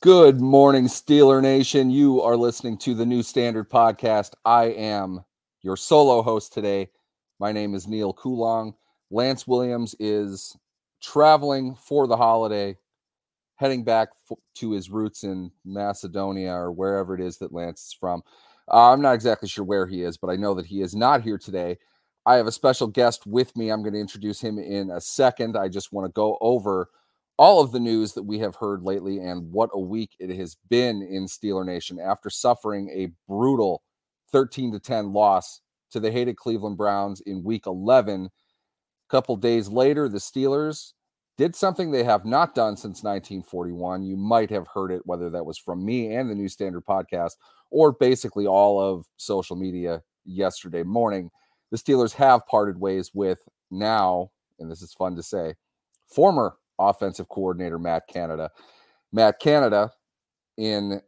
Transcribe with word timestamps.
Good 0.00 0.40
morning, 0.40 0.84
Steeler 0.84 1.42
Nation. 1.42 1.90
You 1.90 2.22
are 2.22 2.36
listening 2.36 2.78
to 2.78 2.94
the 2.94 3.04
New 3.04 3.20
Standard 3.24 3.68
Podcast. 3.68 4.30
I 4.44 4.66
am 4.66 5.24
your 5.62 5.76
solo 5.76 6.22
host 6.22 6.52
today. 6.52 6.90
My 7.40 7.50
name 7.50 7.74
is 7.74 7.88
Neal 7.88 8.12
Coolong. 8.12 8.74
Lance 9.10 9.44
Williams 9.48 9.96
is 9.98 10.56
traveling 11.02 11.74
for 11.74 12.06
the 12.06 12.16
holiday, 12.16 12.76
heading 13.56 13.82
back 13.82 14.10
to 14.54 14.70
his 14.70 14.88
roots 14.88 15.24
in 15.24 15.50
Macedonia 15.64 16.52
or 16.52 16.70
wherever 16.70 17.12
it 17.16 17.20
is 17.20 17.38
that 17.38 17.52
Lance 17.52 17.86
is 17.86 17.92
from. 17.92 18.22
Uh, 18.70 18.92
I'm 18.92 19.02
not 19.02 19.16
exactly 19.16 19.48
sure 19.48 19.64
where 19.64 19.88
he 19.88 20.04
is, 20.04 20.16
but 20.16 20.30
I 20.30 20.36
know 20.36 20.54
that 20.54 20.66
he 20.66 20.80
is 20.80 20.94
not 20.94 21.22
here 21.22 21.38
today. 21.38 21.76
I 22.24 22.36
have 22.36 22.46
a 22.46 22.52
special 22.52 22.86
guest 22.86 23.26
with 23.26 23.56
me. 23.56 23.70
I'm 23.70 23.82
going 23.82 23.94
to 23.94 24.00
introduce 24.00 24.40
him 24.40 24.60
in 24.60 24.92
a 24.92 25.00
second. 25.00 25.56
I 25.56 25.66
just 25.66 25.92
want 25.92 26.06
to 26.06 26.12
go 26.12 26.38
over 26.40 26.88
all 27.38 27.60
of 27.60 27.70
the 27.70 27.80
news 27.80 28.12
that 28.14 28.24
we 28.24 28.38
have 28.40 28.56
heard 28.56 28.82
lately 28.82 29.18
and 29.20 29.50
what 29.52 29.70
a 29.72 29.80
week 29.80 30.10
it 30.18 30.30
has 30.36 30.56
been 30.68 31.02
in 31.02 31.26
Steeler 31.26 31.64
Nation 31.64 31.98
after 32.00 32.28
suffering 32.28 32.90
a 32.90 33.12
brutal 33.28 33.82
13 34.32 34.72
to 34.72 34.80
10 34.80 35.12
loss 35.12 35.60
to 35.92 36.00
the 36.00 36.10
hated 36.10 36.36
Cleveland 36.36 36.76
Browns 36.76 37.20
in 37.22 37.44
week 37.44 37.66
11. 37.66 38.26
A 38.26 38.30
couple 39.08 39.36
days 39.36 39.68
later, 39.68 40.08
the 40.08 40.18
Steelers 40.18 40.92
did 41.38 41.54
something 41.54 41.90
they 41.90 42.02
have 42.02 42.24
not 42.24 42.56
done 42.56 42.76
since 42.76 43.04
1941. 43.04 44.02
You 44.02 44.16
might 44.16 44.50
have 44.50 44.66
heard 44.66 44.90
it, 44.90 45.02
whether 45.04 45.30
that 45.30 45.46
was 45.46 45.56
from 45.56 45.84
me 45.84 46.14
and 46.14 46.28
the 46.28 46.34
New 46.34 46.48
Standard 46.48 46.84
podcast 46.84 47.34
or 47.70 47.92
basically 47.92 48.46
all 48.46 48.80
of 48.80 49.06
social 49.16 49.54
media 49.54 50.02
yesterday 50.24 50.82
morning. 50.82 51.30
The 51.70 51.78
Steelers 51.78 52.12
have 52.14 52.46
parted 52.46 52.80
ways 52.80 53.12
with 53.14 53.38
now, 53.70 54.32
and 54.58 54.68
this 54.68 54.82
is 54.82 54.92
fun 54.92 55.14
to 55.14 55.22
say, 55.22 55.54
former 56.08 56.56
offensive 56.78 57.28
coordinator 57.28 57.78
Matt 57.78 58.06
Canada. 58.08 58.50
Matt 59.12 59.40
Canada, 59.40 59.90
in 60.56 61.00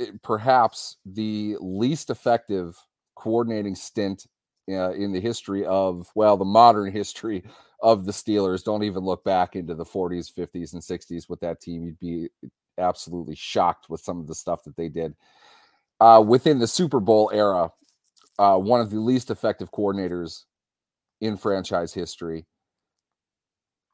eh, 0.00 0.06
perhaps 0.22 0.96
the 1.06 1.56
least 1.60 2.10
effective 2.10 2.76
coordinating 3.16 3.74
stint 3.74 4.26
uh, 4.70 4.92
in 4.92 5.12
the 5.12 5.20
history 5.20 5.64
of, 5.64 6.10
well, 6.14 6.36
the 6.36 6.44
modern 6.44 6.92
history 6.92 7.42
of 7.82 8.04
the 8.04 8.12
Steelers. 8.12 8.64
Don't 8.64 8.82
even 8.82 9.04
look 9.04 9.24
back 9.24 9.56
into 9.56 9.74
the 9.74 9.84
40s, 9.84 10.32
50s, 10.32 10.72
and 10.72 10.82
60s 10.82 11.28
with 11.28 11.40
that 11.40 11.60
team. 11.60 11.84
You'd 11.84 11.98
be 11.98 12.28
absolutely 12.78 13.34
shocked 13.34 13.88
with 13.88 14.00
some 14.00 14.20
of 14.20 14.26
the 14.26 14.34
stuff 14.34 14.62
that 14.64 14.76
they 14.76 14.88
did. 14.88 15.14
Uh, 16.00 16.22
within 16.26 16.58
the 16.58 16.66
Super 16.66 17.00
Bowl 17.00 17.30
era, 17.32 17.70
uh, 18.38 18.56
one 18.56 18.80
of 18.80 18.90
the 18.90 19.00
least 19.00 19.30
effective 19.30 19.70
coordinators 19.72 20.44
in 21.20 21.36
franchise 21.36 21.92
history. 21.92 22.46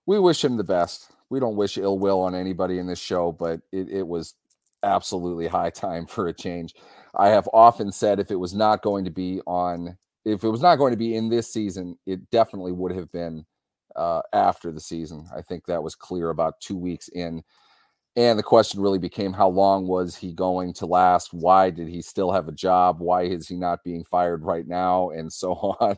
We 0.07 0.19
wish 0.19 0.45
him 0.45 0.57
the 0.57 0.65
best 0.65 1.15
we 1.31 1.41
don't 1.41 1.57
wish 1.57 1.79
ill 1.79 1.99
will 1.99 2.21
on 2.21 2.35
anybody 2.35 2.79
in 2.79 2.87
this 2.87 3.01
show, 3.01 3.33
but 3.33 3.61
it, 3.73 3.89
it 3.89 4.07
was 4.07 4.35
absolutely 4.85 5.49
high 5.49 5.71
time 5.85 6.07
for 6.07 6.29
a 6.29 6.33
change. 6.33 6.75
I 7.17 7.29
have 7.29 7.49
often 7.53 7.93
said 7.93 8.21
if 8.21 8.31
it 8.31 8.37
was 8.37 8.55
not 8.55 8.83
going 8.83 9.05
to 9.05 9.11
be 9.11 9.41
on, 9.47 9.97
if 10.25 10.45
it 10.45 10.49
was 10.49 10.63
not 10.63 10.77
going 10.77 10.93
to 10.93 10.97
be 10.97 11.17
in 11.17 11.29
this 11.29 11.53
season, 11.53 11.99
it 12.07 12.31
definitely 12.31 12.73
would 12.73 12.95
have 12.95 13.11
been 13.11 13.45
uh, 13.97 14.23
after 14.33 14.73
the 14.73 14.81
season. 14.81 15.27
I 15.37 15.43
think 15.43 15.67
that 15.67 15.83
was 15.83 15.95
clear 15.95 16.31
about 16.31 16.61
two 16.61 16.77
weeks 16.77 17.09
in. 17.09 17.43
And 18.17 18.39
the 18.39 18.45
question 18.45 18.81
really 18.81 19.01
became 19.01 19.33
how 19.33 19.49
long 19.49 19.89
was 19.89 20.15
he 20.15 20.33
going 20.33 20.73
to 20.75 20.87
last? 20.87 21.35
Why 21.35 21.71
did 21.71 21.89
he 21.89 22.01
still 22.01 22.31
have 22.31 22.47
a 22.47 22.53
job? 22.53 23.01
Why 23.01 23.23
is 23.23 23.49
he 23.49 23.57
not 23.57 23.83
being 23.83 24.05
fired 24.05 24.45
right 24.45 24.69
now? 24.69 25.11
And 25.11 25.33
so 25.33 25.53
on. 25.81 25.97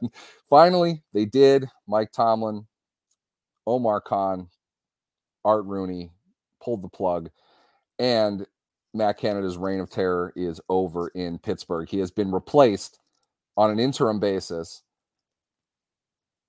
Finally, 0.48 1.02
they 1.12 1.26
did. 1.26 1.68
Mike 1.86 2.12
Tomlin, 2.12 2.66
Omar 3.66 4.00
Khan, 4.00 4.48
Art 5.44 5.64
Rooney 5.64 6.10
pulled 6.62 6.82
the 6.82 6.88
plug, 6.88 7.30
and 7.98 8.46
Matt 8.94 9.18
Canada's 9.18 9.58
reign 9.58 9.80
of 9.80 9.90
terror 9.90 10.32
is 10.36 10.60
over 10.68 11.08
in 11.08 11.38
Pittsburgh. 11.38 11.88
He 11.88 11.98
has 11.98 12.10
been 12.10 12.32
replaced 12.32 12.98
on 13.56 13.70
an 13.70 13.78
interim 13.78 14.20
basis 14.20 14.82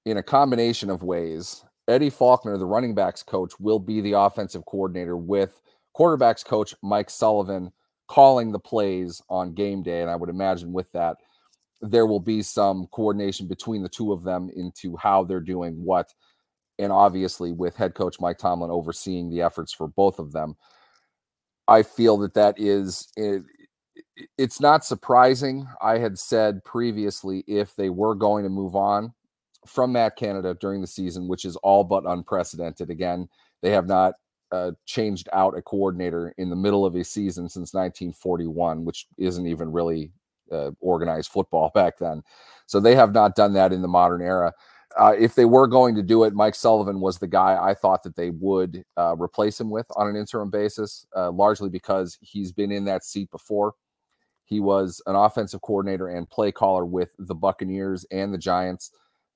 in 0.06 0.18
a 0.18 0.24
combination 0.24 0.90
of 0.90 1.04
ways. 1.04 1.64
Eddie 1.88 2.10
Faulkner, 2.10 2.58
the 2.58 2.66
running 2.66 2.96
backs 2.96 3.24
coach, 3.24 3.60
will 3.60 3.80
be 3.80 4.02
the 4.02 4.14
offensive 4.14 4.66
coordinator 4.66 5.18
with 5.18 5.62
quarterbacks 5.98 6.46
coach 6.46 6.74
Mike 6.82 7.10
Sullivan 7.10 7.72
calling 8.08 8.52
the 8.52 8.60
plays 8.60 9.22
on 9.30 9.54
game 9.54 9.84
day. 9.84 10.02
And 10.02 10.10
I 10.10 10.16
would 10.16 10.30
imagine 10.30 10.72
with 10.72 10.92
that, 10.94 11.18
there 11.82 12.06
will 12.06 12.20
be 12.20 12.42
some 12.42 12.88
coordination 12.88 13.48
between 13.48 13.84
the 13.84 13.90
two 13.90 14.12
of 14.12 14.24
them 14.24 14.50
into 14.56 14.96
how 14.98 15.24
they're 15.24 15.40
doing 15.40 15.74
what 15.84 16.14
and 16.80 16.92
obviously 16.92 17.52
with 17.52 17.76
head 17.76 17.96
coach 17.96 18.20
Mike 18.20 18.38
Tomlin 18.38 18.72
overseeing 18.72 19.30
the 19.30 19.42
efforts 19.42 19.74
for 19.74 19.88
both 19.88 20.20
of 20.20 20.32
them. 20.32 20.56
I 21.68 21.84
feel 21.84 22.18
that 22.18 22.34
that 22.36 22.60
is 22.60 23.10
it, 23.16 23.44
it's 24.38 24.60
not 24.60 24.86
surprising. 24.86 25.68
I 25.82 25.98
had 25.98 26.18
said 26.18 26.64
previously 26.64 27.44
if 27.48 27.76
they 27.76 27.90
were 27.90 28.16
going 28.16 28.44
to 28.44 28.50
move 28.50 28.76
on 28.76 29.14
from 29.66 29.92
Matt 29.92 30.16
Canada 30.16 30.56
during 30.60 30.82
the 30.82 30.88
season, 30.88 31.28
which 31.28 31.46
is 31.46 31.56
all 31.58 31.84
but 31.84 32.06
unprecedented. 32.06 32.90
Again, 32.90 33.28
they 33.62 33.72
have 33.72 33.88
not 33.88 34.14
uh, 34.52 34.72
changed 34.86 35.28
out 35.34 35.58
a 35.58 35.62
coordinator 35.62 36.34
in 36.38 36.50
the 36.50 36.56
middle 36.56 36.86
of 36.86 36.96
a 36.96 37.04
season 37.04 37.50
since 37.50 37.74
1941, 37.74 38.86
which 38.86 39.08
isn't 39.18 39.48
even 39.48 39.72
really 39.72 40.12
uh, 40.52 40.72
organized 40.80 41.32
football 41.32 41.72
back 41.76 41.98
then. 41.98 42.24
So 42.66 42.80
they 42.80 42.96
have 42.96 43.14
not 43.14 43.36
done 43.36 43.54
that 43.54 43.74
in 43.74 43.82
the 43.82 43.88
modern 43.88 44.22
era. 44.22 44.54
Uh, 44.98 45.14
if 45.18 45.36
they 45.36 45.46
were 45.46 45.68
going 45.68 45.96
to 45.96 46.02
do 46.02 46.24
it, 46.24 46.34
Mike 46.34 46.56
Sullivan 46.56 47.00
was 47.00 47.20
the 47.20 47.28
guy 47.28 47.58
I 47.62 47.74
thought 47.74 48.04
that 48.04 48.16
they 48.16 48.32
would 48.32 48.84
uh, 48.98 49.16
replace 49.16 49.60
him 49.60 49.70
with 49.70 49.86
on 49.96 50.08
an 50.08 50.16
interim 50.16 50.50
basis, 50.50 51.06
uh, 51.16 51.32
largely 51.32 51.70
because 51.70 52.18
he's 52.22 52.52
been 52.52 52.72
in 52.72 52.86
that 52.86 53.04
seat 53.04 53.30
before. 53.30 53.74
He 54.46 54.60
was 54.60 55.02
an 55.06 55.16
offensive 55.16 55.62
coordinator 55.62 56.08
and 56.08 56.30
play 56.30 56.52
caller 56.52 56.86
with 56.86 57.14
the 57.20 57.36
Buccaneers 57.36 58.06
and 58.12 58.34
the 58.34 58.38
Giants 58.38 58.92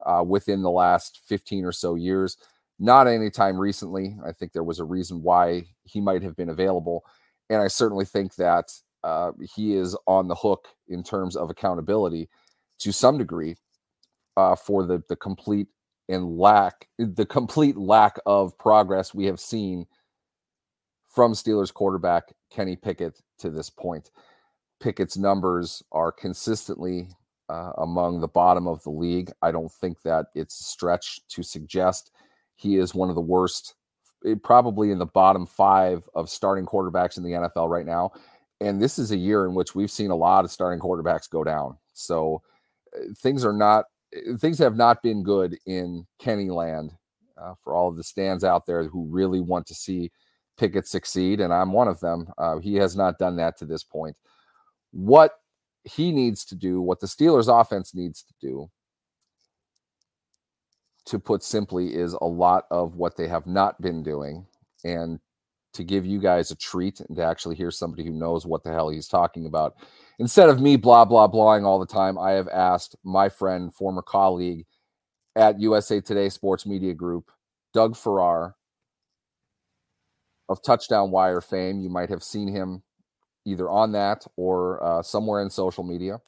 uh, 0.06 0.24
within 0.26 0.62
the 0.62 0.72
last 0.72 1.22
15 1.28 1.66
or 1.66 1.72
so 1.72 1.96
years. 1.96 2.38
Not 2.80 3.08
any 3.08 3.30
time 3.30 3.60
recently. 3.60 4.18
I 4.26 4.32
think 4.32 4.54
there 4.54 4.64
was 4.64 4.80
a 4.80 4.86
reason 4.86 5.22
why 5.22 5.66
he 5.84 6.02
might 6.02 6.24
have 6.24 6.36
been 6.36 6.50
available. 6.50 7.04
And 7.50 7.62
I 7.62 7.68
certainly 7.68 8.06
think 8.06 8.36
that 8.36 8.72
uh, 9.04 9.34
he 9.56 9.76
is 9.76 9.96
on 10.08 10.28
the 10.28 10.36
hook 10.36 10.68
in 10.88 11.04
terms 11.04 11.36
of 11.36 11.50
accountability 11.50 12.30
to 12.80 12.92
some 12.92 13.18
degree 13.18 13.58
uh, 14.38 14.56
for 14.56 14.86
the 14.86 15.04
the 15.10 15.16
complete 15.16 15.68
and 16.10 16.38
lack 16.38 16.88
the 16.98 17.26
complete 17.26 17.78
lack 17.78 18.18
of 18.26 18.58
progress 18.58 19.14
we 19.14 19.26
have 19.26 19.40
seen 19.40 19.86
from 21.08 21.34
Steelers 21.34 21.74
quarterback 21.74 22.34
Kenny 22.50 22.76
Pickett 22.76 23.22
to 23.40 23.50
this 23.50 23.70
point. 23.70 24.12
Pickett's 24.80 25.18
numbers 25.18 25.84
are 25.92 26.12
consistently 26.12 27.10
uh, 27.50 27.74
among 27.78 28.22
the 28.22 28.28
bottom 28.28 28.68
of 28.68 28.82
the 28.84 28.90
league. 28.90 29.32
I 29.42 29.52
don't 29.52 29.72
think 29.72 30.02
that 30.04 30.28
it's 30.34 30.60
a 30.60 30.64
stretch 30.64 31.20
to 31.30 31.44
suggest 31.44 32.12
he 32.56 32.78
is 32.78 32.96
one 32.96 33.10
of 33.10 33.16
the 33.16 33.22
worst, 33.22 33.76
eh, 34.26 34.36
probably 34.42 34.92
in 34.92 35.00
the 35.00 35.06
bottom 35.06 35.46
five 35.46 36.08
of 36.16 36.30
starting 36.30 36.66
quarterbacks 36.66 37.18
in 37.18 37.24
the 37.24 37.32
NFL 37.32 37.70
right 37.70 37.86
now. 37.86 38.12
And 38.62 38.82
this 38.82 39.00
is 39.00 39.12
a 39.12 39.18
year 39.18 39.46
in 39.46 39.54
which 39.54 39.76
we've 39.76 39.92
seen 39.92 40.12
a 40.12 40.16
lot 40.16 40.46
of 40.46 40.52
starting 40.52 40.80
quarterbacks 40.80 41.30
go 41.30 41.44
down. 41.44 41.78
So 41.94 42.42
eh, 42.96 43.08
things 43.18 43.44
are 43.44 43.54
not 43.54 43.86
things 44.38 44.60
have 44.60 44.76
not 44.76 45.02
been 45.02 45.24
good 45.24 45.58
in 45.66 46.06
Kenny 46.20 46.50
land 46.50 46.92
uh, 47.42 47.54
for 47.62 47.74
all 47.74 47.90
of 47.90 47.98
the 47.98 48.04
stands 48.04 48.44
out 48.44 48.66
there 48.66 48.88
who 48.88 49.06
really 49.06 49.40
want 49.40 49.66
to 49.68 49.74
see 49.74 50.12
Pickett 50.58 50.88
succeed, 50.88 51.40
and 51.40 51.54
I'm 51.54 51.72
one 51.72 51.88
of 51.88 52.00
them. 52.00 52.28
Uh, 52.38 52.60
he 52.60 52.76
has 52.76 52.96
not 52.96 53.18
done 53.18 53.36
that 53.38 53.58
to 53.58 53.66
this 53.66 53.84
point. 53.84 54.16
What 54.92 55.32
he 55.84 56.12
needs 56.12 56.46
to 56.46 56.56
do, 56.56 56.82
what 56.82 57.00
the 57.00 57.08
Steelers 57.08 57.48
offense 57.48 57.96
needs 57.96 58.24
to 58.24 58.34
do, 58.40 58.70
to 61.06 61.18
put 61.18 61.44
simply, 61.44 61.96
is 61.96 62.14
a 62.14 62.26
lot 62.26 62.66
of 62.70 62.96
what 62.96 63.18
they 63.18 63.28
have 63.28 63.48
not 63.48 63.82
been 63.82 64.04
doing. 64.04 64.46
And 64.84 65.20
to 65.74 65.84
give 65.84 66.06
you 66.06 66.20
guys 66.20 66.52
a 66.52 66.56
treat 66.56 67.00
and 67.00 67.16
to 67.16 67.24
actually 67.24 67.56
hear 67.56 67.72
somebody 67.72 68.04
who 68.04 68.12
knows 68.12 68.46
what 68.46 68.64
the 68.64 68.72
hell 68.72 68.90
he's 68.90 69.08
talking 69.08 69.46
about. 69.46 69.76
Instead 70.20 70.50
of 70.50 70.62
me 70.62 70.76
blah, 70.76 71.06
blah, 71.06 71.28
blahing 71.28 71.64
all 71.64 71.80
the 71.80 71.86
time, 71.86 72.18
I 72.18 72.32
have 72.32 72.48
asked 72.50 72.96
my 73.04 73.30
friend, 73.30 73.74
former 73.74 74.02
colleague 74.02 74.66
at 75.36 75.60
USA 75.60 76.02
Today 76.02 76.30
Sports 76.30 76.66
Media 76.66 76.94
Group, 76.94 77.32
Doug 77.74 77.96
Farrar 77.96 78.56
of 80.50 80.62
Touchdown 80.62 81.12
Wire 81.12 81.42
fame. 81.42 81.80
You 81.80 81.90
might 81.90 82.10
have 82.10 82.24
seen 82.24 82.48
him 82.50 82.84
either 83.46 83.70
on 83.70 83.94
that 83.94 84.26
or 84.36 84.84
uh, 84.84 85.02
somewhere 85.02 85.42
in 85.42 85.50
social 85.50 85.84
media. 85.84 86.20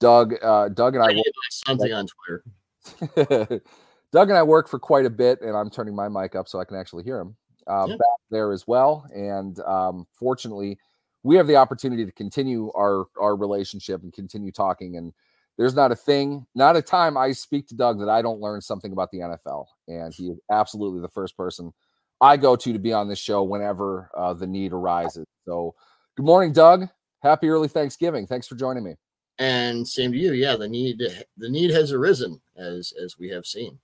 Doug, 0.00 0.34
uh, 0.42 0.68
Doug 0.68 0.94
and 0.94 1.04
I, 1.04 1.08
I 1.08 1.22
something 1.50 1.92
on 1.92 2.06
Twitter. 2.06 3.62
Doug 4.12 4.28
and 4.28 4.38
I 4.38 4.42
work 4.42 4.68
for 4.68 4.78
quite 4.78 5.04
a 5.04 5.10
bit, 5.10 5.40
and 5.42 5.56
I'm 5.56 5.68
turning 5.68 5.94
my 5.94 6.08
mic 6.08 6.34
up 6.34 6.48
so 6.48 6.58
I 6.58 6.64
can 6.64 6.76
actually 6.76 7.04
hear 7.04 7.18
him 7.18 7.36
uh, 7.66 7.86
back 7.86 8.18
there 8.30 8.52
as 8.52 8.66
well. 8.66 9.06
And 9.14 9.58
um, 9.60 10.06
fortunately, 10.12 10.78
we 11.22 11.36
have 11.36 11.46
the 11.46 11.56
opportunity 11.56 12.04
to 12.04 12.12
continue 12.12 12.70
our 12.76 13.06
our 13.20 13.36
relationship 13.36 14.02
and 14.02 14.12
continue 14.12 14.52
talking. 14.52 14.96
And 14.96 15.12
there's 15.56 15.74
not 15.74 15.92
a 15.92 15.96
thing, 15.96 16.46
not 16.54 16.76
a 16.76 16.82
time 16.82 17.16
I 17.16 17.32
speak 17.32 17.66
to 17.68 17.74
Doug 17.74 17.98
that 18.00 18.08
I 18.08 18.22
don't 18.22 18.40
learn 18.40 18.60
something 18.60 18.92
about 18.92 19.10
the 19.10 19.18
NFL. 19.18 19.66
And 19.88 20.12
he 20.12 20.28
is 20.28 20.38
absolutely 20.50 21.00
the 21.00 21.08
first 21.08 21.36
person 21.36 21.72
I 22.20 22.36
go 22.36 22.56
to 22.56 22.72
to 22.72 22.78
be 22.78 22.92
on 22.92 23.08
this 23.08 23.18
show 23.18 23.42
whenever 23.42 24.10
uh, 24.16 24.32
the 24.34 24.46
need 24.46 24.72
arises. 24.72 25.26
So, 25.46 25.74
good 26.16 26.26
morning, 26.26 26.52
Doug. 26.52 26.88
Happy 27.22 27.48
early 27.48 27.68
Thanksgiving. 27.68 28.26
Thanks 28.26 28.46
for 28.46 28.54
joining 28.54 28.84
me. 28.84 28.94
And 29.38 29.86
same 29.86 30.12
to 30.12 30.18
you. 30.18 30.32
Yeah, 30.32 30.56
the 30.56 30.68
need 30.68 31.02
the 31.36 31.48
need 31.48 31.70
has 31.70 31.92
arisen 31.92 32.40
as 32.56 32.92
as 33.02 33.18
we 33.18 33.28
have 33.30 33.44
seen. 33.44 33.78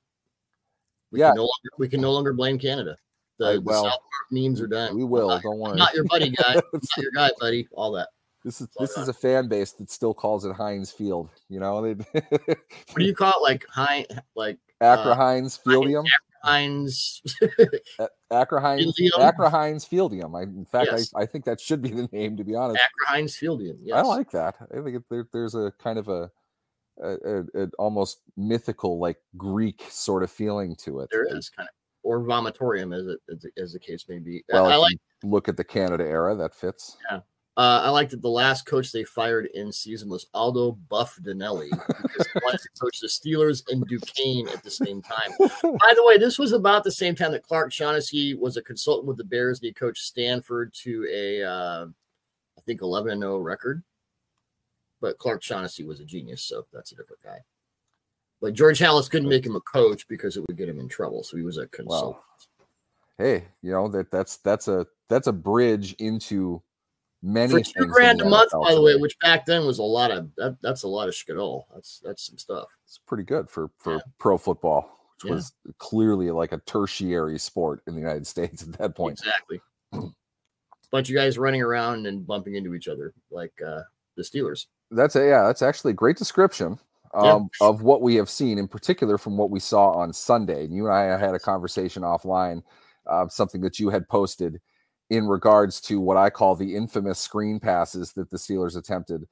We 1.10 1.20
Yeah. 1.20 1.28
can 1.30 1.36
no 1.36 1.42
longer, 1.42 1.70
we 1.78 1.88
can 1.88 2.00
no 2.00 2.12
longer 2.12 2.32
blame 2.32 2.58
Canada. 2.58 2.96
The, 3.42 3.60
well, 3.60 3.84
South 3.84 3.92
Park 3.92 4.26
memes 4.30 4.60
are 4.60 4.66
done. 4.66 4.96
We 4.96 5.04
will. 5.04 5.28
not- 5.28 5.42
Don't 5.42 5.58
worry. 5.58 5.72
I'm 5.72 5.78
not 5.78 5.94
your 5.94 6.04
buddy, 6.04 6.30
guy. 6.30 6.54
Not 6.72 6.96
your 6.98 7.10
guy, 7.14 7.30
buddy. 7.40 7.68
All 7.72 7.92
that. 7.92 8.08
This 8.44 8.60
is 8.60 8.68
this 8.78 8.96
is 8.98 9.06
a 9.08 9.12
fan 9.12 9.46
base 9.46 9.70
that 9.74 9.88
still 9.90 10.12
calls 10.12 10.44
it 10.44 10.52
Heinz 10.52 10.90
Field. 10.90 11.30
You 11.48 11.60
know, 11.60 11.80
What 12.12 12.96
do 12.96 13.04
you 13.04 13.14
call 13.14 13.32
it? 13.36 13.42
Like 13.42 13.64
Heinz, 13.68 14.06
like 14.34 14.58
Acra 14.80 15.12
Uh, 15.12 15.14
Heinz 15.14 15.56
Fieldium, 15.64 16.04
Heinz. 16.42 17.22
Acra 18.32 18.60
Heinz? 18.60 19.00
Acra 19.20 19.48
Heinz 19.48 19.84
Fieldium. 19.86 20.36
I, 20.36 20.42
in 20.42 20.64
fact, 20.64 20.88
Yes. 20.90 21.12
I, 21.14 21.22
I 21.22 21.26
think 21.26 21.44
that 21.44 21.60
should 21.60 21.82
be 21.82 21.90
the 21.90 22.08
name. 22.10 22.36
To 22.36 22.42
be 22.42 22.56
honest, 22.56 22.80
Acra 22.80 23.14
Heinz 23.16 23.36
Fieldium. 23.36 23.76
Yes. 23.80 23.96
I 23.98 24.02
like 24.02 24.32
that. 24.32 24.56
I 24.76 24.82
think 24.82 24.96
it, 24.96 25.02
there, 25.08 25.28
there's 25.32 25.54
a 25.54 25.72
kind 25.78 26.00
of 26.00 26.08
a, 26.08 26.28
a, 27.00 27.08
a, 27.10 27.44
a 27.62 27.70
almost 27.78 28.22
mythical, 28.36 28.98
like 28.98 29.18
Greek 29.36 29.84
sort 29.88 30.24
of 30.24 30.32
feeling 30.32 30.74
to 30.82 30.98
it. 31.00 31.10
There 31.12 31.24
is 31.36 31.48
kind 31.48 31.68
of, 31.68 31.74
or 32.02 32.20
vomitorium, 32.20 32.96
as 32.96 33.06
it 33.06 33.20
as, 33.30 33.46
as 33.56 33.72
the 33.72 33.78
case 33.78 34.06
may 34.08 34.18
be. 34.18 34.42
I- 34.50 34.54
Well, 34.54 34.66
I 34.66 34.74
if 34.74 34.80
like. 34.80 34.96
look 35.22 35.48
at 35.48 35.56
the 35.56 35.64
Canada 35.64 36.04
era. 36.04 36.34
That 36.34 36.54
fits. 36.54 36.96
Uh, 37.58 37.82
I 37.84 37.90
like 37.90 38.08
that 38.08 38.22
the 38.22 38.30
last 38.30 38.64
coach 38.64 38.92
they 38.92 39.04
fired 39.04 39.44
in 39.52 39.70
season 39.70 40.08
was 40.08 40.26
Aldo 40.32 40.72
Buff 40.88 41.18
Donelli 41.22 41.68
because 41.68 42.26
he 42.32 42.40
wanted 42.42 42.60
to 42.62 42.68
coach 42.80 42.98
the 42.98 43.08
Steelers 43.08 43.62
and 43.70 43.86
Duquesne 43.86 44.48
at 44.48 44.62
the 44.64 44.70
same 44.70 45.02
time. 45.02 45.32
By 45.38 45.92
the 45.94 46.02
way, 46.06 46.16
this 46.16 46.38
was 46.38 46.52
about 46.52 46.82
the 46.82 46.90
same 46.90 47.14
time 47.14 47.30
that 47.32 47.42
Clark 47.42 47.70
Shaughnessy 47.70 48.32
was 48.32 48.56
a 48.56 48.62
consultant 48.62 49.06
with 49.06 49.18
the 49.18 49.24
Bears 49.24 49.58
and 49.58 49.66
he 49.66 49.72
coached 49.74 50.02
Stanford 50.02 50.72
to 50.82 51.06
a, 51.12 51.42
uh, 51.42 51.86
I 52.56 52.60
think, 52.62 52.80
11 52.80 53.18
0 53.20 53.36
record. 53.40 53.82
But 55.02 55.18
Clark 55.18 55.42
Shaughnessy 55.42 55.84
was 55.84 56.00
a 56.00 56.06
genius, 56.06 56.42
so 56.42 56.64
that's 56.72 56.92
a 56.92 56.94
different 56.94 57.22
guy. 57.22 57.40
But 58.42 58.54
George 58.54 58.80
Halas 58.80 59.08
couldn't 59.08 59.28
make 59.28 59.46
him 59.46 59.54
a 59.56 59.60
coach 59.60 60.06
because 60.08 60.36
it 60.36 60.44
would 60.46 60.56
get 60.56 60.68
him 60.68 60.80
in 60.80 60.88
trouble, 60.88 61.22
so 61.22 61.36
he 61.36 61.44
was 61.44 61.56
a 61.58 61.68
consultant. 61.68 62.20
hey, 63.16 63.44
you 63.62 63.70
know 63.70 63.86
that 63.88 64.10
that's 64.10 64.38
that's 64.38 64.66
a 64.66 64.84
that's 65.08 65.28
a 65.28 65.32
bridge 65.32 65.94
into 66.00 66.60
many 67.22 67.52
For 67.52 67.60
two 67.60 67.86
grand 67.86 68.20
a 68.20 68.28
month, 68.28 68.50
by 68.50 68.74
the 68.74 68.82
way, 68.82 68.96
which 68.96 69.16
back 69.20 69.46
then 69.46 69.64
was 69.64 69.78
a 69.78 69.82
lot 69.84 70.10
of 70.10 70.28
that, 70.38 70.56
that's 70.60 70.82
a 70.82 70.88
lot 70.88 71.06
of 71.08 71.14
skidol. 71.14 71.66
That's 71.72 72.00
that's 72.04 72.26
some 72.26 72.36
stuff. 72.36 72.66
it's 72.84 72.98
pretty 72.98 73.22
good 73.22 73.48
for 73.48 73.70
for 73.78 73.94
Yeah. 73.94 74.00
pro 74.18 74.36
football, 74.36 74.98
which 75.22 75.30
Yeah. 75.30 75.36
was 75.36 75.52
clearly 75.78 76.32
like 76.32 76.50
a 76.50 76.58
tertiary 76.66 77.38
sport 77.38 77.82
in 77.86 77.94
the 77.94 78.00
United 78.00 78.26
States 78.26 78.64
at 78.64 78.72
that 78.78 78.96
point. 78.96 79.20
Exactly. 79.20 79.60
Bunch 80.90 81.08
of 81.08 81.14
guys 81.14 81.38
running 81.38 81.62
around 81.62 82.06
and 82.06 82.26
bumping 82.26 82.56
into 82.56 82.74
each 82.74 82.88
other 82.88 83.14
like 83.30 83.52
uh, 83.62 83.82
the 84.16 84.22
Steelers. 84.22 84.66
That's 84.90 85.14
a 85.14 85.24
yeah, 85.26 85.44
that's 85.46 85.62
actually 85.62 85.92
a 85.92 85.94
great 85.94 86.16
description 86.16 86.78
Yeah. 87.14 87.32
um, 87.32 87.50
of 87.60 87.82
what 87.82 88.00
we 88.00 88.14
have 88.16 88.30
seen, 88.30 88.58
in 88.58 88.68
particular 88.68 89.18
from 89.18 89.36
what 89.36 89.50
we 89.50 89.60
saw 89.60 89.90
on 89.90 90.12
Sunday. 90.12 90.64
And 90.64 90.74
you 90.74 90.86
and 90.86 90.94
I 90.94 91.18
had 91.18 91.34
a 91.34 91.38
conversation 91.38 92.02
offline, 92.02 92.62
uh, 93.06 93.28
something 93.28 93.60
that 93.62 93.78
you 93.78 93.90
had 93.90 94.08
posted 94.08 94.60
in 95.10 95.28
regards 95.28 95.80
to 95.82 96.00
what 96.00 96.16
I 96.16 96.30
call 96.30 96.56
the 96.56 96.74
infamous 96.74 97.18
screen 97.18 97.60
passes 97.60 98.14
that 98.14 98.30
the 98.30 98.38
Steelers 98.38 98.76
attempted. 98.78 99.26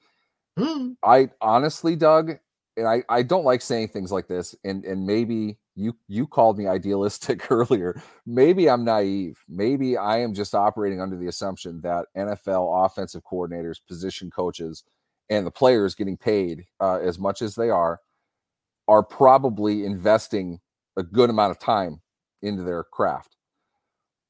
Hmm. 0.58 0.92
I 1.02 1.30
honestly, 1.40 1.96
Doug, 1.96 2.32
and 2.76 2.86
I, 2.86 3.02
I 3.08 3.22
don't 3.22 3.44
like 3.44 3.62
saying 3.62 3.88
things 3.88 4.12
like 4.12 4.28
this, 4.28 4.54
and 4.64 4.84
and 4.84 5.06
maybe 5.06 5.58
you 5.74 5.96
you 6.06 6.26
called 6.26 6.58
me 6.58 6.66
idealistic 6.66 7.50
earlier. 7.50 8.02
Maybe 8.26 8.68
I'm 8.68 8.84
naive. 8.84 9.42
Maybe 9.48 9.96
I 9.96 10.18
am 10.18 10.34
just 10.34 10.54
operating 10.54 11.00
under 11.00 11.16
the 11.16 11.28
assumption 11.28 11.80
that 11.80 12.06
NFL 12.16 12.84
offensive 12.84 13.22
coordinators, 13.24 13.80
position 13.86 14.30
coaches, 14.30 14.84
and 15.30 15.46
the 15.46 15.50
players 15.50 15.94
getting 15.94 16.16
paid 16.16 16.66
uh, 16.80 16.98
as 16.98 17.18
much 17.18 17.42
as 17.42 17.54
they 17.54 17.70
are 17.70 18.00
are 18.88 19.02
probably 19.02 19.84
investing 19.84 20.60
a 20.96 21.02
good 21.02 21.30
amount 21.30 21.52
of 21.52 21.58
time 21.58 22.00
into 22.42 22.62
their 22.62 22.84
craft. 22.84 23.36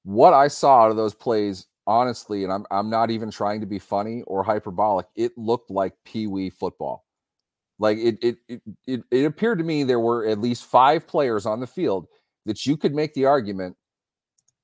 What 0.04 0.34
I 0.34 0.48
saw 0.48 0.82
out 0.84 0.90
of 0.90 0.96
those 0.96 1.14
plays, 1.14 1.66
honestly, 1.86 2.44
and 2.44 2.52
I'm 2.52 2.66
I'm 2.70 2.90
not 2.90 3.10
even 3.10 3.30
trying 3.30 3.60
to 3.60 3.66
be 3.66 3.78
funny 3.78 4.22
or 4.26 4.42
hyperbolic, 4.42 5.06
it 5.16 5.32
looked 5.36 5.70
like 5.70 5.94
pee-wee 6.04 6.50
football. 6.50 7.04
Like 7.78 7.98
it 7.98 8.18
it 8.22 8.36
it 8.48 8.62
it, 8.86 9.02
it 9.10 9.24
appeared 9.24 9.58
to 9.58 9.64
me 9.64 9.84
there 9.84 10.00
were 10.00 10.26
at 10.26 10.40
least 10.40 10.66
five 10.66 11.06
players 11.06 11.46
on 11.46 11.60
the 11.60 11.66
field 11.66 12.06
that 12.46 12.66
you 12.66 12.76
could 12.76 12.94
make 12.94 13.14
the 13.14 13.26
argument 13.26 13.76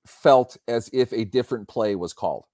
felt 0.06 0.56
as 0.68 0.88
if 0.92 1.12
a 1.12 1.24
different 1.24 1.68
play 1.68 1.96
was 1.96 2.12
called. 2.12 2.44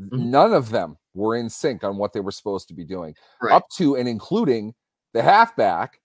Mhm. 0.00 0.26
None 0.30 0.52
of 0.54 0.70
them 0.70 0.98
were 1.16 1.34
in 1.36 1.48
sync 1.50 1.82
on 1.82 1.96
what 1.96 2.12
they 2.12 2.20
were 2.20 2.30
supposed 2.30 2.68
to 2.68 2.74
be 2.74 2.84
doing 2.84 3.14
Right. 3.42 3.52
up 3.54 3.68
to 3.76 3.96
and 3.96 4.08
including 4.08 4.74
the 5.14 5.22
halfback 5.22 6.00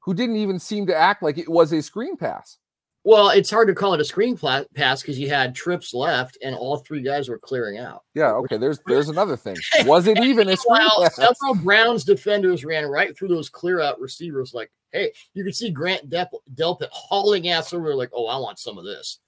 who 0.00 0.14
didn't 0.14 0.36
even 0.36 0.58
seem 0.58 0.86
to 0.86 0.96
act 0.96 1.22
like 1.22 1.38
it 1.38 1.48
was 1.48 1.72
a 1.72 1.82
screen 1.82 2.16
pass. 2.16 2.58
Well, 3.04 3.30
it's 3.30 3.50
hard 3.50 3.68
to 3.68 3.74
call 3.74 3.94
it 3.94 4.00
a 4.00 4.04
screen 4.04 4.36
pla- 4.36 4.64
pass 4.74 5.00
because 5.00 5.18
you 5.18 5.28
had 5.28 5.54
trips 5.54 5.94
left 5.94 6.36
and 6.42 6.54
all 6.54 6.78
three 6.78 7.00
guys 7.00 7.28
were 7.28 7.38
clearing 7.38 7.78
out. 7.78 8.02
Yeah, 8.14 8.32
okay, 8.32 8.58
there's 8.58 8.80
there's 8.86 9.08
another 9.08 9.36
thing. 9.36 9.56
Was 9.86 10.06
it 10.06 10.18
even 10.18 10.48
a 10.48 10.56
screen 10.56 10.80
While 10.80 11.02
pass? 11.04 11.16
several 11.16 11.54
Browns 11.62 12.04
defenders 12.04 12.64
ran 12.64 12.86
right 12.86 13.16
through 13.16 13.28
those 13.28 13.48
clear 13.48 13.80
out 13.80 14.00
receivers, 14.00 14.52
like, 14.52 14.70
hey, 14.92 15.12
you 15.34 15.44
could 15.44 15.54
see 15.54 15.70
Grant 15.70 16.10
Delpit 16.10 16.88
hauling 16.90 17.48
ass 17.48 17.72
over, 17.72 17.94
like, 17.94 18.10
oh, 18.12 18.26
I 18.26 18.36
want 18.38 18.58
some 18.58 18.78
of 18.78 18.84
this. 18.84 19.20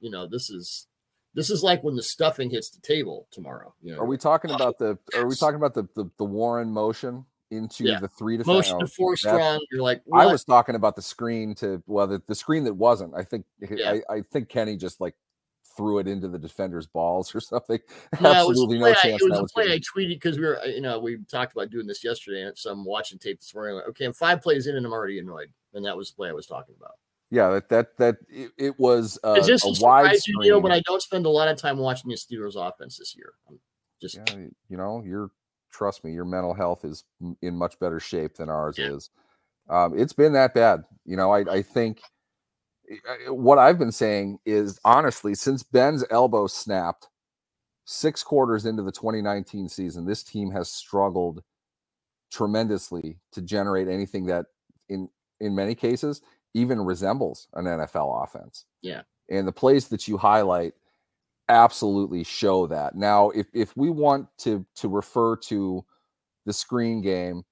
You 0.00 0.10
know, 0.10 0.26
this 0.26 0.50
is 0.50 0.86
this 1.34 1.50
is 1.50 1.62
like 1.62 1.82
when 1.82 1.96
the 1.96 2.02
stuffing 2.02 2.50
hits 2.50 2.70
the 2.70 2.80
table 2.80 3.26
tomorrow. 3.30 3.74
You 3.82 3.92
know, 3.92 3.98
Are 4.00 4.06
we 4.06 4.16
talking 4.16 4.50
Oh, 4.50 4.54
about 4.54 4.78
the 4.78 4.98
are 5.14 5.26
we 5.26 5.34
talking 5.34 5.56
about 5.56 5.74
the 5.74 5.88
the, 5.94 6.10
the 6.18 6.24
Warren 6.24 6.70
motion 6.70 7.24
into 7.50 7.84
Yeah. 7.84 8.00
the 8.00 8.08
three 8.08 8.36
to 8.38 8.44
motion 8.46 8.78
to 8.78 8.86
four 8.86 9.14
that's- 9.16 9.20
strong? 9.34 9.60
You're 9.70 9.82
like, 9.82 10.02
I 10.12 10.26
was 10.26 10.44
talking 10.44 10.74
about 10.74 10.96
the 10.96 11.02
screen 11.02 11.54
to 11.56 11.82
well 11.86 12.06
the, 12.06 12.22
the 12.26 12.34
screen 12.34 12.64
that 12.64 12.74
wasn't. 12.74 13.14
I 13.14 13.22
think 13.24 13.44
Yeah. 13.60 13.96
I, 14.08 14.14
I 14.16 14.20
think 14.32 14.48
Kenny 14.48 14.76
just 14.76 15.00
like 15.00 15.14
threw 15.76 15.98
it 15.98 16.06
into 16.06 16.28
the 16.28 16.38
defender's 16.38 16.86
balls 16.86 17.34
or 17.34 17.40
something. 17.52 17.80
No, 18.20 18.30
it 18.30 18.48
was 18.48 18.60
a 18.60 18.62
Absolutely 18.62 18.78
play 18.78 18.92
no 18.92 18.96
I- 19.02 19.08
It 19.08 19.12
was 19.14 19.22
that 19.32 19.38
a 19.38 19.42
was 19.42 19.52
play 19.52 19.64
gonna- 19.64 19.74
I 19.74 19.78
tweeted 19.80 20.08
because 20.10 20.38
we 20.38 20.44
were, 20.44 20.60
uh, 20.60 20.66
you 20.66 20.80
know, 20.80 21.00
we 21.00 21.18
talked 21.30 21.52
about 21.52 21.70
doing 21.70 21.86
this 21.88 22.04
yesterday, 22.04 22.42
and 22.42 22.56
so 22.56 22.70
I'm 22.70 22.84
watching 22.84 23.18
tape 23.18 23.40
this 23.40 23.52
morning. 23.54 23.74
Like, 23.76 23.88
okay, 23.88 24.04
I'm 24.04 24.12
five 24.12 24.40
plays 24.40 24.68
in, 24.68 24.76
and 24.76 24.86
I'm 24.86 24.92
already 24.92 25.18
annoyed, 25.18 25.50
and 25.74 25.84
that 25.84 25.96
was 25.96 26.10
the 26.10 26.16
play 26.16 26.28
I 26.28 26.32
was 26.32 26.46
talking 26.46 26.76
about. 26.78 26.92
Yeah 27.30 27.50
that 27.50 27.68
that 27.68 27.96
that 27.96 28.16
it, 28.28 28.50
it 28.58 28.78
was 28.78 29.18
uh, 29.24 29.34
Is 29.34 29.46
this 29.46 29.64
a 29.64 29.82
wide 29.82 30.16
you? 30.26 30.60
But 30.60 30.72
I 30.72 30.80
don't 30.80 31.02
spend 31.02 31.26
a 31.26 31.30
lot 31.30 31.48
of 31.48 31.56
time 31.56 31.78
watching 31.78 32.10
the 32.10 32.16
Steelers 32.16 32.56
offense 32.56 32.98
this 32.98 33.14
year. 33.16 33.32
I'm 33.48 33.58
just 34.00 34.16
yeah, 34.16 34.36
you 34.68 34.76
know, 34.76 35.02
you're 35.04 35.30
trust 35.70 36.04
me, 36.04 36.12
your 36.12 36.24
mental 36.24 36.54
health 36.54 36.84
is 36.84 37.04
in 37.42 37.56
much 37.56 37.78
better 37.80 37.98
shape 37.98 38.36
than 38.36 38.48
ours 38.48 38.78
Yeah. 38.78 38.92
is. 38.92 39.10
Um, 39.68 39.98
it's 39.98 40.12
been 40.12 40.32
that 40.34 40.54
bad. 40.54 40.84
You 41.04 41.16
know, 41.16 41.32
I, 41.32 41.40
I 41.50 41.62
think 41.62 42.00
I- 42.90 43.26
I- 43.26 43.30
what 43.30 43.58
I've 43.58 43.78
been 43.78 43.90
saying 43.92 44.38
is 44.44 44.78
honestly, 44.84 45.34
since 45.34 45.62
Ben's 45.62 46.04
elbow 46.10 46.46
snapped 46.46 47.08
six 47.86 48.22
quarters 48.22 48.66
into 48.66 48.82
the 48.82 48.92
2019 48.92 49.68
season, 49.68 50.04
this 50.06 50.22
team 50.22 50.50
has 50.50 50.70
struggled 50.70 51.42
tremendously 52.30 53.18
to 53.32 53.42
generate 53.42 53.88
anything 53.88 54.26
that 54.26 54.46
in 54.88 55.08
in 55.40 55.54
many 55.54 55.74
cases 55.74 56.20
even 56.54 56.80
resembles 56.80 57.48
an 57.54 57.64
NFL 57.64 58.24
offense. 58.24 58.64
Yeah. 58.80 59.02
And 59.28 59.46
the 59.46 59.52
plays 59.52 59.88
that 59.88 60.06
you 60.08 60.16
highlight 60.16 60.74
absolutely 61.48 62.24
show 62.24 62.66
that. 62.68 62.94
Now, 62.94 63.30
if 63.30 63.46
if 63.52 63.76
we 63.76 63.90
want 63.90 64.28
to 64.38 64.64
to 64.76 64.88
refer 64.88 65.36
to 65.36 65.84
the 66.46 66.52
screen 66.52 67.00
game, 67.00 67.44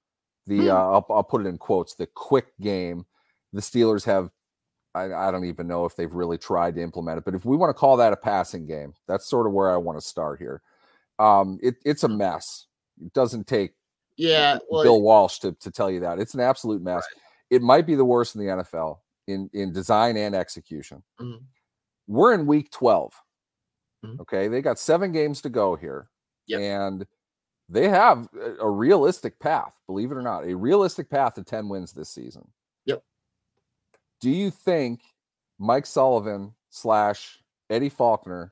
the 0.47 0.61
Hmm. 0.61 0.69
uh, 0.69 0.73
I'll, 0.73 1.05
I'll 1.09 1.23
put 1.23 1.45
it 1.45 1.47
in 1.47 1.57
quotes, 1.57 1.95
the 1.95 2.07
quick 2.07 2.47
game, 2.61 3.05
the 3.51 3.61
Steelers 3.61 4.05
have. 4.05 4.31
I, 4.95 5.11
I 5.11 5.31
don't 5.31 5.45
even 5.45 5.67
know 5.67 5.85
if 5.85 5.95
they've 5.95 6.13
really 6.13 6.37
tried 6.37 6.75
to 6.75 6.81
implement 6.81 7.17
it, 7.17 7.25
but 7.25 7.33
if 7.33 7.45
we 7.45 7.57
want 7.57 7.71
to 7.71 7.73
call 7.73 7.97
that 7.97 8.13
a 8.13 8.15
passing 8.15 8.67
game, 8.67 8.93
that's 9.07 9.25
sort 9.25 9.47
of 9.47 9.53
where 9.53 9.71
I 9.71 9.77
want 9.77 9.99
to 9.99 10.05
start 10.05 10.37
here. 10.37 10.61
Um, 11.17 11.57
it, 11.63 11.77
it's 11.83 12.03
a 12.03 12.07
mess. 12.07 12.67
It 13.03 13.11
doesn't 13.13 13.47
take 13.47 13.73
yeah. 14.17 14.59
Well, 14.69 14.83
Bill 14.83 15.01
Walsh 15.01 15.39
to, 15.39 15.53
to 15.53 15.71
tell 15.71 15.89
you 15.89 15.99
that. 16.01 16.19
It's 16.19 16.35
an 16.35 16.41
absolute 16.41 16.83
mess. 16.83 17.03
It 17.53 17.61
might 17.61 17.85
be 17.85 17.95
the 17.95 18.05
worst 18.05 18.35
in 18.35 18.41
the 18.41 18.47
NFL 18.47 18.99
in, 19.27 19.49
in 19.53 19.71
design 19.71 20.17
and 20.17 20.33
execution. 20.35 21.03
Mhm. 21.19 21.43
We're 22.07 22.33
in 22.33 22.45
week 22.47 22.71
12. 22.71 23.13
Mhm. 24.03 24.19
Okay. 24.21 24.47
They 24.47 24.61
got 24.61 24.79
seven 24.79 25.11
games 25.11 25.41
to 25.41 25.49
go 25.49 25.75
here. 25.75 26.09
Yep. 26.47 26.59
And 26.59 27.07
they 27.69 27.87
have 27.89 28.27
a, 28.33 28.55
a 28.65 28.69
realistic 28.69 29.39
path, 29.39 29.79
believe 29.87 30.11
it 30.11 30.15
or 30.15 30.21
not, 30.21 30.45
a 30.45 30.55
realistic 30.55 31.09
path 31.09 31.35
to 31.35 31.43
10 31.43 31.69
wins 31.69 31.93
this 31.93 32.09
season. 32.09 32.47
Yep. 32.85 33.03
Do 34.19 34.29
you 34.29 34.49
think 34.51 35.01
Mike 35.59 35.85
Sullivan 35.85 36.53
slash 36.69 37.39
Eddie 37.69 37.89
Faulkner 37.89 38.51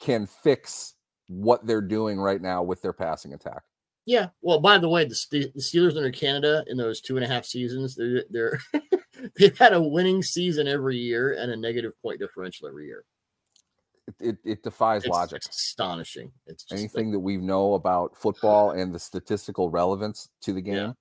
can 0.00 0.26
fix 0.26 0.94
what 1.28 1.66
they're 1.66 1.80
doing 1.80 2.18
right 2.20 2.40
now 2.40 2.62
with 2.62 2.82
their 2.82 2.92
passing 2.92 3.34
attack? 3.34 3.62
Yeah. 4.04 4.28
Well, 4.40 4.60
by 4.60 4.78
the 4.78 4.88
way, 4.88 5.04
the, 5.04 5.14
the 5.30 5.60
Steelers 5.60 5.96
under 5.96 6.10
Canada 6.10 6.64
in 6.66 6.76
those 6.76 7.00
two 7.00 7.16
and 7.16 7.24
a 7.24 7.28
half 7.28 7.44
seasons, 7.44 7.94
they're 7.94 8.24
they're 8.30 8.60
they've 9.38 9.56
had 9.56 9.72
a 9.72 9.82
winning 9.82 10.22
season 10.22 10.66
every 10.66 10.96
year 10.96 11.34
and 11.34 11.50
a 11.52 11.56
negative 11.56 11.92
point 12.02 12.18
differential 12.20 12.68
every 12.68 12.86
year. 12.86 13.04
It, 14.08 14.14
it, 14.20 14.38
it 14.44 14.62
defies 14.64 15.04
It's, 15.04 15.10
logic. 15.10 15.36
it's 15.36 15.56
astonishing. 15.56 16.32
It's 16.46 16.64
just 16.64 16.80
Anything 16.80 17.06
like, 17.06 17.12
that 17.12 17.20
we 17.20 17.36
know 17.36 17.74
about 17.74 18.16
football 18.16 18.70
and 18.78 18.92
the 18.92 18.98
statistical 18.98 19.70
relevance 19.70 20.28
to 20.42 20.52
the 20.52 20.60
game 20.60 20.94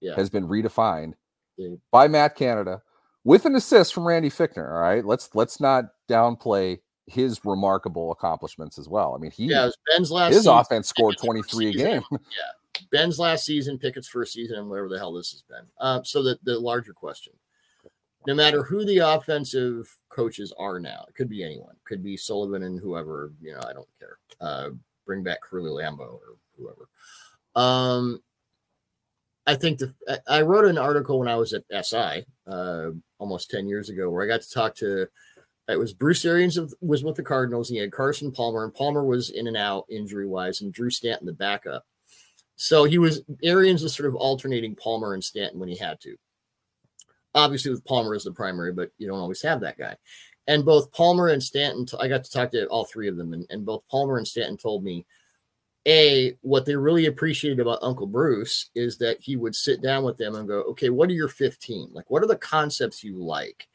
yeah. 0.00 0.14
has 0.14 0.30
been 0.30 0.46
redefined 0.46 1.14
Yeah. 1.56 1.74
by 1.90 2.06
Matt 2.06 2.36
Canada 2.36 2.80
with 3.24 3.44
an 3.46 3.56
assist 3.56 3.92
from 3.92 4.06
Randy 4.06 4.30
Fichtner. 4.30 4.68
All 4.72 4.80
right, 4.80 5.04
let's 5.04 5.30
let's 5.34 5.58
not 5.60 5.86
downplay 6.08 6.78
his 7.06 7.40
remarkable 7.44 8.12
accomplishments 8.12 8.78
as 8.78 8.88
well. 8.88 9.14
I 9.14 9.18
mean, 9.18 9.30
he 9.30 9.46
yeah, 9.46 9.70
Ben's 9.86 10.10
last 10.10 10.30
his 10.30 10.42
season. 10.42 10.58
offense 10.58 10.88
scored 10.88 11.16
23 11.18 11.68
a 11.68 11.72
game. 11.72 12.02
Ben's 12.90 13.18
last 13.18 13.44
season, 13.44 13.78
Pickett's 13.78 14.08
first 14.08 14.32
season, 14.32 14.58
and 14.58 14.68
whatever 14.68 14.88
the 14.88 14.98
hell 14.98 15.12
this 15.12 15.30
has 15.32 15.42
been. 15.42 15.66
Uh, 15.78 16.02
so 16.02 16.22
the, 16.22 16.38
the 16.42 16.58
larger 16.58 16.92
question. 16.92 17.32
No 18.26 18.34
matter 18.34 18.62
who 18.62 18.84
the 18.84 18.98
offensive 18.98 19.96
coaches 20.08 20.52
are 20.58 20.80
now, 20.80 21.04
it 21.08 21.14
could 21.14 21.28
be 21.28 21.44
anyone, 21.44 21.76
could 21.84 22.02
be 22.02 22.16
Sullivan 22.16 22.62
and 22.62 22.80
whoever, 22.80 23.32
you 23.40 23.52
know, 23.52 23.60
I 23.68 23.74
don't 23.74 23.88
care. 23.98 24.18
Uh, 24.40 24.70
bring 25.04 25.22
back 25.22 25.42
Curly 25.42 25.70
Lambeau 25.70 26.14
or 26.14 26.36
whoever. 26.56 26.88
Um, 27.54 28.22
I 29.46 29.54
think 29.54 29.78
the 29.78 29.94
I 30.08 30.38
I 30.38 30.42
wrote 30.42 30.64
an 30.64 30.78
article 30.78 31.18
when 31.18 31.28
I 31.28 31.36
was 31.36 31.52
at 31.52 31.64
SI 31.84 32.24
uh, 32.46 32.90
almost 33.18 33.50
10 33.50 33.68
years 33.68 33.90
ago 33.90 34.08
where 34.08 34.24
I 34.24 34.28
got 34.28 34.40
to 34.40 34.50
talk 34.50 34.74
to 34.76 35.06
it 35.68 35.78
was 35.78 35.94
Bruce 35.94 36.24
Arians 36.24 36.56
of, 36.58 36.74
was 36.80 37.02
with 37.02 37.16
the 37.16 37.22
Cardinals. 37.22 37.68
He 37.68 37.78
had 37.78 37.92
Carson 37.92 38.30
Palmer, 38.30 38.64
and 38.64 38.74
Palmer 38.74 39.04
was 39.04 39.30
in 39.30 39.46
and 39.46 39.56
out 39.56 39.86
injury 39.88 40.26
wise, 40.26 40.60
and 40.60 40.72
Drew 40.72 40.90
Stanton 40.90 41.26
the 41.26 41.32
backup. 41.32 41.86
So 42.56 42.84
he 42.84 42.98
was 42.98 43.22
Arians 43.42 43.82
was 43.82 43.94
sort 43.94 44.08
of 44.08 44.14
alternating 44.14 44.76
Palmer 44.76 45.14
and 45.14 45.24
Stanton 45.24 45.58
when 45.58 45.68
he 45.68 45.76
had 45.76 46.00
to. 46.02 46.16
Obviously, 47.34 47.70
with 47.70 47.84
Palmer 47.84 48.14
as 48.14 48.24
the 48.24 48.32
primary, 48.32 48.72
but 48.72 48.90
you 48.98 49.08
don't 49.08 49.18
always 49.18 49.42
have 49.42 49.60
that 49.60 49.78
guy. 49.78 49.96
And 50.46 50.64
both 50.64 50.92
Palmer 50.92 51.28
and 51.28 51.42
Stanton, 51.42 51.86
I 51.98 52.06
got 52.06 52.22
to 52.24 52.30
talk 52.30 52.50
to 52.52 52.66
all 52.66 52.84
three 52.84 53.08
of 53.08 53.16
them, 53.16 53.32
and, 53.32 53.46
and 53.50 53.64
both 53.64 53.88
Palmer 53.88 54.18
and 54.18 54.28
Stanton 54.28 54.56
told 54.56 54.84
me 54.84 55.06
a 55.86 56.36
what 56.42 56.64
they 56.64 56.76
really 56.76 57.06
appreciated 57.06 57.60
about 57.60 57.82
Uncle 57.82 58.06
Bruce 58.06 58.70
is 58.74 58.96
that 58.98 59.20
he 59.20 59.36
would 59.36 59.54
sit 59.54 59.82
down 59.82 60.04
with 60.04 60.16
them 60.16 60.34
and 60.34 60.48
go, 60.48 60.60
okay, 60.62 60.90
what 60.90 61.10
are 61.10 61.14
your 61.14 61.28
15? 61.28 61.90
Like, 61.92 62.10
what 62.10 62.22
are 62.22 62.26
the 62.26 62.36
concepts 62.36 63.04
you 63.04 63.16
like? 63.16 63.68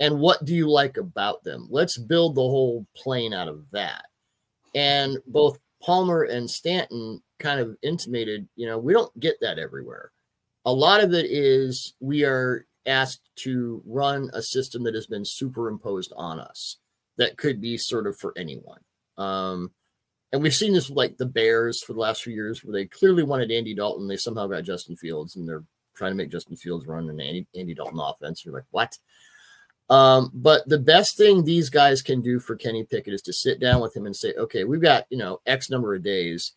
And 0.00 0.20
what 0.20 0.44
do 0.44 0.54
you 0.54 0.70
like 0.70 0.96
about 0.96 1.42
them? 1.42 1.66
Let's 1.70 1.98
build 1.98 2.34
the 2.34 2.40
whole 2.40 2.86
plane 2.96 3.34
out 3.34 3.48
of 3.48 3.68
that. 3.72 4.04
And 4.74 5.18
both 5.26 5.58
Palmer 5.82 6.22
and 6.24 6.48
Stanton 6.48 7.22
kind 7.38 7.60
of 7.60 7.76
intimated, 7.82 8.48
you 8.56 8.66
know, 8.66 8.78
we 8.78 8.92
don't 8.92 9.18
get 9.18 9.40
that 9.40 9.58
everywhere. 9.58 10.12
A 10.64 10.72
lot 10.72 11.02
of 11.02 11.14
it 11.14 11.26
is 11.26 11.94
we 12.00 12.24
are 12.24 12.66
asked 12.86 13.28
to 13.36 13.82
run 13.86 14.30
a 14.32 14.42
system 14.42 14.82
that 14.84 14.94
has 14.94 15.06
been 15.06 15.24
superimposed 15.24 16.12
on 16.16 16.40
us 16.40 16.76
that 17.16 17.36
could 17.36 17.60
be 17.60 17.76
sort 17.76 18.06
of 18.06 18.18
for 18.18 18.32
anyone. 18.36 18.80
Um, 19.16 19.72
and 20.32 20.42
we've 20.42 20.54
seen 20.54 20.72
this 20.72 20.88
with 20.88 20.96
like 20.96 21.16
the 21.16 21.26
Bears 21.26 21.82
for 21.82 21.92
the 21.92 22.00
last 22.00 22.22
few 22.22 22.34
years, 22.34 22.62
where 22.62 22.72
they 22.72 22.86
clearly 22.86 23.22
wanted 23.22 23.50
Andy 23.50 23.74
Dalton. 23.74 24.06
They 24.06 24.16
somehow 24.16 24.46
got 24.46 24.64
Justin 24.64 24.94
Fields, 24.94 25.36
and 25.36 25.48
they're 25.48 25.64
trying 25.96 26.12
to 26.12 26.16
make 26.16 26.30
Justin 26.30 26.56
Fields 26.56 26.86
run 26.86 27.08
an 27.08 27.20
Andy, 27.20 27.46
Andy 27.56 27.74
Dalton 27.74 27.98
offense. 27.98 28.44
You're 28.44 28.54
like, 28.54 28.66
what? 28.70 28.96
Um, 29.90 30.30
but 30.34 30.68
the 30.68 30.78
best 30.78 31.16
thing 31.16 31.44
these 31.44 31.70
guys 31.70 32.02
can 32.02 32.20
do 32.20 32.40
for 32.40 32.56
Kenny 32.56 32.84
Pickett 32.84 33.14
is 33.14 33.22
to 33.22 33.32
sit 33.32 33.58
down 33.58 33.80
with 33.80 33.96
him 33.96 34.06
and 34.06 34.14
say, 34.14 34.34
okay, 34.34 34.64
we've 34.64 34.82
got, 34.82 35.06
you 35.10 35.16
know, 35.16 35.40
X 35.46 35.70
number 35.70 35.94
of 35.94 36.02
days. 36.02 36.52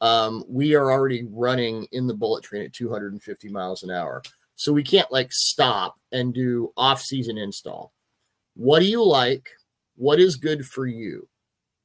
Um, 0.00 0.44
we 0.48 0.74
are 0.74 0.92
already 0.92 1.26
running 1.28 1.88
in 1.90 2.06
the 2.06 2.14
bullet 2.14 2.44
train 2.44 2.62
at 2.62 2.72
250 2.72 3.48
miles 3.48 3.82
an 3.82 3.90
hour. 3.90 4.22
So 4.54 4.72
we 4.72 4.84
can't 4.84 5.10
like 5.10 5.32
stop 5.32 5.96
and 6.12 6.32
do 6.32 6.72
off 6.76 7.00
season 7.00 7.36
install. 7.36 7.92
What 8.54 8.80
do 8.80 8.86
you 8.86 9.04
like? 9.04 9.48
What 9.96 10.20
is 10.20 10.36
good 10.36 10.64
for 10.64 10.86
you? 10.86 11.28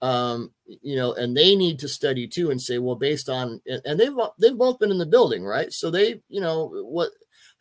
um, 0.03 0.51
you 0.65 0.97
know, 0.97 1.13
and 1.13 1.35
they 1.35 1.55
need 1.55 1.79
to 1.79 1.88
study 1.88 2.27
too 2.27 2.51
and 2.51 2.62
say, 2.62 2.77
well, 2.77 2.95
based 2.95 3.29
on, 3.29 3.62
and- 3.65 3.97
they've 3.97 4.13
they've 4.38 4.57
both 4.57 4.77
been 4.77 4.91
in 4.91 4.97
the 4.97 5.05
building, 5.05 5.45
right? 5.45 5.71
So 5.71 5.89
they, 5.89 6.21
you 6.27 6.41
know, 6.41 6.67
what, 6.83 7.12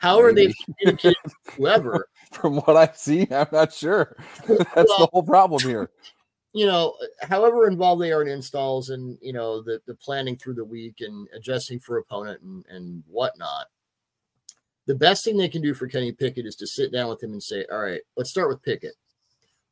however 0.02 0.32
they've 0.32 0.48
Maybe. 0.48 0.74
communicated 0.80 1.16
with 1.24 1.34
whoever, 1.56 2.08
From 2.32 2.56
what 2.56 2.76
I've 2.76 2.96
seen, 2.96 3.28
I'm 3.32 3.48
not 3.52 3.72
sure. 3.72 4.16
That's 4.46 4.96
the 4.98 5.08
whole 5.12 5.22
problem 5.22 5.62
here. 5.62 5.90
you 6.52 6.66
know, 6.66 6.94
however 7.22 7.66
involved 7.66 8.02
they 8.02 8.12
are 8.12 8.22
in 8.22 8.28
installs 8.28 8.90
and 8.90 9.18
you 9.22 9.32
know 9.32 9.62
the 9.62 9.80
the 9.86 9.94
planning 9.94 10.36
through 10.36 10.54
the 10.54 10.64
week 10.64 11.00
and 11.00 11.28
adjusting 11.34 11.78
for 11.80 11.98
opponent 11.98 12.40
and 12.42 12.64
and 12.68 13.02
whatnot. 13.08 13.66
The 14.86 14.94
best 14.96 15.24
thing 15.24 15.36
they 15.36 15.48
can 15.48 15.62
do 15.62 15.74
for 15.74 15.86
Kenny 15.86 16.10
Pickett 16.12 16.44
is 16.46 16.56
to 16.56 16.66
sit 16.66 16.90
down 16.92 17.08
with 17.08 17.22
him 17.22 17.32
and 17.32 17.42
say, 17.42 17.64
all 17.70 17.78
right, 17.80 18.00
let's 18.16 18.30
start 18.30 18.48
with 18.48 18.62
Pickett. 18.62 18.94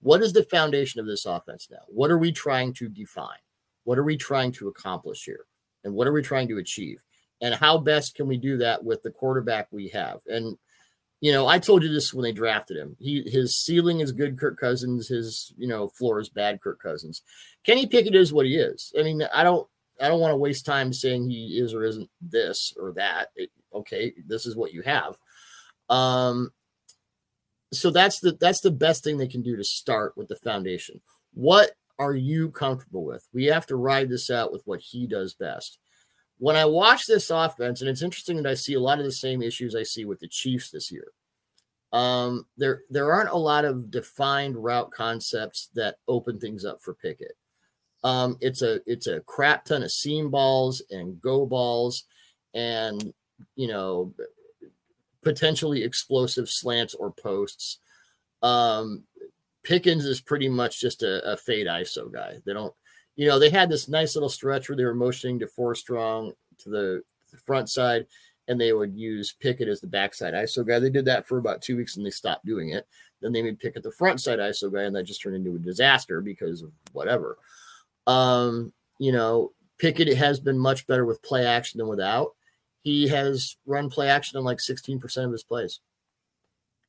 What 0.02 0.22
is 0.22 0.32
the 0.32 0.44
foundation 0.44 1.00
of 1.00 1.06
this 1.06 1.26
offense 1.26 1.66
now? 1.70 1.82
What 1.88 2.10
are 2.12 2.18
we 2.18 2.30
trying 2.30 2.72
to 2.74 2.88
define? 2.88 3.36
What 3.84 3.98
are 3.98 4.04
we 4.04 4.16
trying 4.16 4.52
to 4.52 4.68
accomplish 4.68 5.24
here? 5.24 5.46
And 5.82 5.94
what 5.94 6.06
are 6.06 6.12
we 6.12 6.22
trying 6.22 6.46
to 6.48 6.58
achieve? 6.58 7.02
And 7.40 7.54
how 7.54 7.78
best 7.78 8.14
can 8.14 8.26
we 8.26 8.36
do 8.36 8.58
that 8.58 8.84
with 8.84 9.02
the 9.02 9.10
quarterback 9.10 9.68
we 9.70 9.88
have? 9.88 10.20
And 10.26 10.56
you 11.20 11.32
know, 11.32 11.46
I 11.46 11.58
told 11.58 11.82
you 11.82 11.92
this 11.92 12.14
when 12.14 12.22
they 12.22 12.32
drafted 12.32 12.78
him. 12.78 12.96
He 12.98 13.22
his 13.26 13.56
ceiling 13.56 14.00
is 14.00 14.12
good 14.12 14.38
Kirk 14.38 14.58
Cousins, 14.58 15.08
his, 15.08 15.52
you 15.58 15.68
know, 15.68 15.88
floor 15.88 16.18
is 16.18 16.30
bad 16.30 16.62
Kirk 16.62 16.80
Cousins. 16.80 17.22
Kenny 17.64 17.86
Pickett 17.86 18.14
is 18.14 18.32
what 18.32 18.46
he 18.46 18.56
is. 18.56 18.92
I 18.98 19.02
mean, 19.02 19.22
I 19.34 19.42
don't 19.42 19.68
I 20.00 20.08
don't 20.08 20.20
want 20.20 20.32
to 20.32 20.36
waste 20.36 20.64
time 20.64 20.92
saying 20.92 21.28
he 21.28 21.58
is 21.58 21.74
or 21.74 21.84
isn't 21.84 22.08
this 22.22 22.72
or 22.80 22.92
that. 22.92 23.28
It, 23.36 23.50
okay, 23.74 24.14
this 24.26 24.46
is 24.46 24.56
what 24.56 24.72
you 24.72 24.80
have. 24.82 25.16
Um 25.90 26.52
so 27.72 27.90
that's 27.90 28.20
the 28.20 28.32
that's 28.40 28.60
the 28.60 28.70
best 28.70 29.04
thing 29.04 29.18
they 29.18 29.28
can 29.28 29.42
do 29.42 29.56
to 29.56 29.64
start 29.64 30.16
with 30.16 30.28
the 30.28 30.36
foundation. 30.36 31.02
What 31.34 31.72
are 31.98 32.14
you 32.14 32.50
comfortable 32.50 33.04
with? 33.04 33.28
We 33.34 33.44
have 33.46 33.66
to 33.66 33.76
ride 33.76 34.08
this 34.08 34.30
out 34.30 34.52
with 34.52 34.62
what 34.64 34.80
he 34.80 35.06
does 35.06 35.34
best. 35.34 35.78
When 36.40 36.56
I 36.56 36.64
watch 36.64 37.06
this 37.06 37.30
offense, 37.30 37.80
and 37.80 37.88
it's 37.88 38.02
interesting 38.02 38.36
that 38.36 38.50
I 38.50 38.54
see 38.54 38.74
a 38.74 38.80
lot 38.80 38.98
of 38.98 39.04
the 39.04 39.12
same 39.12 39.42
issues 39.42 39.76
I 39.76 39.82
see 39.82 40.04
with 40.04 40.20
the 40.20 40.28
Chiefs 40.28 40.70
this 40.70 40.90
year. 40.90 41.12
Um, 41.92 42.46
there 42.56 42.82
there 42.88 43.12
aren't 43.12 43.30
a 43.30 43.36
lot 43.36 43.64
of 43.64 43.90
defined 43.90 44.56
route 44.56 44.90
concepts 44.90 45.68
that 45.74 45.96
open 46.08 46.40
things 46.40 46.64
up 46.64 46.80
for 46.80 46.94
Pickett. 46.94 47.36
Um, 48.02 48.38
it's 48.40 48.62
a 48.62 48.80
it's 48.86 49.06
a 49.06 49.20
crap 49.20 49.66
ton 49.66 49.82
of 49.82 49.92
seam 49.92 50.30
balls 50.30 50.82
and 50.90 51.20
go 51.20 51.44
balls, 51.44 52.04
and 52.54 53.12
you 53.54 53.68
know 53.68 54.14
potentially 55.22 55.84
explosive 55.84 56.48
slants 56.48 56.94
or 56.94 57.10
posts. 57.10 57.78
Um, 58.42 59.04
Pickens 59.62 60.06
is 60.06 60.20
pretty 60.20 60.48
much 60.48 60.80
just 60.80 61.02
a, 61.02 61.32
a 61.32 61.36
fade 61.36 61.66
ISO 61.66 62.10
guy. 62.10 62.38
They 62.46 62.54
don't, 62.54 62.72
you 63.20 63.28
know, 63.28 63.38
they 63.38 63.50
had 63.50 63.68
this 63.68 63.86
nice 63.86 64.16
little 64.16 64.30
stretch 64.30 64.66
where 64.66 64.76
they 64.76 64.84
were 64.84 64.94
motioning 64.94 65.38
to 65.38 65.46
four 65.46 65.74
strong 65.74 66.32
to 66.56 66.70
the, 66.70 67.02
front 67.44 67.68
side, 67.68 68.06
and 68.48 68.58
they 68.58 68.72
would 68.72 68.96
use 68.96 69.36
Pickett 69.38 69.68
as 69.68 69.80
the 69.80 69.86
backside 69.86 70.32
ISO 70.32 70.66
guy. 70.66 70.78
They 70.78 70.88
did 70.88 71.04
that 71.04 71.28
for 71.28 71.36
about 71.36 71.60
two 71.60 71.76
weeks 71.76 71.96
and 71.96 72.04
they 72.04 72.10
stopped 72.10 72.46
doing 72.46 72.70
it. 72.70 72.88
Then 73.20 73.30
they 73.32 73.42
made 73.42 73.58
Pickett 73.58 73.82
the 73.82 73.92
front 73.92 74.22
side 74.22 74.38
ISO 74.38 74.72
guy, 74.72 74.84
and 74.84 74.96
that 74.96 75.04
just 75.04 75.20
turned 75.20 75.36
into 75.36 75.54
a 75.54 75.58
disaster 75.58 76.22
because 76.22 76.62
of 76.62 76.72
whatever. 76.92 77.36
Um, 78.06 78.72
you 78.98 79.12
know, 79.12 79.52
Pickett 79.76 80.16
has 80.16 80.40
been 80.40 80.58
much 80.58 80.86
better 80.86 81.04
with 81.04 81.22
play 81.22 81.44
action 81.44 81.76
than 81.76 81.88
without. 81.88 82.34
He 82.80 83.06
has 83.08 83.58
run 83.66 83.90
play 83.90 84.08
action 84.08 84.38
on 84.38 84.44
like 84.44 84.58
16% 84.58 85.24
of 85.26 85.30
his 85.30 85.44
plays, 85.44 85.80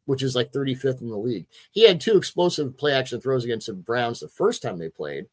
which 0.05 0.23
is 0.23 0.33
like 0.33 0.53
35th 0.53 1.01
in 1.01 1.09
the 1.09 1.17
league. 1.17 1.45
He 1.71 1.85
had 1.85 2.00
two 2.00 2.15
explosive 2.15 2.77
play 2.77 2.93
action 2.93 3.19
throws 3.19 3.43
against 3.43 3.67
the 3.67 3.73
Browns 3.73 4.21
the 4.21 4.29
first 4.29 4.61
time 4.61 4.79
they 4.79 4.89
played. 4.89 5.25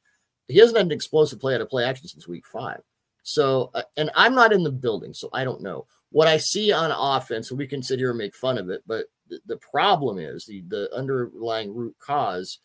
He 0.49 0.59
hasn't 0.59 0.76
had 0.76 0.87
an 0.87 0.93
explosive 0.93 1.40
play 1.40 1.55
out 1.55 1.61
of 1.61 1.69
play 1.69 1.85
action 1.85 2.09
since 2.09 2.26
week 2.26 2.47
five. 2.47 2.81
So, 3.23 3.71
uh, 3.75 3.83
and 3.97 4.11
I'm 4.17 4.35
not 4.35 4.52
in 4.52 4.62
the 4.62 4.73
building, 4.73 5.12
so 5.12 5.28
I 5.33 5.45
don't 5.45 5.62
know 5.62 5.87
what 6.11 6.28
I 6.28 6.38
see 6.38 6.73
on 6.73 6.90
offense. 6.90 7.52
We 7.52 7.67
can 7.67 7.83
sit 7.83 7.99
here 7.99 8.11
and 8.11 8.19
make 8.19 8.35
fun 8.35 8.57
of 8.57 8.71
it, 8.71 8.83
but 8.87 9.07
the, 9.28 9.40
the 9.47 9.59
problem 9.59 10.19
is 10.19 10.47
the 10.47 10.64
the 10.69 10.88
underlying 10.95 11.75
root 11.75 11.95
cause. 12.00 12.59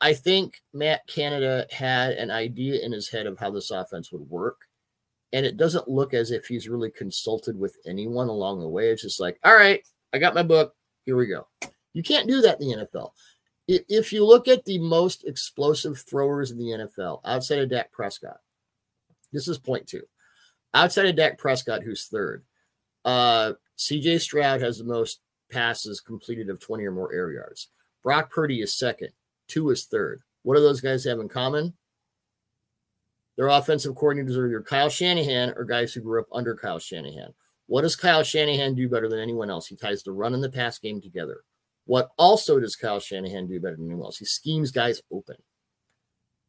I 0.00 0.14
think 0.14 0.62
Matt 0.72 1.06
Canada 1.06 1.66
had 1.70 2.12
an 2.14 2.30
idea 2.30 2.80
in 2.84 2.90
his 2.90 3.10
head 3.10 3.26
of 3.26 3.38
how 3.38 3.50
this 3.50 3.70
offense 3.70 4.10
would 4.10 4.28
work. 4.30 4.56
And 5.32 5.46
it 5.46 5.56
doesn't 5.56 5.88
look 5.88 6.14
as 6.14 6.30
if 6.30 6.46
he's 6.46 6.68
really 6.68 6.90
consulted 6.90 7.58
with 7.58 7.76
anyone 7.86 8.28
along 8.28 8.60
the 8.60 8.68
way. 8.68 8.88
It's 8.88 9.02
just 9.02 9.20
like, 9.20 9.38
all 9.44 9.54
right, 9.54 9.86
I 10.12 10.18
got 10.18 10.34
my 10.34 10.42
book. 10.42 10.74
Here 11.04 11.16
we 11.16 11.26
go. 11.26 11.46
You 11.92 12.02
can't 12.02 12.26
do 12.26 12.40
that 12.40 12.60
in 12.60 12.68
the 12.68 12.86
NFL. 12.86 13.10
If 13.72 14.12
you 14.12 14.26
look 14.26 14.48
at 14.48 14.64
the 14.64 14.80
most 14.80 15.24
explosive 15.24 16.00
throwers 16.00 16.50
in 16.50 16.58
the 16.58 16.64
NFL 16.64 17.20
outside 17.24 17.60
of 17.60 17.70
Dak 17.70 17.92
Prescott, 17.92 18.40
this 19.32 19.46
is 19.46 19.58
point 19.58 19.86
two. 19.86 20.02
Outside 20.74 21.06
of 21.06 21.14
Dak 21.14 21.38
Prescott, 21.38 21.84
who's 21.84 22.06
third, 22.06 22.44
uh, 23.04 23.52
CJ 23.78 24.20
Stroud 24.20 24.60
has 24.60 24.78
the 24.78 24.84
most 24.84 25.20
passes 25.52 26.00
completed 26.00 26.50
of 26.50 26.58
20 26.58 26.84
or 26.84 26.90
more 26.90 27.12
air 27.12 27.30
yards. 27.30 27.68
Brock 28.02 28.32
Purdy 28.32 28.60
is 28.60 28.76
second. 28.76 29.10
Tua 29.46 29.72
is 29.72 29.84
third. 29.84 30.20
What 30.42 30.56
do 30.56 30.62
those 30.62 30.80
guys 30.80 31.04
have 31.04 31.20
in 31.20 31.28
common? 31.28 31.74
Their 33.36 33.48
offensive 33.48 33.94
coordinators 33.94 34.36
are 34.36 34.48
either 34.48 34.62
Kyle 34.62 34.88
Shanahan 34.88 35.54
or 35.56 35.64
guys 35.64 35.94
who 35.94 36.00
grew 36.00 36.20
up 36.20 36.28
under 36.32 36.56
Kyle 36.56 36.80
Shanahan. 36.80 37.32
What 37.66 37.82
does 37.82 37.94
Kyle 37.94 38.24
Shanahan 38.24 38.74
do 38.74 38.88
better 38.88 39.08
than 39.08 39.20
anyone 39.20 39.48
else? 39.48 39.68
He 39.68 39.76
ties 39.76 40.02
the 40.02 40.10
run 40.10 40.34
and 40.34 40.42
the 40.42 40.50
pass 40.50 40.78
game 40.78 41.00
together. 41.00 41.44
What 41.90 42.12
also 42.18 42.60
does 42.60 42.76
Kyle 42.76 43.00
Shanahan 43.00 43.48
do 43.48 43.58
better 43.58 43.74
than 43.74 43.86
anyone 43.86 44.04
else? 44.04 44.18
He 44.18 44.24
schemes 44.24 44.70
guys 44.70 45.02
open. 45.10 45.34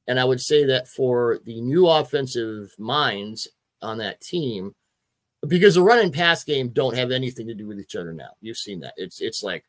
And 0.07 0.19
I 0.19 0.23
would 0.23 0.39
say 0.39 0.65
that 0.65 0.87
for 0.87 1.39
the 1.43 1.59
new 1.61 1.87
offensive 1.87 2.75
minds 2.77 3.47
on 3.81 3.97
that 3.97 4.21
team, 4.21 4.75
because 5.47 5.73
the 5.73 5.81
run 5.81 5.97
and 5.97 6.13
pass 6.13 6.43
game 6.43 6.69
don't 6.69 6.95
have 6.95 7.09
anything 7.09 7.47
to 7.47 7.55
do 7.55 7.65
with 7.65 7.79
each 7.79 7.95
other 7.95 8.13
now. 8.13 8.29
You've 8.39 8.57
seen 8.57 8.81
that. 8.81 8.93
It's 8.97 9.19
it's 9.19 9.41
like, 9.41 9.65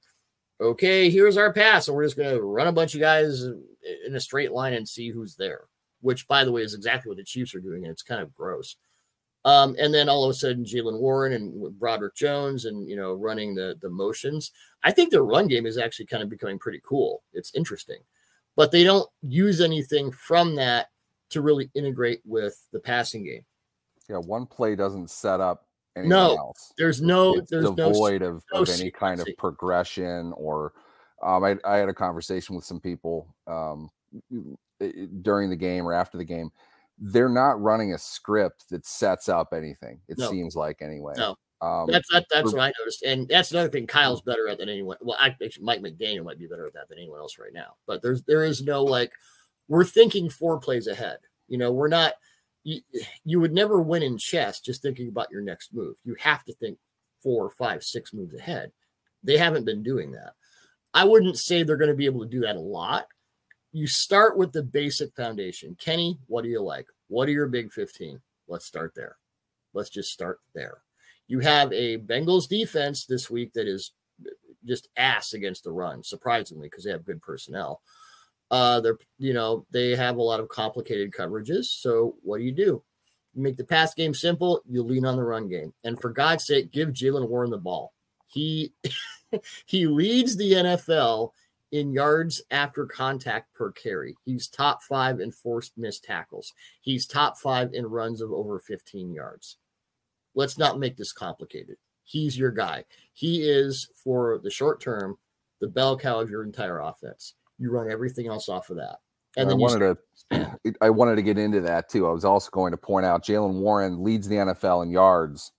okay, 0.61 1.09
here's 1.09 1.39
our 1.39 1.55
pass, 1.55 1.89
and 1.89 1.97
we're 1.97 2.05
just 2.05 2.19
gonna 2.19 2.39
run 2.39 2.67
a 2.67 2.73
bunch 2.73 2.95
of 2.95 3.01
guys 3.01 3.43
in 3.43 4.15
a 4.15 4.21
straight 4.21 4.53
line 4.53 4.75
and 4.75 4.87
see 4.87 5.09
who's 5.09 5.37
there. 5.37 5.63
Which, 6.03 6.29
by 6.29 6.45
the 6.45 6.53
way, 6.53 6.61
is 6.61 6.75
exactly 6.75 7.09
what 7.09 7.17
the 7.17 7.25
Chiefs 7.25 7.55
are 7.55 7.61
doing, 7.61 7.85
and 7.85 7.93
it's 7.93 8.03
kind 8.03 8.21
of 8.21 8.35
gross. 8.35 8.77
Um, 9.45 9.75
and 9.79 9.93
then 9.93 10.09
all 10.09 10.25
of 10.25 10.31
a 10.31 10.35
sudden, 10.35 10.65
Jaylen 10.65 11.01
Warren 11.01 11.33
and 11.33 11.79
Broderick 11.79 12.15
Jones, 12.15 12.65
and 12.65 12.89
you 12.89 12.97
know, 12.97 13.15
running 13.15 13.55
the 13.55 13.77
the 13.81 13.91
motions. 13.91 14.53
I 14.85 14.93
think 14.93 15.11
their 15.11 15.25
run 15.25 15.49
game 15.49 15.67
is 15.67 15.79
actually 15.79 16.07
kind 16.07 16.23
of 16.23 16.29
becoming 16.29 16.59
pretty 16.59 16.81
cool. 16.85 17.23
It's 17.33 17.55
interesting, 17.55 17.99
but 18.55 18.71
they 18.71 18.85
don't 18.85 19.09
use 19.23 19.61
anything 19.61 20.13
from 20.13 20.55
that 20.57 20.91
to 21.31 21.41
really 21.41 21.71
integrate 21.75 22.21
with 22.25 22.67
the 22.73 22.81
passing 22.81 23.25
game. 23.25 23.45
Yeah, 24.09 24.19
one 24.19 24.47
play 24.47 24.77
doesn't 24.77 25.11
set 25.11 25.41
up 25.41 25.67
anything 25.97 26.11
no, 26.11 26.37
else. 26.37 26.73
There's 26.79 27.03
no, 27.03 27.35
it's 27.35 27.51
there's 27.51 27.71
devoid 27.71 28.23
no, 28.23 28.29
of, 28.29 28.45
no 28.53 28.63
of 28.63 28.69
any 28.71 28.91
kind 28.91 29.21
of 29.21 29.29
progression 29.39 30.33
or. 30.37 30.73
Um, 31.25 31.45
I, 31.45 31.57
I 31.65 31.77
had 31.77 31.89
a 31.89 31.95
conversation 31.95 32.57
with 32.57 32.65
some 32.65 32.81
people 32.81 33.33
um, 33.47 33.89
during 35.23 35.51
the 35.51 35.57
game 35.57 35.87
or 35.87 35.93
after 35.93 36.19
the 36.19 36.25
game. 36.25 36.51
They're 37.05 37.29
not 37.29 37.61
running 37.61 37.95
a 37.95 37.99
script 37.99 38.71
that 38.71 38.87
sets 38.87 39.29
up 39.29 39.53
anything. 39.53 40.01
It 40.09 40.19
No. 40.19 40.31
seems 40.31 40.55
like 40.55 40.83
anyway. 40.83 41.15
No. 41.17 41.37
Um, 41.61 41.87
That's 41.89 42.09
that, 42.13 42.27
that's 42.31 42.51
for- 42.51 42.57
what 42.57 42.65
I 42.65 42.73
noticed, 42.81 43.03
and 43.03 43.29
that's 43.29 43.51
another 43.53 43.69
thing. 43.69 43.87
Kyle's 43.87 44.21
better 44.23 44.49
at 44.49 44.59
than 44.59 44.69
anyone. 44.69 44.97
Well, 45.01 45.17
I, 45.21 45.29
actually, 45.29 45.65
Mike 45.65 45.81
McDaniel 45.81 46.25
might 46.25 46.39
be 46.39 46.47
better 46.49 46.67
at 46.67 46.73
that 46.75 46.89
than 46.89 46.99
anyone 46.99 47.21
else 47.21 47.39
right 47.39 47.53
now. 47.53 47.75
But 47.87 48.03
there's 48.03 48.23
there 48.23 48.45
is 48.45 48.63
no 48.63 48.83
like 48.83 49.13
we're 49.69 49.85
thinking 49.85 50.29
four 50.29 50.59
plays 50.59 50.87
ahead. 50.89 51.19
You 51.49 51.59
know, 51.59 51.71
we're 51.73 51.89
not. 51.89 52.15
You, 52.65 52.81
you 53.25 53.41
would 53.41 53.53
never 53.53 53.81
win 53.83 54.03
in 54.05 54.19
chess 54.19 54.61
just 54.61 54.83
thinking 54.83 55.09
about 55.09 55.31
your 55.31 55.43
next 55.43 55.73
move. 55.75 55.97
You 56.05 56.15
have 56.21 56.45
to 56.45 56.55
think 56.55 56.79
four, 57.21 57.51
five, 57.51 57.83
six 57.83 58.13
moves 58.13 58.35
ahead. 58.35 58.71
They 59.25 59.37
haven't 59.37 59.65
been 59.65 59.83
doing 59.85 60.13
that. 60.13 60.35
I 60.95 61.05
wouldn't 61.05 61.39
say 61.39 61.63
they're 61.63 61.77
going 61.77 61.91
to 61.91 61.97
be 61.97 62.07
able 62.07 62.21
to 62.23 62.29
do 62.31 62.41
that 62.41 62.57
a 62.57 62.61
lot. 62.61 63.07
You 63.73 63.87
start 63.87 64.37
with 64.37 64.53
the 64.53 64.63
basic 64.63 65.15
foundation. 65.17 65.77
Kenny, 65.81 66.19
what 66.27 66.45
do 66.45 66.51
you 66.51 66.61
like? 66.61 66.87
What 67.09 67.29
are 67.29 67.33
your 67.33 67.49
big 67.49 67.73
15? 67.73 68.21
Let's 68.49 68.67
start 68.67 68.93
there. 68.95 69.17
Let's 69.73 69.91
just 69.91 70.13
start 70.13 70.41
there. 70.55 70.83
You 71.27 71.41
have 71.41 71.73
a 71.73 71.99
Bengals 71.99 72.49
defense 72.49 73.07
this 73.07 73.31
week 73.31 73.55
that 73.55 73.67
is 73.67 73.93
just 74.67 74.89
ass 74.97 75.33
against 75.33 75.65
the 75.65 75.73
run, 75.73 76.03
surprisingly, 76.03 76.69
because 76.69 76.85
they 76.85 76.91
have 76.91 77.05
good 77.05 77.23
personnel. 77.23 77.81
Uh, 78.51 78.81
they're 78.81 78.99
you 79.19 79.33
know 79.33 79.65
they 79.73 79.97
have 79.97 80.19
a 80.19 80.23
lot 80.23 80.41
of 80.41 80.49
complicated 80.49 81.11
coverages. 81.11 81.65
So 81.65 82.17
what 82.23 82.39
do 82.39 82.45
you 82.45 82.53
do? 82.53 82.83
You 83.35 83.43
make 83.43 83.57
the 83.57 83.65
pass 83.65 83.95
game 83.95 84.13
simple. 84.13 84.61
You 84.69 84.83
lean 84.83 85.07
on 85.07 85.17
the 85.17 85.25
run 85.25 85.49
game, 85.49 85.73
and 85.85 85.99
for 85.99 86.11
God's 86.11 86.47
sake, 86.47 86.71
give 86.71 86.91
Jaylen 86.91 87.29
Warren 87.29 87.51
the 87.51 87.57
ball. 87.57 87.95
He 88.29 88.75
he 89.67 89.87
leads 89.87 90.37
the 90.37 90.53
NFL 90.53 91.31
in 91.73 91.91
yards 91.91 92.43
after 92.51 92.87
contact 92.87 93.53
per 93.55 93.73
carry. 93.73 94.15
He's 94.25 94.47
top 94.47 94.83
five 94.83 95.21
in 95.21 95.33
forced 95.33 95.77
missed 95.77 96.05
tackles. 96.05 96.53
He's 96.83 97.07
top 97.07 97.39
five 97.39 97.73
in 97.73 97.87
runs 97.87 98.21
of 98.21 98.31
over 98.31 98.59
15 98.59 99.13
yards. 99.13 99.57
Let's 100.35 100.59
not 100.59 100.79
make 100.79 100.97
this 100.97 101.13
complicated. 101.13 101.77
He's 102.05 102.37
your 102.37 102.51
guy. 102.51 102.85
He 103.15 103.43
is, 103.43 103.89
for 103.95 104.41
the 104.43 104.51
short 104.51 104.81
term, 104.81 105.17
the 105.61 105.69
bell 105.69 105.99
cow 105.99 106.21
of 106.21 106.31
your 106.31 106.45
entire 106.45 106.81
offense. 106.81 107.35
You 107.59 107.71
run 107.71 107.91
everything 107.91 108.27
else 108.27 108.49
off 108.49 108.71
of 108.71 108.77
that. 108.77 108.99
And 109.37 109.51
I 109.51 109.55
wanted 109.55 109.97
to 110.31 110.59
I 110.83 110.91
wanted 110.91 111.17
to 111.17 111.23
get 111.23 111.39
into 111.39 111.63
that 111.63 111.89
too. 111.89 112.07
I 112.07 112.11
was 112.11 112.25
also 112.25 112.51
going 112.51 112.73
to 112.73 112.77
point 112.77 113.07
out 113.07 113.25
Jaylen 113.25 113.61
Warren 113.61 114.03
leads 114.03 114.29
the 114.29 114.37
NFL 114.37 114.83
in 114.83 114.91
yards 114.91 115.53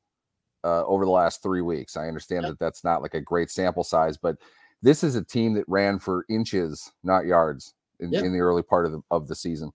uh, 0.63 0.85
over 0.85 1.05
the 1.05 1.11
last 1.11 1.41
three 1.41 1.61
weeks. 1.61 1.97
I 1.97 2.07
understand 2.07 2.45
that 2.45 2.59
that's 2.59 2.83
not 2.83 3.01
like 3.01 3.15
a 3.15 3.21
great 3.21 3.49
sample 3.49 3.83
size, 3.83 4.15
but 4.15 4.37
this 4.83 5.03
is 5.03 5.15
a 5.15 5.23
team 5.23 5.53
that 5.55 5.65
ran 5.67 5.97
for 5.97 6.25
inches, 6.29 6.91
not 7.03 7.25
yards, 7.25 7.73
in, 7.99 8.13
in 8.13 8.33
the 8.33 8.39
early 8.39 8.61
part 8.61 8.85
of 8.85 8.91
the 8.91 9.01
of 9.09 9.27
the 9.27 9.35
season. 9.35 9.71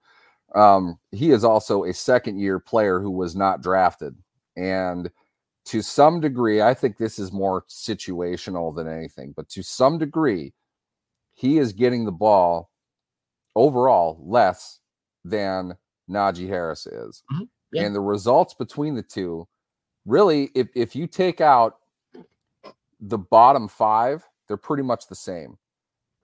Um, 0.54 0.98
he 1.10 1.30
is 1.32 1.42
also 1.44 1.84
a 1.84 1.92
second 1.92 2.38
year 2.38 2.60
player 2.60 3.00
who 3.00 3.10
was 3.10 3.34
not 3.34 3.60
drafted, 3.62 4.14
and 4.56 5.10
to 5.64 5.82
some 5.82 6.20
degree, 6.20 6.62
I 6.62 6.72
think 6.72 6.96
this 6.96 7.18
is 7.18 7.32
more 7.32 7.64
situational 7.68 8.74
than 8.74 8.88
anything. 8.88 9.32
But 9.36 9.48
to 9.50 9.62
some 9.62 9.98
degree, 9.98 10.54
he 11.34 11.58
is 11.58 11.72
getting 11.74 12.04
the 12.04 12.12
ball 12.12 12.70
overall 13.54 14.18
less 14.24 14.80
than 15.24 15.76
Najee 16.08 16.48
Harris 16.48 16.86
is. 16.86 17.22
Mhm. 17.32 17.48
Yeah. 17.72 17.82
And 17.84 17.94
the 17.94 18.00
results 18.00 18.54
between 18.54 18.94
the 18.94 19.02
two, 19.02 19.46
really, 20.06 20.50
if, 20.54 20.68
if 20.74 20.96
you 20.96 21.06
take 21.06 21.42
out 21.42 21.80
the 23.00 23.18
bottom 23.18 23.68
five, 23.68 24.26
they're 24.48 24.56
pretty 24.56 24.82
much 24.82 25.06
the 25.06 25.14
same. 25.14 25.58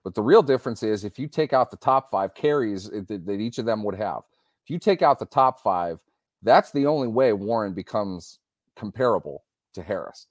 But 0.03 0.13
the 0.13 0.21
real 0.21 0.43
difference 0.43 0.83
is 0.83 1.03
if 1.03 1.17
you 1.17 1.27
take 1.27 1.53
out 1.53 1.71
the 1.71 1.77
top 1.77 2.11
five 2.11 2.33
carries 2.35 2.89
that, 2.89 3.37
each 3.39 3.57
of 3.57 3.65
them 3.65 3.83
would 3.83 3.95
have, 3.95 4.21
if 4.63 4.69
you 4.69 4.77
take 4.79 5.01
out 5.01 5.19
the 5.19 5.25
top 5.25 5.59
five, 5.61 6.01
that's 6.43 6.71
the 6.71 6.85
only 6.85 7.07
way 7.07 7.33
Warren 7.33 7.73
becomes 7.73 8.39
comparable 8.75 9.43
to 9.73 9.81
Harris. 9.81 10.27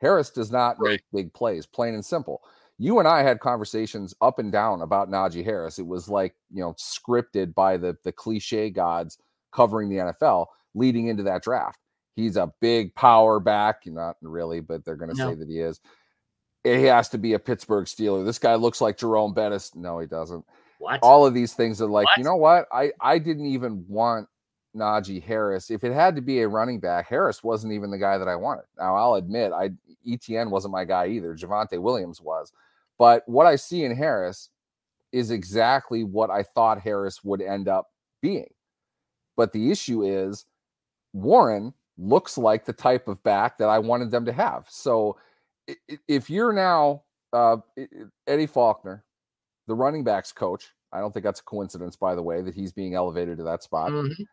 Harris 0.00 0.30
does 0.30 0.50
not 0.50 0.78
Right. 0.78 1.00
make 1.12 1.24
big 1.26 1.32
plays, 1.32 1.64
plain 1.64 1.94
and 1.94 2.04
simple. 2.04 2.42
You 2.78 2.98
and 2.98 3.08
I 3.08 3.22
had 3.22 3.40
conversations 3.40 4.14
up 4.20 4.38
and 4.38 4.50
down 4.52 4.82
about 4.82 5.08
Najee 5.10 5.44
Harris. 5.44 5.78
It 5.78 5.86
was 5.86 6.08
like, 6.08 6.34
you 6.50 6.60
know, 6.60 6.74
scripted 6.74 7.54
by 7.54 7.76
the 7.76 7.96
the 8.04 8.12
cliche 8.12 8.68
gods 8.68 9.16
covering 9.52 9.88
the 9.88 9.96
NFL 9.98 10.46
leading 10.74 11.06
into 11.06 11.22
that 11.22 11.42
draft. 11.42 11.78
He's 12.16 12.36
a 12.36 12.52
big 12.60 12.94
power 12.94 13.40
back, 13.40 13.86
not 13.86 14.16
really, 14.20 14.60
but 14.60 14.84
they're 14.84 14.96
going 14.96 15.10
to 15.14 15.16
No. 15.16 15.30
say 15.30 15.34
that 15.36 15.48
he 15.48 15.60
is. 15.60 15.80
He 16.64 16.84
has 16.84 17.10
to 17.10 17.18
be 17.18 17.34
a 17.34 17.38
Pittsburgh 17.38 17.84
Steeler. 17.84 18.24
This 18.24 18.38
guy 18.38 18.54
looks 18.54 18.80
like 18.80 18.96
Jerome 18.96 19.34
Bettis. 19.34 19.74
No, 19.74 19.98
he 19.98 20.06
doesn't 20.06 20.44
what? 20.78 21.00
all 21.02 21.26
of 21.26 21.34
these 21.34 21.54
things 21.54 21.80
are 21.80 21.88
like, 21.88 22.06
you 22.16 22.24
know 22.24 22.36
what? 22.36 22.66
I 22.72 22.92
I 23.00 23.18
didn't 23.18 23.46
even 23.46 23.84
want 23.88 24.28
Najee 24.74 25.22
Harris. 25.22 25.70
If 25.70 25.84
it 25.84 25.92
had 25.92 26.16
to 26.16 26.22
be 26.22 26.40
a 26.40 26.48
running 26.48 26.80
back, 26.80 27.08
Harris 27.08 27.44
wasn't 27.44 27.72
even 27.72 27.90
the 27.90 27.98
guy 27.98 28.18
that 28.18 28.28
I 28.28 28.36
wanted. 28.36 28.64
Now 28.78 28.96
I'll 28.96 29.14
admit, 29.14 29.52
I 29.52 29.70
ETN 30.06 30.50
wasn't 30.50 30.72
my 30.72 30.84
guy 30.84 31.08
either. 31.08 31.34
Javonte 31.34 31.80
Williams 31.80 32.20
was, 32.20 32.52
but 32.98 33.22
what 33.26 33.46
I 33.46 33.56
see 33.56 33.84
in 33.84 33.94
Harris 33.94 34.50
is 35.12 35.30
exactly 35.30 36.02
what 36.02 36.30
I 36.30 36.42
thought 36.42 36.80
Harris 36.80 37.22
would 37.22 37.40
end 37.40 37.68
up 37.68 37.90
being. 38.20 38.52
But 39.36 39.52
the 39.52 39.70
issue 39.70 40.02
is 40.02 40.44
Warren 41.12 41.72
looks 41.96 42.36
like 42.36 42.64
the 42.64 42.72
type 42.72 43.06
of 43.06 43.22
back 43.22 43.58
that 43.58 43.68
I 43.68 43.78
wanted 43.78 44.10
them 44.10 44.24
to 44.24 44.32
have. 44.32 44.66
So 44.68 45.16
if 46.08 46.28
you're 46.30 46.52
now 46.52 47.02
uh, 47.32 47.56
Eddie 48.26 48.46
Faulkner, 48.46 49.04
the 49.66 49.74
running 49.74 50.04
backs 50.04 50.32
coach. 50.32 50.72
I 50.92 51.00
don't 51.00 51.12
think 51.12 51.24
that's 51.24 51.40
a 51.40 51.44
coincidence, 51.44 51.96
by 51.96 52.14
the 52.14 52.22
way, 52.22 52.40
that 52.42 52.54
he's 52.54 52.72
being 52.72 52.94
elevated 52.94 53.38
to 53.38 53.44
that 53.44 53.62
spot. 53.62 53.90
Mhm. 53.90 54.26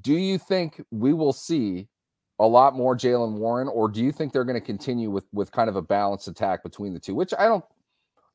Do 0.00 0.12
you 0.12 0.38
think 0.38 0.84
we 0.90 1.12
will 1.12 1.32
see 1.32 1.88
a 2.38 2.46
lot 2.46 2.74
more 2.74 2.96
Jaylen 2.96 3.38
Warren, 3.38 3.68
or 3.68 3.88
do 3.88 4.02
you 4.02 4.12
think 4.12 4.32
they're 4.32 4.44
going 4.44 4.60
to 4.60 4.64
continue 4.64 5.10
with 5.10 5.24
with 5.32 5.50
kind 5.50 5.68
of 5.68 5.76
a 5.76 5.82
balanced 5.82 6.28
attack 6.28 6.62
between 6.62 6.94
the 6.94 7.00
two? 7.00 7.14
Which 7.14 7.34
I 7.38 7.46
don't. 7.46 7.64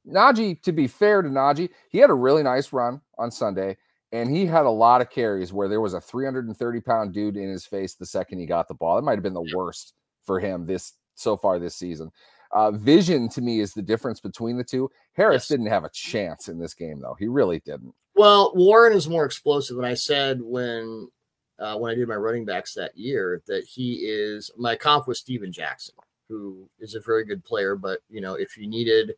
Najee, 0.07 0.61
to 0.61 0.71
be 0.71 0.87
fair 0.87 1.21
to 1.21 1.29
Najee, 1.29 1.69
he 1.89 1.97
had 1.97 2.09
a 2.09 2.13
really 2.13 2.41
nice 2.41 2.71
run 2.71 3.01
on 3.17 3.29
Sunday, 3.29 3.77
and 4.13 4.29
he 4.29 4.45
had 4.45 4.65
a 4.65 4.69
lot 4.69 5.01
of 5.01 5.09
carries 5.09 5.51
where 5.51 5.67
there 5.67 5.81
was 5.81 5.93
a 5.93 6.01
330 6.01 6.81
pound 6.81 7.13
dude 7.13 7.35
in 7.35 7.49
his 7.49 7.65
face 7.65 7.95
the 7.95 8.05
second 8.05 8.39
he 8.39 8.45
got 8.45 8.67
the 8.67 8.73
ball. 8.73 8.95
That 8.95 9.01
might 9.03 9.15
have 9.15 9.23
been 9.23 9.33
the 9.33 9.51
worst 9.55 9.93
for 10.27 10.39
him 10.39 10.67
this 10.67 10.93
so 11.15 11.35
far 11.35 11.57
this 11.57 11.75
season. 11.75 12.11
Uh, 12.51 12.71
vision 12.71 13.27
to 13.29 13.41
me 13.41 13.59
is 13.59 13.73
the 13.73 13.81
difference 13.81 14.19
between 14.19 14.55
the 14.57 14.63
two. 14.63 14.89
Harris 15.13 15.43
Yes. 15.43 15.47
didn't 15.47 15.65
have 15.67 15.83
a 15.83 15.89
chance 15.89 16.47
in 16.47 16.59
this 16.59 16.73
game, 16.75 17.01
though. 17.01 17.15
He 17.19 17.27
really 17.27 17.59
didn't. 17.65 17.93
Well, 18.15 18.51
Warren 18.55 18.93
is 18.95 19.09
more 19.09 19.25
explosive. 19.25 19.77
And 19.77 19.85
I 19.87 19.95
said 19.95 20.39
when 20.41 21.07
uh, 21.59 21.75
when 21.77 21.91
I 21.91 21.95
did 21.95 22.07
my 22.07 22.15
running 22.15 22.45
backs 22.45 22.73
that 22.75 22.95
year 22.95 23.41
that 23.47 23.63
he 23.63 23.93
is 24.05 24.51
my 24.57 24.75
comp 24.75 25.07
was 25.07 25.19
Steven 25.19 25.51
Jackson, 25.51 25.95
who 26.29 26.69
is 26.79 26.93
a 26.95 27.01
very 27.01 27.25
good 27.25 27.43
player. 27.43 27.75
But 27.75 27.99
you 28.09 28.21
know, 28.21 28.35
if 28.35 28.55
you 28.57 28.67
needed 28.67 29.13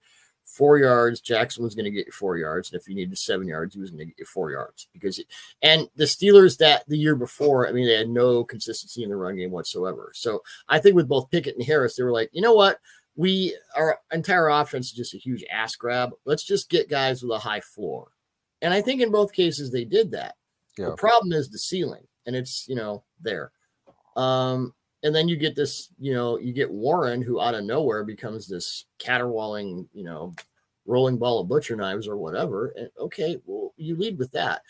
four 0.50 0.78
yards, 0.78 1.22
Jackson 1.22 1.64
was 1.64 1.76
going 1.76 1.86
to 1.86 1.92
get 1.92 2.08
you 2.08 2.12
four 2.12 2.38
yards, 2.38 2.72
and 2.72 2.80
if 2.80 2.88
you 2.88 2.96
needed 2.96 3.18
seven 3.18 3.48
yards, 3.48 3.76
he 3.76 3.82
was 3.82 3.92
going 3.92 4.00
to 4.00 4.06
get 4.06 4.20
you 4.20 4.26
four 4.26 4.52
yards. 4.52 4.88
Because 4.94 5.22
and 5.62 5.88
the 5.96 6.06
Steelers 6.06 6.58
that 6.58 6.88
the 6.88 6.98
year 6.98 7.16
before, 7.16 7.68
I 7.68 7.72
mean, 7.72 7.86
they 7.86 7.98
had 7.98 8.10
no 8.10 8.44
consistency 8.44 9.04
in 9.04 9.10
the 9.10 9.16
run 9.16 9.38
game 9.38 9.52
whatsoever. 9.52 10.12
So 10.14 10.42
I 10.68 10.80
think 10.80 10.96
with 10.96 11.08
both 11.08 11.30
Pickett 11.30 11.56
and 11.56 11.66
Harris, 11.66 11.96
they 11.96 12.04
were 12.04 12.12
like, 12.12 12.30
you 12.34 12.42
know 12.42 12.54
what? 12.54 12.80
We 13.16 13.56
our 13.76 14.00
entire 14.12 14.50
offense 14.50 14.88
is 14.88 14.94
just 14.94 15.14
a 15.14 15.18
huge 15.18 15.44
ass 15.52 15.76
grab. 15.76 16.12
Let's 16.26 16.44
just 16.44 16.70
get 16.70 16.90
guys 16.90 17.22
with 17.22 17.32
a 17.32 17.40
high 17.40 17.62
floor. 17.62 18.12
And 18.62 18.74
I 18.74 18.82
think 18.82 19.02
in 19.02 19.12
both 19.12 19.32
cases 19.34 19.72
they 19.72 19.86
did 19.86 20.12
that. 20.12 20.36
Yeah. 20.78 20.88
The 20.88 20.96
problem 20.96 21.34
is 21.34 21.50
the 21.50 21.60
ceiling, 21.60 22.08
and 22.26 22.36
it's 22.36 22.68
you 22.68 22.76
know 22.76 23.04
there. 23.22 23.52
Um, 24.16 24.74
and 25.04 25.16
then 25.16 25.28
you 25.28 25.38
get 25.38 25.56
this, 25.56 25.90
you 25.98 26.14
know, 26.14 26.38
you 26.38 26.54
get 26.54 26.72
Warren 26.72 27.22
who 27.22 27.40
out 27.40 27.56
of 27.56 27.64
nowhere 27.64 28.04
becomes 28.04 28.48
this 28.48 28.86
caterwauling, 29.00 29.88
you 29.94 30.04
know, 30.04 30.34
rolling 30.86 31.18
ball 31.18 31.40
of 31.40 31.48
butcher 31.48 31.76
knives 31.76 32.08
or 32.08 32.18
whatever. 32.18 32.74
And 32.76 32.90
okay, 33.00 33.38
well, 33.46 33.74
you 33.78 33.96
lead 33.96 34.18
with 34.18 34.32
that. 34.32 34.62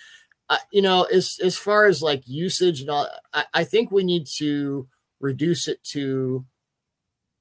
Uh, 0.50 0.58
you 0.72 0.82
know, 0.82 1.04
as 1.04 1.38
as 1.44 1.58
far 1.58 1.86
as 1.86 2.02
like 2.02 2.24
usage 2.26 2.82
and 2.82 2.89
all, 2.89 3.08
I, 3.34 3.46
I 3.54 3.63
think 3.63 3.92
we 3.92 4.04
need 4.04 4.28
to 4.38 4.88
reduce 5.20 5.68
it 5.68 5.84
to 5.92 6.46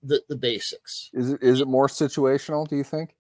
the 0.03 0.22
the 0.29 0.37
basics. 0.37 1.11
Is 1.12 1.33
it 1.33 1.42
is 1.42 1.61
it 1.61 1.68
more 1.68 1.88
situational? 1.88 2.68
Do 2.68 2.77
you 2.77 2.85
think? 2.85 3.14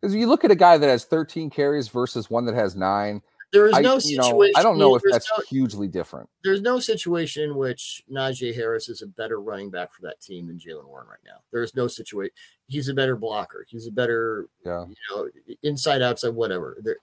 Because 0.00 0.14
you 0.14 0.26
look 0.26 0.44
at 0.44 0.50
a 0.50 0.56
guy 0.56 0.76
that 0.76 0.88
has 0.88 1.04
13 1.06 1.48
carries 1.48 1.88
versus 1.88 2.28
one 2.28 2.44
that 2.46 2.54
has 2.54 2.76
nine. 2.76 3.22
There 3.54 3.68
is 3.68 3.74
I, 3.74 3.80
no 3.80 3.94
know, 3.94 3.98
situation. 4.00 4.52
I 4.56 4.62
don't 4.62 4.78
know 4.78 4.96
if 4.96 5.02
that's 5.08 5.30
no- 5.30 5.44
hugely 5.48 5.86
different. 5.88 6.28
there's 6.42 6.60
no 6.60 6.80
situation 6.80 7.44
in 7.44 7.54
which 7.54 8.02
Najee 8.12 8.54
Harris 8.54 8.88
is 8.88 9.00
a 9.00 9.06
better 9.06 9.40
running 9.40 9.70
back 9.70 9.92
for 9.92 10.02
that 10.02 10.20
team 10.20 10.48
than 10.48 10.58
Jaylen 10.58 10.84
Warren 10.86 11.06
right 11.08 11.20
now. 11.24 11.36
There 11.52 11.62
is 11.62 11.74
no 11.76 11.86
situation. 11.86 12.34
He's 12.66 12.88
a 12.88 12.94
better 12.94 13.16
blocker. 13.16 13.64
He's 13.68 13.86
a 13.86 13.92
better, 13.92 14.48
Yeah. 14.66 14.84
you 14.86 14.94
know, 15.10 15.28
inside, 15.62 16.02
outside, 16.02 16.34
whatever. 16.34 16.76
There, 16.82 16.96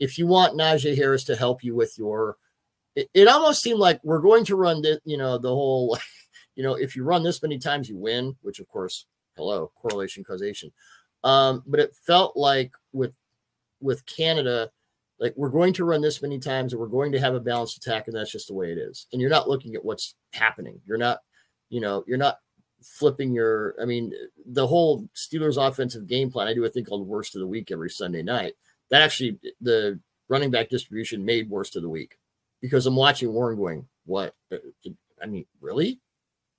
if 0.00 0.18
you 0.18 0.26
want 0.26 0.58
Najee 0.58 0.96
Harris 0.96 1.24
to 1.24 1.36
help 1.36 1.62
you 1.62 1.74
with 1.74 1.92
your, 1.98 2.38
it, 2.96 3.10
it 3.12 3.28
almost 3.28 3.62
seemed 3.62 3.78
like 3.78 4.00
we're 4.02 4.20
going 4.20 4.46
to 4.46 4.56
run 4.56 4.80
the, 4.80 5.00
you 5.04 5.18
know, 5.18 5.36
the 5.36 5.48
whole, 5.50 5.98
you 6.56 6.62
know, 6.62 6.74
if 6.74 6.96
you 6.96 7.04
run 7.04 7.22
this 7.22 7.42
many 7.42 7.58
times, 7.58 7.88
you 7.88 7.96
win. 7.98 8.34
Which 8.42 8.60
of 8.60 8.68
course, 8.68 9.04
hello, 9.36 9.70
correlation, 9.76 10.24
causation. 10.24 10.72
Um, 11.22 11.62
but 11.66 11.80
it 11.80 11.94
felt 12.06 12.36
like 12.36 12.72
with 12.92 13.14
with 13.80 14.06
Canada, 14.06 14.70
like 15.20 15.34
we're 15.36 15.48
going 15.48 15.72
to 15.74 15.84
run 15.84 16.00
this 16.00 16.22
many 16.22 16.38
times 16.38 16.72
and 16.72 16.80
we're 16.80 16.86
going 16.86 17.12
to 17.12 17.20
have 17.20 17.34
a 17.34 17.40
balanced 17.40 17.76
attack, 17.76 18.06
and 18.06 18.16
that's 18.16 18.30
just 18.30 18.48
the 18.48 18.54
way 18.54 18.70
it 18.70 18.78
is. 18.78 19.06
And 19.12 19.20
you're 19.20 19.30
not 19.30 19.48
looking 19.48 19.74
at 19.74 19.84
what's 19.84 20.14
happening. 20.32 20.80
You're 20.86 20.98
not, 20.98 21.20
you 21.70 21.80
know, 21.80 22.04
you're 22.06 22.18
not 22.18 22.38
flipping 22.82 23.32
your. 23.32 23.74
I 23.80 23.84
mean, 23.84 24.12
the 24.46 24.66
whole 24.66 25.08
Steelers 25.14 25.56
offensive 25.56 26.06
game 26.06 26.30
plan. 26.30 26.48
I 26.48 26.54
do 26.54 26.64
a 26.64 26.68
thing 26.68 26.84
called 26.84 27.06
Worst 27.06 27.34
of 27.34 27.40
the 27.40 27.46
Week 27.46 27.70
every 27.70 27.90
Sunday 27.90 28.22
night. 28.22 28.54
That 28.90 29.02
actually, 29.02 29.38
the 29.60 30.00
running 30.28 30.50
back 30.50 30.68
distribution 30.68 31.24
made 31.24 31.50
Worst 31.50 31.76
of 31.76 31.82
the 31.82 31.88
Week 31.88 32.18
because 32.60 32.86
I'm 32.86 32.96
watching 32.96 33.32
Warren 33.32 33.56
going, 33.56 33.88
"What? 34.06 34.34
Uh, 34.52 34.58
I 35.22 35.26
mean, 35.26 35.46
really? 35.60 36.00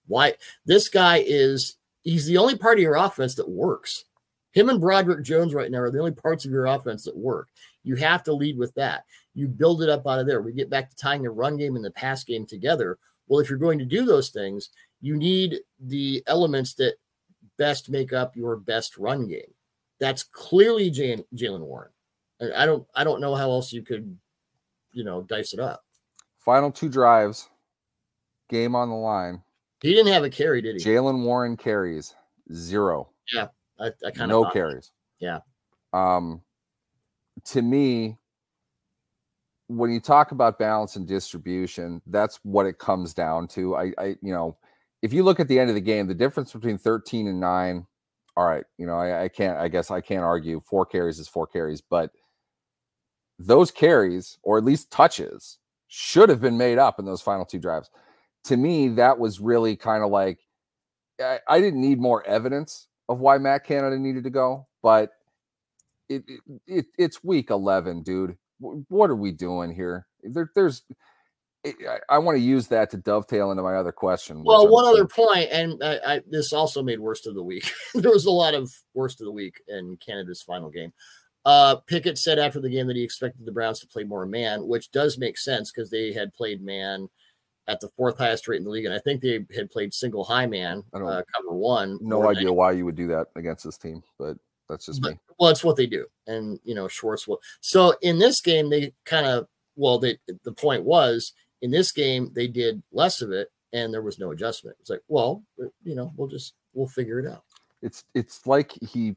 Why? 0.07 0.33
This 0.65 0.89
guy 0.89 1.23
is. 1.25 1.77
He's 2.03 2.25
the 2.25 2.37
only 2.37 2.57
part 2.57 2.77
of 2.77 2.81
your 2.81 2.95
offense 2.95 3.35
that 3.35 3.49
works. 3.49 4.05
Him 4.51 4.69
and 4.69 4.79
Broderick 4.79 5.23
Jones 5.23 5.53
right 5.53 5.69
now 5.69 5.79
are 5.79 5.91
the 5.91 5.99
only 5.99 6.11
parts 6.11 6.45
of 6.45 6.51
your 6.51 6.65
offense 6.65 7.03
that 7.03 7.15
work. 7.15 7.49
You 7.83 7.95
have 7.95 8.23
to 8.23 8.33
lead 8.33 8.57
with 8.57 8.73
that. 8.75 9.05
You 9.33 9.47
build 9.47 9.81
it 9.81 9.89
up 9.89 10.05
out 10.07 10.19
of 10.19 10.27
there. 10.27 10.41
We 10.41 10.53
get 10.53 10.69
back 10.69 10.89
to 10.89 10.95
tying 10.95 11.23
the 11.23 11.29
run 11.29 11.57
game 11.57 11.75
and 11.75 11.85
the 11.85 11.91
pass 11.91 12.23
game 12.23 12.45
together. 12.45 12.97
Well, 13.27 13.39
if 13.39 13.49
you're 13.49 13.59
going 13.59 13.79
to 13.79 13.85
do 13.85 14.05
those 14.05 14.29
things, 14.29 14.69
you 15.01 15.15
need 15.15 15.59
the 15.79 16.23
elements 16.27 16.73
that 16.75 16.95
best 17.57 17.89
make 17.89 18.11
up 18.13 18.35
your 18.35 18.57
best 18.57 18.97
run 18.97 19.27
game. 19.27 19.53
That's 19.99 20.23
clearly 20.23 20.91
Jaylen 20.91 21.59
Warren. 21.59 21.91
I 22.55 22.65
don't 22.65 22.87
I 22.95 23.03
don't 23.03 23.21
know 23.21 23.35
how 23.35 23.49
else 23.51 23.73
you 23.73 23.81
could, 23.81 24.17
you 24.93 25.03
know, 25.03 25.23
dice 25.23 25.53
it 25.53 25.59
up. 25.59 25.83
Final 26.37 26.71
two 26.71 26.89
drives, 26.89 27.49
game 28.49 28.75
on 28.75 28.89
the 28.89 28.95
line. 28.95 29.41
He 29.81 29.93
didn't 29.93 30.13
have 30.13 30.23
a 30.23 30.29
carry, 30.29 30.61
did 30.61 30.75
he? 30.75 30.83
Jaylen 30.83 31.23
Warren 31.23 31.57
carries 31.57 32.15
zero. 32.53 33.09
I, 33.79 33.87
I 34.05 34.11
kind 34.11 34.31
of 34.31 34.43
no 34.43 34.49
carries. 34.51 34.91
Yeah. 35.19 35.39
Um, 35.93 36.41
to 37.45 37.61
me, 37.61 38.17
when 39.67 39.91
you 39.91 39.99
talk 39.99 40.31
about 40.31 40.57
balance 40.57 40.95
and 40.95 41.07
distribution, 41.07 42.01
that's 42.07 42.39
what 42.43 42.65
it 42.65 42.79
comes 42.79 43.13
down 43.13 43.47
to. 43.49 43.75
I, 43.75 43.93
I, 43.97 44.05
you 44.21 44.33
know, 44.33 44.57
if 45.01 45.13
you 45.13 45.23
look 45.23 45.39
at 45.39 45.47
the 45.47 45.59
end 45.59 45.69
of 45.69 45.75
the 45.75 45.81
game, 45.81 46.07
the 46.07 46.15
difference 46.15 46.51
between 46.51 46.77
13 46.77 47.27
and 47.27 47.39
nine, 47.39 47.85
all 48.35 48.45
right, 48.45 48.65
you 48.77 48.85
know, 48.85 48.95
I, 48.95 49.25
I 49.25 49.27
can't, 49.27 49.57
I 49.59 49.67
guess 49.67 49.91
I 49.91 50.01
can't 50.01 50.23
argue 50.23 50.59
four 50.59 50.85
carries 50.85 51.19
is 51.19 51.27
four 51.27 51.45
carries, 51.45 51.81
but 51.81 52.11
those 53.37 53.71
carries, 53.71 54.37
or 54.43 54.57
at 54.57 54.63
least 54.63 54.91
touches, 54.91 55.59
should 55.87 56.29
have 56.29 56.41
been 56.41 56.57
made 56.57 56.77
up 56.77 56.99
in 56.99 57.05
those 57.05 57.21
final 57.21 57.45
two 57.45 57.59
drives. 57.59 57.89
To 58.45 58.57
me, 58.57 58.89
that 58.89 59.19
was 59.19 59.39
really 59.39 59.75
kind 59.75 60.03
of 60.03 60.09
like 60.09 60.39
I, 61.21 61.39
I 61.47 61.59
didn't 61.59 61.81
need 61.81 61.99
more 61.99 62.25
evidence 62.25 62.87
of 63.07 63.19
why 63.19 63.37
Matt 63.37 63.65
Canada 63.65 63.97
needed 63.97 64.23
to 64.23 64.29
go, 64.29 64.67
but 64.81 65.11
it, 66.09 66.23
it, 66.27 66.41
it 66.67 66.85
it's 66.97 67.23
week 67.23 67.49
11, 67.49 68.03
dude. 68.03 68.37
What 68.59 69.09
are 69.09 69.15
we 69.15 69.31
doing 69.31 69.71
here? 69.71 70.05
There, 70.23 70.51
there's 70.53 70.83
I, 71.65 71.99
I 72.09 72.17
want 72.19 72.37
to 72.37 72.41
use 72.41 72.67
that 72.67 72.89
to 72.91 72.97
dovetail 72.97 73.51
into 73.51 73.63
my 73.63 73.75
other 73.75 73.91
question. 73.91 74.43
Well, 74.43 74.65
I'm 74.65 74.71
one 74.71 74.85
sure- 74.85 74.93
other 74.93 75.07
point, 75.07 75.49
and 75.51 75.83
I, 75.83 75.99
I, 76.05 76.21
this 76.29 76.53
also 76.53 76.81
made 76.81 76.99
worst 76.99 77.27
of 77.27 77.35
the 77.35 77.43
week. 77.43 77.69
there 77.93 78.11
was 78.11 78.25
a 78.25 78.31
lot 78.31 78.53
of 78.53 78.71
worst 78.93 79.19
of 79.21 79.25
the 79.25 79.31
week 79.31 79.61
in 79.67 79.97
Canada's 79.97 80.41
final 80.41 80.69
game. 80.69 80.93
Uh, 81.45 81.77
Pickett 81.87 82.17
said 82.17 82.37
after 82.37 82.59
the 82.59 82.69
game 82.69 82.87
that 82.87 82.95
he 82.95 83.03
expected 83.03 83.45
the 83.45 83.51
Browns 83.51 83.79
to 83.79 83.87
play 83.87 84.03
more 84.03 84.25
man, 84.25 84.67
which 84.67 84.91
does 84.91 85.17
make 85.17 85.37
sense 85.37 85.71
because 85.71 85.89
they 85.89 86.13
had 86.13 86.33
played 86.33 86.61
man 86.61 87.09
at 87.67 87.79
the 87.79 87.89
fourth 87.89 88.17
highest 88.17 88.47
rate 88.47 88.57
in 88.57 88.63
the 88.63 88.69
league, 88.69 88.85
and 88.85 88.93
I 88.93 88.99
think 88.99 89.21
they 89.21 89.45
had 89.55 89.69
played 89.69 89.93
single 89.93 90.23
high 90.23 90.47
man, 90.47 90.83
uh, 90.93 91.21
cover 91.35 91.51
one. 91.51 91.97
no 92.01 92.27
idea 92.27 92.51
why 92.51 92.71
you 92.71 92.83
would 92.85 92.95
do 92.95 93.07
that 93.07 93.27
against 93.35 93.63
this 93.63 93.77
team, 93.77 94.01
but 94.17 94.37
that's 94.69 94.85
just 94.85 95.01
But- 95.01 95.11
me. 95.13 95.19
well, 95.39 95.49
it's 95.49 95.63
what 95.63 95.75
they 95.75 95.87
do, 95.87 96.05
and 96.27 96.59
you 96.63 96.75
know 96.75 96.87
Schwartz 96.87 97.27
will. 97.27 97.39
So 97.61 97.95
in 98.01 98.19
this 98.19 98.41
game, 98.41 98.69
they 98.69 98.93
kind 99.05 99.25
of 99.25 99.47
well, 99.75 99.99
they 99.99 100.17
the 100.43 100.51
point 100.53 100.83
was 100.83 101.33
in 101.61 101.71
this 101.71 101.91
game 101.91 102.31
they 102.33 102.47
did 102.47 102.81
less 102.91 103.21
of 103.21 103.31
it, 103.31 103.51
and 103.73 103.93
there 103.93 104.01
was 104.01 104.19
no 104.19 104.31
adjustment. 104.31 104.77
It's 104.79 104.89
like, 104.89 105.01
well, 105.07 105.43
uh, 105.61 105.67
you 105.83 105.95
know, 105.95 106.13
we'll 106.15 106.27
just 106.27 106.53
we'll 106.73 106.87
figure 106.87 107.19
it 107.19 107.25
out. 107.27 107.43
It's 107.81 108.03
it's 108.13 108.45
like 108.45 108.73
he 108.81 109.15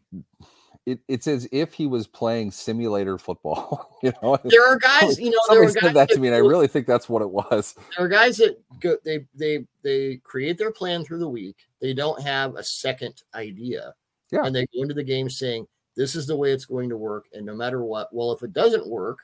it, 0.86 0.98
it's 1.06 1.28
as 1.28 1.48
if 1.52 1.72
he 1.72 1.86
was 1.86 2.06
playing 2.08 2.50
simulator 2.50 3.16
football. 3.18 3.98
you 4.02 4.12
know, 4.22 4.36
There 4.44 4.66
are 4.66 4.78
guys, 4.78 5.18
you 5.18 5.30
know, 5.30 5.38
there 5.48 5.58
somebody 5.58 5.60
are 5.60 5.64
guys 5.66 5.82
said 5.82 5.94
that 5.94 6.08
to 6.10 6.18
me, 6.18 6.28
and 6.28 6.34
I 6.34 6.40
really 6.40 6.66
think 6.66 6.86
that's 6.86 7.08
what 7.08 7.22
it 7.22 7.30
was. 7.30 7.74
there 7.96 8.06
are 8.06 8.08
guys 8.08 8.36
that 8.38 8.58
go 8.80 8.96
they 9.04 9.24
they 9.34 9.64
they 9.82 10.16
create 10.24 10.58
their 10.58 10.72
plan 10.72 11.04
through 11.04 11.18
the 11.20 11.28
week. 11.28 11.56
They 11.80 11.92
don't 11.94 12.20
have 12.22 12.56
a 12.56 12.64
second 12.64 13.22
idea. 13.34 13.94
Yeah. 14.32 14.44
And 14.44 14.54
they 14.54 14.66
go 14.74 14.82
into 14.82 14.94
the 14.94 15.04
game 15.04 15.30
saying, 15.30 15.66
This 15.94 16.16
is 16.16 16.26
the 16.26 16.36
way 16.36 16.50
it's 16.50 16.64
going 16.64 16.88
to 16.88 16.96
work. 16.96 17.26
And 17.32 17.46
no 17.46 17.54
matter 17.54 17.84
what, 17.84 18.08
well, 18.12 18.32
if 18.32 18.42
it 18.42 18.52
doesn't 18.52 18.88
work, 18.88 19.18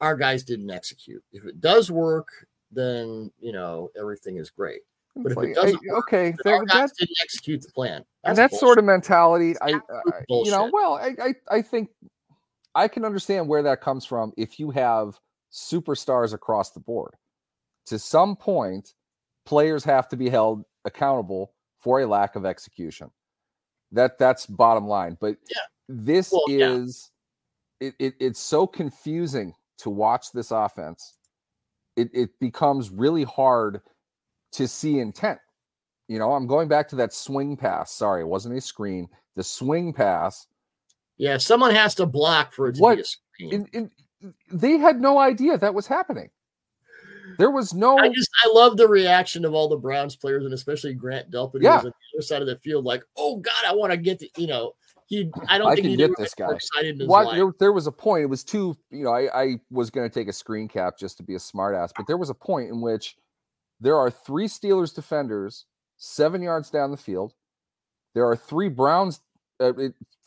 our 0.00 0.16
guys 0.16 0.42
didn't 0.42 0.70
execute. 0.70 1.22
If 1.32 1.44
it 1.46 1.60
does 1.60 1.90
work, 1.90 2.28
then 2.70 3.30
you 3.38 3.52
know 3.52 3.90
everything 3.98 4.36
is 4.36 4.50
great. 4.50 4.80
But 5.14 5.32
if 5.32 5.38
it 5.38 5.54
doesn't 5.54 5.80
hey, 5.82 5.90
work, 5.90 6.08
okay, 6.08 6.34
there, 6.44 6.56
our 6.56 6.64
guys 6.66 6.92
didn't 6.92 7.16
execute 7.22 7.62
the 7.62 7.72
plan. 7.72 8.04
and 8.24 8.36
that 8.36 8.52
sort 8.52 8.78
of 8.78 8.84
mentality, 8.84 9.54
I, 9.62 9.70
I 9.70 9.74
uh, 9.74 10.20
you 10.28 10.50
know, 10.50 10.68
well, 10.72 10.94
I, 10.94 11.14
I 11.22 11.34
I 11.50 11.62
think 11.62 11.88
I 12.74 12.88
can 12.88 13.04
understand 13.04 13.48
where 13.48 13.62
that 13.62 13.80
comes 13.80 14.04
from 14.04 14.32
if 14.36 14.58
you 14.60 14.70
have 14.72 15.18
superstars 15.50 16.34
across 16.34 16.72
the 16.72 16.80
board. 16.80 17.14
To 17.86 17.98
some 17.98 18.36
point, 18.36 18.92
players 19.46 19.84
have 19.84 20.08
to 20.08 20.16
be 20.16 20.28
held 20.28 20.64
accountable 20.84 21.52
for 21.78 22.00
a 22.00 22.06
lack 22.06 22.36
of 22.36 22.44
execution. 22.44 23.10
That 23.92 24.18
that's 24.18 24.46
bottom 24.46 24.86
line. 24.86 25.16
But 25.20 25.36
Yeah. 25.48 25.62
this 25.88 26.32
Well, 26.32 26.44
yeah. 26.48 26.72
is 26.72 27.10
it, 27.80 27.94
it 27.98 28.14
it's 28.18 28.40
so 28.40 28.66
confusing 28.66 29.54
to 29.78 29.90
watch 29.90 30.32
this 30.32 30.50
offense. 30.50 31.14
It 31.96 32.10
it 32.12 32.30
becomes 32.40 32.90
really 32.90 33.24
hard 33.24 33.80
to 34.52 34.66
see 34.68 34.98
intent. 34.98 35.38
You 36.08 36.18
know, 36.18 36.32
I'm 36.32 36.46
going 36.46 36.68
back 36.68 36.88
to 36.88 36.96
that 36.96 37.12
swing 37.12 37.56
pass. 37.56 37.92
Sorry, 37.92 38.22
it 38.22 38.26
wasn't 38.28 38.56
a 38.56 38.60
screen. 38.60 39.08
The 39.34 39.42
swing 39.44 39.92
pass. 39.92 40.46
Yeah, 41.18 41.36
someone 41.38 41.74
has 41.74 41.94
to 41.96 42.06
block 42.06 42.52
for 42.52 42.68
it 42.68 42.74
to 42.76 42.80
What? 42.80 42.94
be 42.96 43.00
a 43.00 43.04
screen. 43.04 43.52
In, 43.72 43.90
in, 44.22 44.34
they 44.52 44.78
had 44.78 45.00
no 45.00 45.18
idea 45.18 45.58
that 45.58 45.74
was 45.74 45.86
happening. 45.86 46.30
There 47.38 47.50
was 47.50 47.74
no. 47.74 47.98
I 47.98 48.08
just 48.08 48.30
I 48.44 48.48
love 48.52 48.76
the 48.76 48.88
reaction 48.88 49.44
of 49.44 49.54
all 49.54 49.68
the 49.68 49.76
Browns 49.76 50.16
players 50.16 50.44
and 50.44 50.54
especially 50.54 50.94
Grant 50.94 51.30
Delpit 51.30 51.54
who 51.54 51.64
Yeah. 51.64 51.76
was 51.76 51.84
on 51.86 51.90
the 51.92 52.18
other 52.18 52.22
side 52.22 52.40
of 52.42 52.48
the 52.48 52.56
field, 52.58 52.84
like, 52.84 53.02
oh 53.16 53.36
God, 53.38 53.52
I 53.66 53.74
want 53.74 53.92
to 53.92 53.96
get 53.96 54.18
the 54.18 54.30
you 54.36 54.46
know, 54.46 54.72
he 55.06 55.30
I 55.48 55.58
don't 55.58 55.70
I 55.70 55.74
think 55.74 55.86
he 55.86 55.96
get 55.96 56.10
this 56.18 56.34
guy. 56.34 56.52
excited 56.52 57.02
What, 57.06 57.34
there, 57.34 57.52
there 57.58 57.72
was 57.72 57.86
a 57.86 57.92
point. 57.92 58.22
It 58.22 58.26
was 58.26 58.42
too. 58.42 58.76
You 58.90 59.04
know, 59.04 59.12
I, 59.12 59.42
I 59.42 59.60
was 59.70 59.90
going 59.90 60.08
to 60.08 60.12
take 60.12 60.28
a 60.28 60.32
screen 60.32 60.68
cap 60.68 60.98
just 60.98 61.16
to 61.18 61.22
be 61.22 61.34
a 61.34 61.38
smartass, 61.38 61.92
but 61.96 62.06
there 62.06 62.16
was 62.16 62.30
a 62.30 62.34
point 62.34 62.70
in 62.70 62.80
which 62.80 63.16
there 63.80 63.96
are 63.96 64.10
three 64.10 64.46
Steelers 64.46 64.94
defenders 64.94 65.66
seven 65.98 66.42
yards 66.42 66.70
down 66.70 66.90
the 66.90 66.96
field. 66.96 67.34
There 68.14 68.24
are 68.26 68.36
three 68.36 68.68
Browns, 68.68 69.20
uh, 69.60 69.72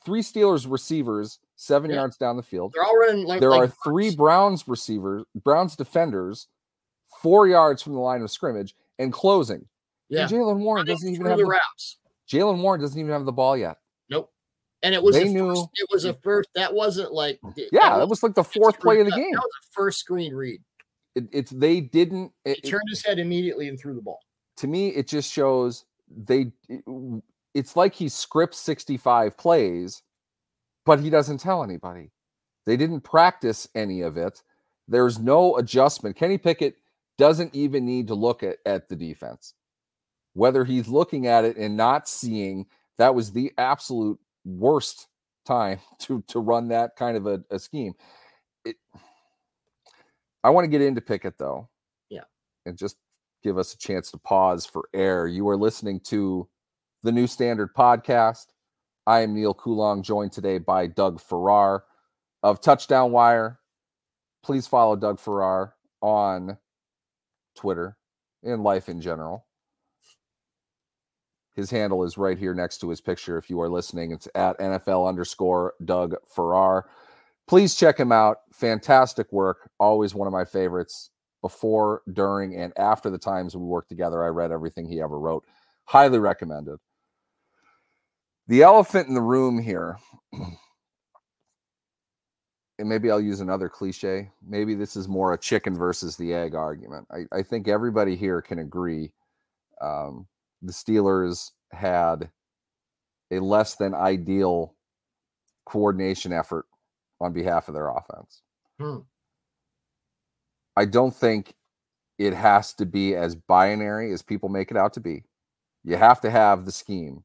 three 0.06 0.22
Steelers 0.22 0.70
receivers 0.70 1.40
seven 1.56 1.90
Yeah. 1.90 1.98
yards 1.98 2.18
down 2.18 2.38
the 2.38 2.44
field. 2.44 2.72
They're 2.74 2.84
all 2.84 2.98
running 2.98 3.26
like 3.26 3.40
there 3.42 3.50
like 3.50 3.70
are 3.70 3.74
three. 3.84 4.16
Browns 4.16 4.68
receivers, 4.68 5.26
Browns 5.44 5.76
defenders, 5.76 6.48
four 7.22 7.48
yards 7.48 7.82
from 7.82 7.94
the 7.94 8.00
line 8.00 8.22
of 8.22 8.32
scrimmage 8.32 8.76
and 9.00 9.12
closing. 9.14 9.66
yeah. 10.10 10.22
And 10.24 10.32
Jaylen 10.32 10.60
Warren 10.60 10.86
doesn't 10.86 11.08
even 11.14 11.26
have 11.26 11.38
the 11.38 11.46
routes. 11.46 11.98
Jaylen 12.30 12.62
Warren 12.62 12.80
doesn't 12.82 13.00
even 13.00 13.12
have 13.12 13.26
the 13.26 13.32
ball 13.32 13.58
yet. 13.58 13.78
Nope. 14.10 14.32
And 14.84 14.94
it 14.96 15.02
was 15.04 15.16
They 15.16 15.26
the 15.26 15.34
knew- 15.34 15.50
first, 15.56 15.68
it 15.76 15.88
was 15.92 16.06
a 16.06 16.14
first 16.14 16.50
that 16.56 16.74
wasn't 16.74 17.12
like 17.14 17.40
mm. 17.42 17.54
Yeah, 17.72 17.98
that 17.98 18.08
was 18.08 18.24
like 18.24 18.36
the 18.36 18.44
fourth 18.44 18.80
play 18.80 19.00
of 19.00 19.06
the 19.08 19.12
game. 19.12 19.32
That 19.34 19.40
was 19.42 19.52
a 19.64 19.72
first 19.74 20.00
screen 20.00 20.34
read. 20.34 20.62
It, 21.16 21.26
it's 21.32 21.52
they 21.52 21.82
didn't. 21.82 22.32
He 22.46 22.52
It, 22.52 22.60
it- 22.64 22.70
turned 22.70 22.84
his 22.90 23.04
head 23.06 23.20
immediately 23.20 23.68
and 23.68 23.80
threw 23.80 23.94
the 23.96 24.02
ball. 24.02 24.20
to 24.58 24.68
me, 24.68 24.90
it 24.90 25.08
just 25.08 25.32
shows 25.32 25.86
they. 26.10 26.52
It's 27.56 27.76
like 27.76 27.94
he 27.96 28.08
scripts 28.10 28.60
65 28.60 29.36
plays, 29.38 30.04
but 30.86 31.00
he 31.00 31.10
doesn't 31.10 31.40
tell 31.40 31.64
anybody. 31.64 32.12
They 32.66 32.78
didn't 32.78 33.02
practice 33.02 33.68
any 33.74 34.02
of 34.02 34.18
it. 34.18 34.42
There's 34.88 35.18
no 35.20 35.58
adjustment. 35.58 36.16
Kenny 36.16 36.38
Pickett 36.38 36.76
doesn't 37.20 37.54
even 37.54 37.86
need 37.86 38.08
to 38.08 38.16
look 38.16 38.42
at, 38.42 38.58
at 38.66 38.88
the 38.88 38.96
defense. 38.96 39.54
Whether 40.34 40.64
he's 40.64 40.88
looking 40.88 41.28
at 41.28 41.44
it 41.44 41.58
and 41.58 41.76
not 41.76 42.08
seeing 42.08 42.66
that 42.98 43.14
was 43.14 43.32
the 43.32 43.52
absolute 43.58 44.18
worst 44.46 45.08
time 45.46 45.80
to 46.00 46.24
to 46.30 46.40
run 46.40 46.70
that 46.70 46.96
kind 46.96 47.18
of 47.18 47.28
a, 47.28 47.44
a 47.52 47.60
scheme. 47.60 47.94
It, 48.66 48.78
I 50.44 50.50
want 50.50 50.64
to 50.64 50.70
get 50.70 50.82
into 50.82 51.02
Pickett 51.02 51.38
though. 51.38 51.70
Yeah. 52.10 52.24
And 52.66 52.78
just 52.78 52.96
give 53.44 53.58
us 53.58 53.74
a 53.74 53.78
chance 53.78 54.10
to 54.12 54.18
pause 54.18 54.66
for 54.66 54.88
air. 54.94 55.28
You 55.28 55.48
are 55.50 55.58
listening 55.58 56.00
to 56.06 56.48
the 57.04 57.12
New 57.12 57.28
Standard 57.28 57.74
Podcast. 57.76 58.48
I 59.06 59.22
am 59.22 59.34
Neal 59.34 59.54
Coolong, 59.54 60.04
joined 60.04 60.32
today 60.32 60.58
by 60.58 60.88
Doug 60.88 61.20
Farrar 61.20 61.84
of 62.44 62.62
Touchdown 62.62 63.12
Wire. 63.12 63.60
Please 64.44 64.68
follow 64.68 64.96
Doug 64.96 65.20
Farrar 65.20 65.74
on 66.02 66.58
Twitter 67.60 67.98
and 68.42 68.64
life 68.64 68.88
in 68.88 69.02
general. 69.02 69.46
His 71.56 71.70
handle 71.70 72.06
is 72.06 72.18
right 72.18 72.38
here 72.38 72.54
next 72.54 72.78
to 72.78 72.90
his 72.90 73.02
picture. 73.02 73.38
If 73.38 73.50
you 73.50 73.60
are 73.60 73.68
listening, 73.68 74.12
it's 74.14 74.30
at 74.34 74.58
NFL 74.60 75.10
underscore 75.10 75.74
Doug 75.84 76.16
Farrar. 76.34 76.86
Please 77.50 77.76
check 77.76 78.00
him 78.00 78.14
out. 78.14 78.38
Fantastic 78.54 79.30
work. 79.34 79.70
Always 79.78 80.16
one 80.16 80.26
of 80.26 80.32
my 80.32 80.46
favorites. 80.46 81.10
Before, 81.42 82.02
during, 82.14 82.56
and 82.56 82.72
after 82.78 83.10
the 83.10 83.18
times 83.18 83.56
we 83.56 83.64
worked 83.64 83.90
together, 83.90 84.24
I 84.24 84.28
read 84.28 84.52
everything 84.52 84.88
he 84.88 85.02
ever 85.02 85.20
wrote. 85.20 85.46
Highly 85.86 86.20
recommended. 86.20 86.78
The 88.48 88.64
elephant 88.64 89.10
in 89.10 89.14
the 89.14 89.22
room 89.22 89.60
here, 89.62 89.98
and 92.80 92.88
maybe 92.88 93.12
I'll 93.12 93.22
use 93.22 93.42
another 93.42 93.68
cliche. 93.68 94.32
Maybe 94.42 94.74
this 94.74 94.96
is 94.96 95.08
more 95.08 95.34
a 95.34 95.38
chicken 95.38 95.78
versus 95.78 96.16
the 96.16 96.34
egg 96.34 96.56
argument. 96.56 97.06
I, 97.12 97.38
I 97.38 97.44
think 97.44 97.68
everybody 97.68 98.16
here 98.16 98.42
can 98.42 98.60
agree 98.60 99.12
um, 99.82 100.26
the 100.62 100.72
Steelers 100.72 101.52
had 101.72 102.30
a 103.32 103.40
less 103.40 103.76
than 103.76 103.94
ideal 103.94 104.76
coordination 105.66 106.32
effort 106.32 106.66
on 107.20 107.34
behalf 107.34 107.68
of 107.68 107.74
their 107.74 107.90
offense. 107.90 108.42
Hmm. 108.80 109.00
I 110.78 110.86
don't 110.86 111.14
think 111.14 111.54
it 112.18 112.34
has 112.34 112.74
to 112.76 112.86
be 112.86 113.14
as 113.14 113.36
binary 113.36 114.14
as 114.14 114.22
people 114.22 114.48
make 114.48 114.72
it 114.72 114.78
out 114.78 114.94
to 114.94 115.02
be. 115.02 115.24
You 115.84 115.98
have 115.98 116.22
to 116.22 116.30
have 116.30 116.66
the 116.66 116.72
scheme 116.72 117.24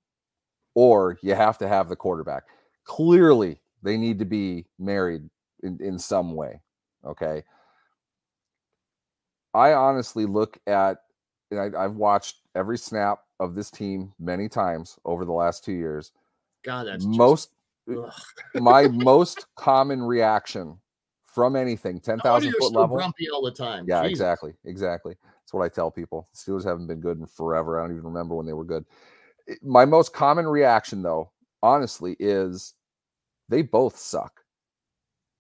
or 0.75 1.17
you 1.23 1.35
have 1.35 1.59
to 1.59 1.69
have 1.69 1.88
the 1.88 1.97
quarterback. 1.97 2.43
Clearly, 2.85 3.61
they 3.83 3.97
need 3.97 4.19
to 4.19 4.25
be 4.25 4.67
married 4.79 5.29
in, 5.64 5.79
in 5.81 5.98
some 5.98 6.35
way. 6.35 6.61
Okay. 7.05 7.42
I 9.53 9.72
honestly 9.72 10.27
look 10.27 10.59
at, 10.66 10.98
and 11.50 11.77
I, 11.77 11.83
have 11.83 11.96
watched 11.96 12.37
every 12.55 12.79
snap 12.79 13.20
of 13.40 13.55
this 13.55 13.70
team 13.70 14.12
many 14.18 14.48
times 14.48 14.98
over 15.05 15.24
the 15.24 15.33
last 15.33 15.64
two 15.64 15.72
years. 15.72 16.12
God, 16.64 16.87
that's 16.87 17.05
most 17.05 17.50
uh, 17.90 18.11
my 18.55 18.88
most 18.88 19.46
common 19.57 20.03
reaction 20.03 20.79
from 21.24 21.57
anything 21.57 22.00
10,000 22.00 22.53
foot 22.59 22.72
level. 22.72 22.96
Grumpy 22.96 23.29
all 23.29 23.42
the 23.42 23.50
time. 23.50 23.85
Yeah, 23.88 24.05
exactly, 24.05 24.55
exactly. 24.64 25.16
That's 25.22 25.53
what 25.53 25.64
I 25.64 25.68
tell 25.68 25.90
people. 25.90 26.29
The 26.33 26.53
Steelers 26.53 26.64
haven't 26.64 26.87
been 26.87 27.00
good 27.00 27.18
in 27.18 27.27
forever. 27.27 27.79
I 27.79 27.83
don't 27.83 27.92
even 27.92 28.05
remember 28.05 28.35
when 28.35 28.46
they 28.46 28.53
were 28.53 28.64
good. 28.64 28.85
My 29.62 29.85
most 29.85 30.12
common 30.12 30.46
reaction, 30.46 31.03
though, 31.03 31.33
honestly, 31.62 32.16
is 32.18 32.74
they 33.48 33.62
both 33.62 33.96
suck. 33.96 34.44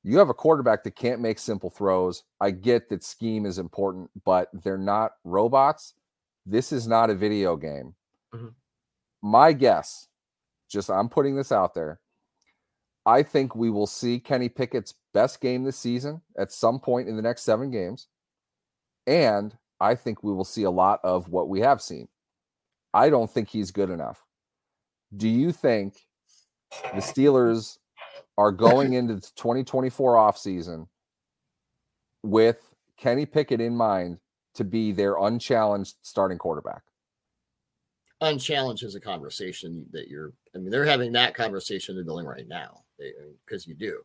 You 0.04 0.18
have 0.18 0.28
a 0.28 0.34
quarterback 0.34 0.84
that 0.84 0.96
can't 0.96 1.22
make 1.22 1.38
simple 1.38 1.70
throws. 1.70 2.24
I 2.38 2.50
get 2.50 2.90
that 2.90 3.02
scheme 3.02 3.46
is 3.46 3.58
important, 3.58 4.10
but 4.24 4.50
they're 4.52 4.76
not 4.76 5.12
robots. 5.24 5.94
This 6.44 6.72
is 6.72 6.86
not 6.86 7.08
a 7.08 7.14
video 7.14 7.56
game. 7.56 7.94
Mm-hmm. 8.34 8.48
My 9.22 9.54
guess, 9.54 10.08
just 10.68 10.90
I'm 10.90 11.08
putting 11.08 11.36
this 11.36 11.50
out 11.50 11.72
there, 11.72 12.00
I 13.06 13.22
think 13.22 13.56
we 13.56 13.70
will 13.70 13.86
see 13.86 14.20
Kenny 14.20 14.50
Pickett's 14.50 14.94
best 15.14 15.40
game 15.40 15.64
this 15.64 15.78
season 15.78 16.20
at 16.36 16.52
some 16.52 16.78
point 16.80 17.08
in 17.08 17.16
the 17.16 17.22
next 17.22 17.42
seven 17.42 17.70
games. 17.70 18.08
And 19.06 19.56
I 19.80 19.94
think 19.94 20.22
we 20.22 20.32
will 20.32 20.44
see 20.44 20.64
a 20.64 20.70
lot 20.70 21.00
of 21.02 21.28
what 21.30 21.48
we 21.48 21.60
have 21.60 21.80
seen. 21.80 22.08
I 22.92 23.08
don't 23.08 23.30
think 23.30 23.48
he's 23.48 23.70
good 23.70 23.90
enough. 23.90 24.22
Do 25.16 25.28
you 25.28 25.50
think 25.50 25.96
the 26.94 27.00
Steelers 27.00 27.78
are 28.38 28.52
going 28.52 28.94
into 28.94 29.14
the 29.14 29.30
2024 29.36 30.14
offseason 30.14 30.86
with 32.22 32.74
Kenny 32.96 33.26
Pickett 33.26 33.60
in 33.60 33.76
mind 33.76 34.18
to 34.54 34.64
be 34.64 34.92
their 34.92 35.16
unchallenged 35.16 35.96
starting 36.02 36.38
quarterback? 36.38 36.82
Unchallenged 38.20 38.84
is 38.84 38.94
a 38.94 39.00
conversation 39.00 39.84
that 39.92 40.08
you're, 40.08 40.32
I 40.54 40.58
mean, 40.58 40.70
they're 40.70 40.84
having 40.84 41.12
that 41.12 41.34
conversation 41.34 41.94
in 41.94 41.98
the 41.98 42.04
building 42.04 42.26
right 42.26 42.48
now 42.48 42.84
because 43.44 43.66
you 43.66 43.74
do. 43.74 44.00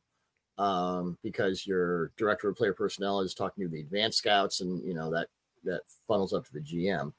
Um, 0.58 1.18
because 1.24 1.66
your 1.66 2.12
director 2.18 2.50
of 2.50 2.58
player 2.58 2.74
personnel 2.74 3.22
is 3.22 3.34
talking 3.34 3.64
to 3.64 3.70
the 3.70 3.80
advanced 3.80 4.18
scouts, 4.18 4.60
and 4.60 4.84
you 4.84 4.94
know 4.94 5.10
that 5.10 5.30
that 5.64 5.84
funnels 6.06 6.34
up 6.34 6.46
to 6.46 6.52
the 6.52 6.60
GM. 6.60 7.14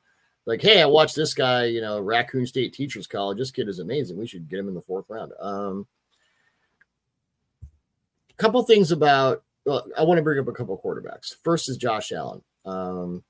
Like, 0.44 0.61
hey, 0.61 0.83
I 0.83 0.87
watched 0.87 1.16
this 1.16 1.33
guy, 1.33 1.64
you 1.64 1.81
know, 1.81 2.01
Raccoon 2.01 2.46
State 2.46 2.75
Teachers 2.75 3.07
College. 3.07 3.38
This 3.38 3.51
kid 3.51 3.68
is 3.68 3.79
amazing. 3.79 4.18
We 4.18 4.27
should 4.27 4.49
get 4.49 4.59
him 4.59 4.68
in 4.68 4.75
the 4.75 4.83
fourth 4.83 5.07
round. 5.09 5.33
Um, 5.40 5.87
couple 8.40 8.62
things 8.64 8.92
about. 8.92 9.42
Well, 9.66 9.87
I 9.98 10.03
want 10.03 10.18
to 10.18 10.22
bring 10.22 10.38
up 10.38 10.48
a 10.48 10.53
couple 10.53 10.81
quarterbacks. 10.83 11.35
First 11.44 11.68
is 11.68 11.76
Josh 11.76 12.12
Allen. 12.12 12.42
Um, 12.64 13.22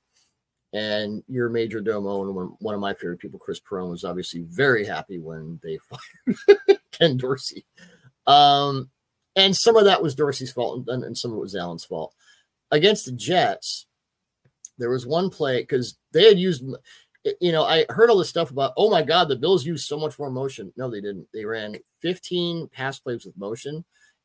and 0.73 1.21
your 1.27 1.49
major 1.49 1.81
domo 1.81 2.23
and 2.23 2.55
one, 2.59 2.73
of 2.73 2.79
my 2.79 2.93
favorite 2.93 3.19
people, 3.19 3.37
Chris 3.37 3.59
Perone, 3.59 3.89
was 3.89 4.05
obviously 4.05 4.43
very 4.43 4.85
happy 4.85 5.19
when 5.19 5.59
they 5.61 5.77
fired 6.27 6.79
Ken 6.91 7.17
Dorsey. 7.17 7.65
Um, 8.25 8.89
and 9.35 9.55
some 9.55 9.75
of 9.75 9.85
that 9.85 10.01
was 10.01 10.15
Dorsey's 10.15 10.51
fault, 10.51 10.85
and, 10.87 11.03
and 11.03 11.17
some 11.17 11.31
of 11.31 11.37
it 11.37 11.41
was 11.41 11.55
Allen's 11.55 11.85
fault. 11.85 12.13
Against 12.71 13.05
the 13.05 13.11
Jets, 13.11 13.85
there 14.77 14.89
was 14.89 15.05
one 15.05 15.29
play 15.29 15.61
because 15.61 15.97
they 16.13 16.25
had 16.25 16.39
used, 16.39 16.63
you 17.41 17.51
know, 17.51 17.63
I 17.63 17.85
heard 17.89 18.09
all 18.09 18.17
this 18.17 18.29
stuff 18.29 18.51
about, 18.51 18.73
oh 18.77 18.89
my 18.89 19.01
God, 19.03 19.27
the 19.27 19.35
Bills 19.35 19.65
used 19.65 19.87
so 19.87 19.99
much 19.99 20.17
more 20.17 20.31
motion. 20.31 20.71
No, 20.77 20.89
they 20.89 21.01
didn't. 21.01 21.27
They 21.33 21.43
ran 21.43 21.75
15 22.01 22.69
pass 22.69 22.99
plays 22.99 23.25
with 23.25 23.37
motion. 23.37 23.83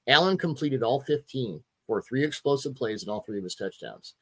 Allen 0.08 0.36
completed 0.36 0.82
all 0.82 1.00
15 1.00 1.62
for 1.86 2.02
three 2.02 2.24
explosive 2.24 2.74
plays 2.74 3.02
and 3.02 3.10
all 3.10 3.22
three 3.22 3.38
of 3.38 3.44
his 3.44 3.54
touchdowns. 3.54 4.14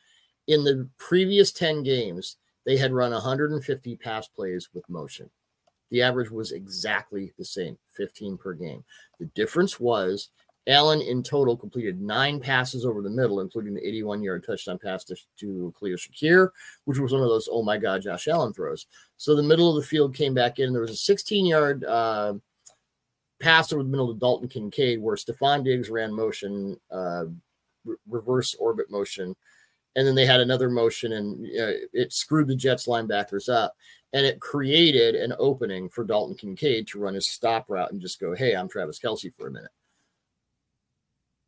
In 0.46 0.64
the 0.64 0.88
previous 0.98 1.52
10 1.52 1.82
games, 1.82 2.36
they 2.66 2.76
had 2.76 2.92
run 2.92 3.12
150 3.12 3.96
pass 3.96 4.28
plays 4.28 4.68
with 4.74 4.88
motion. 4.88 5.30
The 5.90 6.02
average 6.02 6.30
was 6.30 6.52
exactly 6.52 7.32
the 7.38 7.44
same 7.44 7.78
15 7.96 8.36
per 8.36 8.54
game. 8.54 8.84
The 9.20 9.26
difference 9.26 9.78
was 9.78 10.30
Allen 10.66 11.02
in 11.02 11.22
total 11.22 11.56
completed 11.56 12.00
nine 12.00 12.40
passes 12.40 12.86
over 12.86 13.02
the 13.02 13.10
middle, 13.10 13.40
including 13.40 13.74
the 13.74 13.86
81 13.86 14.22
yard 14.22 14.44
touchdown 14.46 14.78
pass 14.78 15.04
to, 15.04 15.16
to 15.40 15.72
Shakir, 15.82 16.48
which 16.86 16.98
was 16.98 17.12
one 17.12 17.22
of 17.22 17.28
those, 17.28 17.48
oh 17.52 17.62
my 17.62 17.76
God, 17.76 18.02
Josh 18.02 18.28
Allen 18.28 18.52
throws. 18.52 18.86
So 19.18 19.36
the 19.36 19.42
middle 19.42 19.68
of 19.68 19.76
the 19.76 19.86
field 19.86 20.14
came 20.14 20.32
back 20.32 20.58
in. 20.58 20.72
There 20.72 20.82
was 20.82 20.90
a 20.90 20.96
16 20.96 21.44
yard 21.44 21.84
uh, 21.84 22.34
pass 23.40 23.72
over 23.72 23.82
the 23.82 23.88
middle 23.88 24.10
of 24.10 24.18
Dalton 24.18 24.48
Kincaid 24.48 25.00
where 25.00 25.16
Stefon 25.16 25.64
Diggs 25.64 25.90
ran 25.90 26.12
motion, 26.12 26.78
uh, 26.90 27.24
re- 27.84 27.96
reverse 28.08 28.54
orbit 28.54 28.90
motion. 28.90 29.34
And 29.96 30.06
then 30.06 30.14
they 30.14 30.26
had 30.26 30.40
another 30.40 30.68
motion 30.68 31.12
and 31.12 31.44
uh, 31.44 31.86
it 31.92 32.12
screwed 32.12 32.48
the 32.48 32.56
Jets 32.56 32.86
linebackers 32.86 33.48
up 33.48 33.74
and 34.14 34.24
it 34.24 34.40
created 34.40 35.16
an 35.16 35.34
opening 35.38 35.88
for 35.88 36.04
Dalton 36.04 36.36
Kincaid 36.36 36.86
to 36.88 37.00
run 37.00 37.14
his 37.14 37.28
stop 37.28 37.68
route 37.68 37.90
and 37.90 38.00
just 38.00 38.20
go, 38.20 38.34
"Hey, 38.34 38.54
I'm 38.54 38.68
Travis 38.68 38.98
Kelce 38.98 39.34
for 39.34 39.48
a 39.48 39.50
minute." 39.50 39.70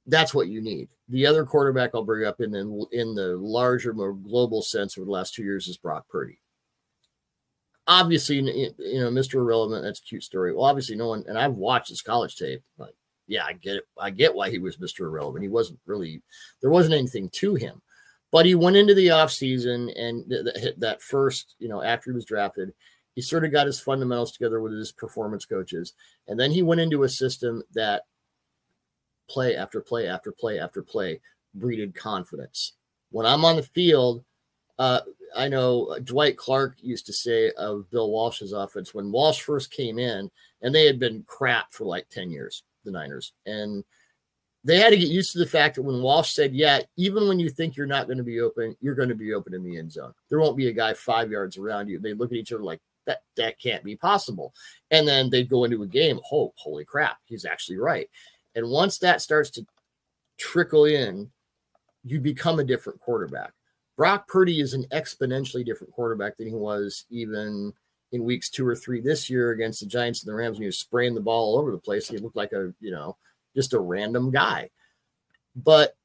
That's 0.07 0.35
what 0.35 0.49
you 0.49 0.61
need. 0.61 0.89
The 1.09 1.27
other 1.27 1.45
quarterback 1.45 1.91
I'll 1.95 2.05
bring 2.05 2.27
up 2.27 2.41
in 2.41 2.51
the, 2.51 2.87
in 2.93 3.15
the 3.15 3.37
larger, 3.37 3.93
more 3.93 4.13
global 4.13 4.63
sense 4.63 4.97
over 4.97 5.05
the 5.05 5.11
last 5.11 5.35
two 5.35 5.43
years 5.43 5.67
is 5.69 5.77
Brock 5.77 6.07
Purdy. 6.09 6.41
Obviously, 7.89 8.37
you 8.37 9.01
know, 9.01 9.11
Mr. 9.11 9.35
Irrelevant. 9.35 9.85
That's 9.85 10.01
a 10.01 10.03
cute 10.03 10.25
story. 10.25 10.53
Well, 10.53 10.65
obviously, 10.65 10.97
no 10.97 11.09
one, 11.09 11.25
and 11.29 11.39
I've 11.39 11.55
watched 11.55 11.89
his 11.89 12.03
college 12.03 12.37
tape. 12.37 12.63
Like, 12.79 12.95
yeah, 13.29 13.45
I 13.45 13.53
get 13.53 13.77
it. 13.77 13.85
I 13.99 14.11
get 14.11 14.35
why 14.35 14.51
he 14.51 14.59
was 14.59 14.77
Mr. 14.77 15.01
Irrelevant. 15.01 15.43
He 15.43 15.49
wasn't 15.49 15.79
really, 15.87 16.21
there 16.61 16.71
wasn't 16.71 16.95
anything 16.95 17.29
to 17.31 17.55
him 17.55 17.81
but 18.37 18.47
he 18.47 18.55
went 18.55 18.77
into 18.77 18.95
the 18.95 19.09
offseason 19.09 19.93
and 19.97 20.29
th- 20.29 20.45
th- 20.55 20.75
that 20.79 21.03
first, 21.03 21.55
you 21.59 21.69
know, 21.69 21.83
after 21.83 22.11
he 22.11 22.15
was 22.15 22.25
drafted, 22.25 22.73
he 23.15 23.23
sort 23.23 23.45
of 23.45 23.53
got 23.53 23.67
his 23.67 23.81
fundamentals 23.81 24.33
together 24.33 24.61
with 24.61 24.73
his 24.73 24.93
performance 24.93 25.47
coaches. 25.47 25.95
And 26.29 26.39
then 26.39 26.51
he 26.51 26.63
went 26.63 26.81
into 26.81 27.05
a 27.05 27.09
system 27.09 27.63
that 27.73 28.03
play 29.29 29.57
after 29.57 29.81
play 29.81 30.07
after 30.07 30.33
play 30.33 30.59
after 30.59 30.83
play 30.83 31.21
breeded 31.55 31.95
confidence. 31.95 32.75
When 33.11 33.27
I'm 33.27 33.45
on 33.45 33.57
the 33.57 33.63
field, 33.63 34.23
uh, 34.79 35.01
I 35.37 35.49
know 35.49 35.99
Dwight 36.05 36.37
Clark 36.37 36.77
used 36.81 37.07
to 37.07 37.13
say 37.13 37.51
of 37.53 37.91
Bill 37.91 38.11
Walsh's 38.11 38.53
offense 38.53 38.95
when 38.95 39.13
Walsh 39.13 39.41
first 39.41 39.71
came 39.71 39.99
in, 39.99 40.31
and 40.63 40.75
they 40.75 40.87
had 40.87 40.99
been 40.99 41.25
crap 41.27 41.73
for 41.73 41.85
like 41.85 42.09
10 42.11 42.31
years, 42.31 42.63
the 42.85 42.91
Niners. 42.91 43.33
And 43.45 43.85
they 44.65 44.79
had 44.79 44.91
to 44.91 44.97
get 44.97 45.09
used 45.09 45.33
to 45.33 45.39
the 45.39 45.47
fact 45.47 45.77
that 45.77 45.83
when 45.83 46.03
Walsh 46.03 46.33
said, 46.33 46.55
Yeah, 46.55 46.81
even 46.97 47.29
when 47.29 47.39
you 47.39 47.51
think 47.51 47.77
you're 47.77 47.87
not 47.87 48.07
going 48.07 48.19
to 48.19 48.25
be 48.25 48.41
open, 48.41 48.77
you're 48.81 48.95
going 48.95 49.09
to 49.09 49.15
be 49.15 49.33
open 49.33 49.55
in 49.55 49.63
the 49.63 49.79
end 49.79 49.93
zone. 49.93 50.13
There 50.29 50.41
won't 50.41 50.57
be 50.57 50.69
a 50.69 50.73
guy 50.73 50.93
five 50.95 51.31
yards 51.31 51.57
around 51.57 51.89
you. 51.89 51.99
They 51.99 52.15
look 52.15 52.33
at 52.33 52.39
each 52.39 52.53
other 52.53 52.65
like, 52.65 52.81
that 53.07 53.23
that 53.37 53.61
can't 53.61 53.85
be 53.85 53.97
possible. 53.97 54.53
And 54.91 55.07
then 55.07 55.31
they 55.31 55.45
go 55.45 55.65
into 55.65 55.85
a 55.85 55.87
game, 55.87 56.19
oh, 56.33 56.53
holy 56.57 56.85
crap, 56.85 57.19
he's 57.27 57.45
actually 57.45 57.79
right. 57.79 58.11
And 58.57 58.69
once 58.69 58.99
that 58.99 59.23
starts 59.23 59.51
to 59.51 59.67
trickle 60.39 60.87
in, 60.87 61.31
you 62.03 62.21
become 62.21 62.59
a 62.59 62.65
different 62.65 63.01
quarterback. 63.01 63.53
Brock 63.97 64.29
Purdy 64.29 64.61
is 64.61 64.75
an 64.75 64.85
exponentially 64.93 65.65
different 65.65 65.93
quarterback 65.93 66.37
than 66.37 66.47
he 66.47 66.55
was 66.55 67.07
even 67.11 67.73
in 68.13 68.25
weeks 68.25 68.51
two 68.51 68.67
or 68.67 68.77
three 68.77 69.01
this 69.01 69.29
year 69.29 69.51
against 69.51 69.81
the 69.81 69.87
Giants 69.87 70.23
and 70.23 70.31
the 70.31 70.37
Rams 70.37 70.57
when 70.57 70.63
he 70.63 70.67
was 70.67 70.79
spraying 70.79 71.15
the 71.15 71.21
ball 71.21 71.55
all 71.55 71.59
over 71.61 71.73
the 71.73 71.79
place. 71.79 72.09
He 72.09 72.19
looked 72.19 72.37
like 72.37 72.53
a, 72.53 72.73
you 72.81 72.91
know, 72.91 73.17
just 73.55 73.73
a 73.73 73.81
random 73.81 74.31
guy. 74.31 74.71
But 75.57 75.97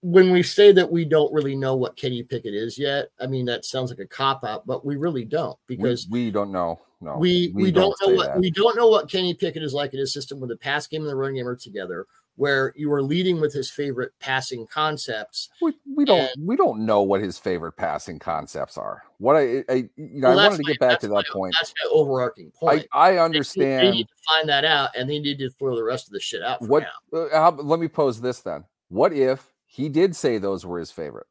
when 0.00 0.30
we 0.30 0.42
say 0.42 0.72
that 0.72 0.90
we 0.90 1.04
don't 1.04 1.32
really 1.32 1.56
know 1.56 1.76
what 1.76 1.96
Kenny 1.96 2.22
Pickett 2.22 2.54
is 2.54 2.78
yet, 2.78 3.10
I 3.20 3.26
mean 3.26 3.46
that 3.46 3.64
sounds 3.64 3.90
like 3.90 3.98
a 4.00 4.06
cop 4.06 4.44
out, 4.44 4.66
but 4.66 4.84
we 4.84 4.96
really 4.96 5.24
don't 5.24 5.58
because 5.66 6.06
we, 6.10 6.24
we 6.24 6.30
don't 6.30 6.52
know. 6.52 6.80
No, 7.00 7.16
we 7.16 7.52
we, 7.54 7.64
we 7.64 7.70
don't, 7.70 7.96
don't 8.00 8.10
know 8.10 8.16
what 8.16 8.26
that. 8.34 8.40
we 8.40 8.50
don't 8.50 8.76
know 8.76 8.88
what 8.88 9.10
Kenny 9.10 9.32
Pickett 9.32 9.62
is 9.62 9.72
like 9.72 9.94
in 9.94 10.00
his 10.00 10.12
system 10.12 10.40
when 10.40 10.48
the 10.48 10.56
pass 10.56 10.88
game 10.88 11.02
and 11.02 11.10
the 11.10 11.16
run 11.16 11.34
game 11.34 11.46
are 11.46 11.56
together, 11.56 12.06
where 12.38 12.72
you 12.76 12.90
are 12.92 13.02
leading 13.02 13.40
with 13.40 13.52
his 13.52 13.70
favorite 13.70 14.12
passing 14.20 14.66
concepts. 14.66 15.50
We, 15.60 15.74
we 15.94 16.04
don't 16.04 16.30
and, 16.34 16.46
we 16.46 16.56
don't 16.56 16.86
know 16.86 17.02
what 17.02 17.20
his 17.20 17.36
favorite 17.36 17.72
passing 17.72 18.18
concepts 18.18 18.78
are. 18.78 19.02
What 19.18 19.36
I, 19.36 19.64
I 19.68 19.74
you 19.96 20.20
know 20.20 20.30
well, 20.30 20.38
I 20.38 20.48
wanted 20.48 20.64
to 20.64 20.72
get 20.72 20.78
back 20.78 21.00
to 21.00 21.08
that 21.08 21.14
my, 21.14 21.22
point. 21.32 21.54
That's 21.60 21.74
my 21.84 21.90
overarching 21.90 22.50
point. 22.52 22.86
I, 22.92 23.10
I 23.10 23.18
understand. 23.18 23.80
They, 23.80 23.90
they, 23.90 23.96
need 23.96 24.08
to 24.08 24.14
find 24.26 24.48
that 24.48 24.64
out, 24.64 24.90
and 24.96 25.10
they 25.10 25.18
need 25.18 25.38
to 25.40 25.50
throw 25.50 25.76
the 25.76 25.84
rest 25.84 26.06
of 26.06 26.12
the 26.12 26.20
shit 26.20 26.42
out. 26.42 26.62
what? 26.62 26.86
Uh, 27.12 27.26
how, 27.32 27.50
let 27.50 27.80
me 27.80 27.88
pose 27.88 28.20
this 28.20 28.40
then. 28.40 28.64
What 28.88 29.12
if 29.12 29.52
he 29.68 29.88
did 29.88 30.16
say 30.16 30.38
those 30.38 30.64
were 30.64 30.78
his 30.78 30.90
favorite. 30.90 31.26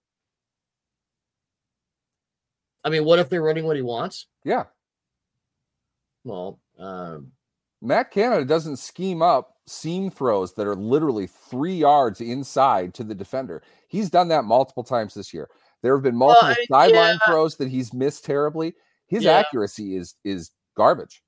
I 2.86 2.90
mean, 2.90 3.04
what 3.04 3.20
if 3.20 3.30
they're 3.30 3.42
running 3.42 3.66
what 3.66 3.76
he 3.76 3.82
wants? 3.82 4.28
Yeah. 4.46 4.66
Well, 6.24 6.60
um, 6.78 7.32
Matt 7.82 8.12
Canada 8.12 8.46
doesn't 8.46 8.78
scheme 8.78 9.22
up 9.22 9.57
seam 9.68 10.10
throws 10.10 10.54
that 10.54 10.68
are 10.68 10.76
literally 10.76 11.28
three 11.28 11.76
yards 11.76 12.22
inside 12.22 12.94
to 12.96 13.04
the 13.04 13.16
defender. 13.16 13.62
He's 13.88 14.10
done 14.10 14.30
that 14.30 14.46
multiple 14.46 14.84
times 14.84 15.14
this 15.14 15.34
year. 15.34 15.50
There 15.82 15.96
have 15.96 16.04
been 16.04 16.16
multiple 16.16 16.56
well, 16.70 16.82
sideline 16.82 17.20
yeah. 17.22 17.32
throws 17.32 17.58
that 17.58 17.70
he's 17.70 17.94
missed 17.94 18.26
terribly. 18.26 18.74
His 19.08 19.24
yeah. 19.24 19.34
accuracy 19.34 19.96
is 19.96 20.16
is 20.24 20.52
garbage. 20.76 21.22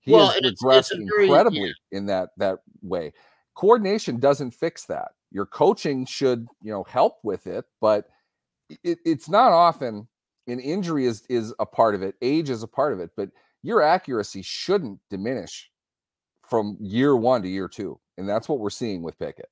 He 0.00 0.12
well, 0.12 0.28
has 0.28 0.40
regressed 0.40 0.92
incredibly 0.92 1.60
very, 1.60 1.74
yeah. 1.90 1.98
in 1.98 2.06
that 2.06 2.30
that 2.38 2.58
way. 2.82 3.12
Coordination 3.54 4.18
doesn't 4.18 4.52
fix 4.52 4.84
that 4.86 5.08
your 5.32 5.46
coaching 5.46 6.04
should 6.04 6.46
you 6.62 6.70
know 6.70 6.84
help 6.84 7.18
with 7.22 7.46
it 7.46 7.64
but 7.80 8.06
it, 8.84 8.98
it's 9.04 9.28
not 9.28 9.50
often 9.50 10.06
an 10.46 10.60
injury 10.60 11.06
is 11.06 11.24
is 11.28 11.54
a 11.58 11.66
part 11.66 11.94
of 11.94 12.02
it 12.02 12.14
age 12.22 12.50
is 12.50 12.62
a 12.62 12.68
part 12.68 12.92
of 12.92 13.00
it 13.00 13.10
but 13.16 13.30
your 13.62 13.80
accuracy 13.80 14.42
shouldn't 14.42 15.00
diminish 15.10 15.70
from 16.52 16.76
year 16.80 17.16
one 17.16 17.42
to 17.42 17.48
year 17.48 17.66
two 17.66 17.98
and 18.18 18.28
that's 18.28 18.48
what 18.48 18.58
we're 18.58 18.70
seeing 18.70 19.02
with 19.02 19.18
pickett 19.18 19.48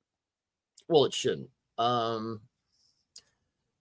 well 0.87 1.03
it 1.03 1.13
shouldn't 1.13 1.49
um 1.77 2.39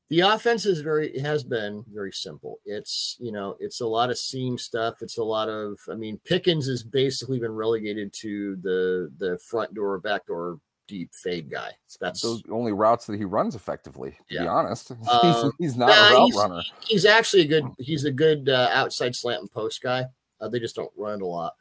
the 0.09 0.21
offense 0.21 0.65
is 0.65 0.81
very 0.81 1.19
has 1.19 1.45
been 1.45 1.85
very 1.93 2.13
simple 2.13 2.61
it's 2.65 3.17
you 3.21 3.31
know 3.31 3.57
it's 3.61 3.81
a 3.81 3.87
lot 3.87 4.11
of 4.11 4.17
seam 4.17 4.57
stuff 4.57 5.03
it's 5.03 5.19
a 5.19 5.23
lot 5.23 5.51
of 5.51 5.79
i 5.91 5.95
mean 5.95 6.19
pickens 6.25 6.67
has 6.67 6.83
basically 6.83 7.39
been 7.39 7.53
relegated 7.53 8.11
to 8.13 8.57
the 8.63 9.13
the 9.19 9.39
front 9.39 9.75
door 9.75 9.99
back 9.99 10.27
door 10.27 10.59
deep 10.91 11.15
fade 11.15 11.49
guy. 11.49 11.71
That's 12.01 12.21
those 12.21 12.43
only 12.51 12.73
routes 12.73 13.07
that 13.07 13.17
he 13.17 13.25
runs 13.25 13.55
effectively. 13.55 14.11
To 14.11 14.35
yeah. 14.35 14.43
be 14.43 14.49
honest, 14.49 14.89
he's, 14.99 15.09
um, 15.09 15.53
he's, 15.59 15.77
not 15.77 15.89
nah, 15.89 15.95
a 15.95 16.13
route 16.15 16.27
he's, 16.27 16.37
runner. 16.37 16.63
He's 16.81 17.07
actually 17.07 17.43
a 17.43 17.47
good. 17.47 17.65
He's 17.79 18.05
a 18.05 18.11
good 18.11 18.49
uh, 18.49 18.69
outside 18.73 19.15
slant 19.15 19.43
and 19.43 19.51
post 19.51 19.81
guy. 19.81 20.07
Uh, 20.41 20.49
they 20.49 20.59
just 20.59 20.75
don't 20.75 20.91
run 20.97 21.21
it 21.21 21.23
a 21.23 21.27
lot. 21.27 21.55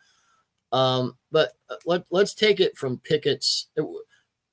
Um, 0.72 1.18
but 1.32 1.54
uh, 1.70 1.76
let 1.86 2.06
let's 2.12 2.34
take 2.34 2.60
it 2.60 2.78
from 2.78 3.00
Pickett's. 3.00 3.68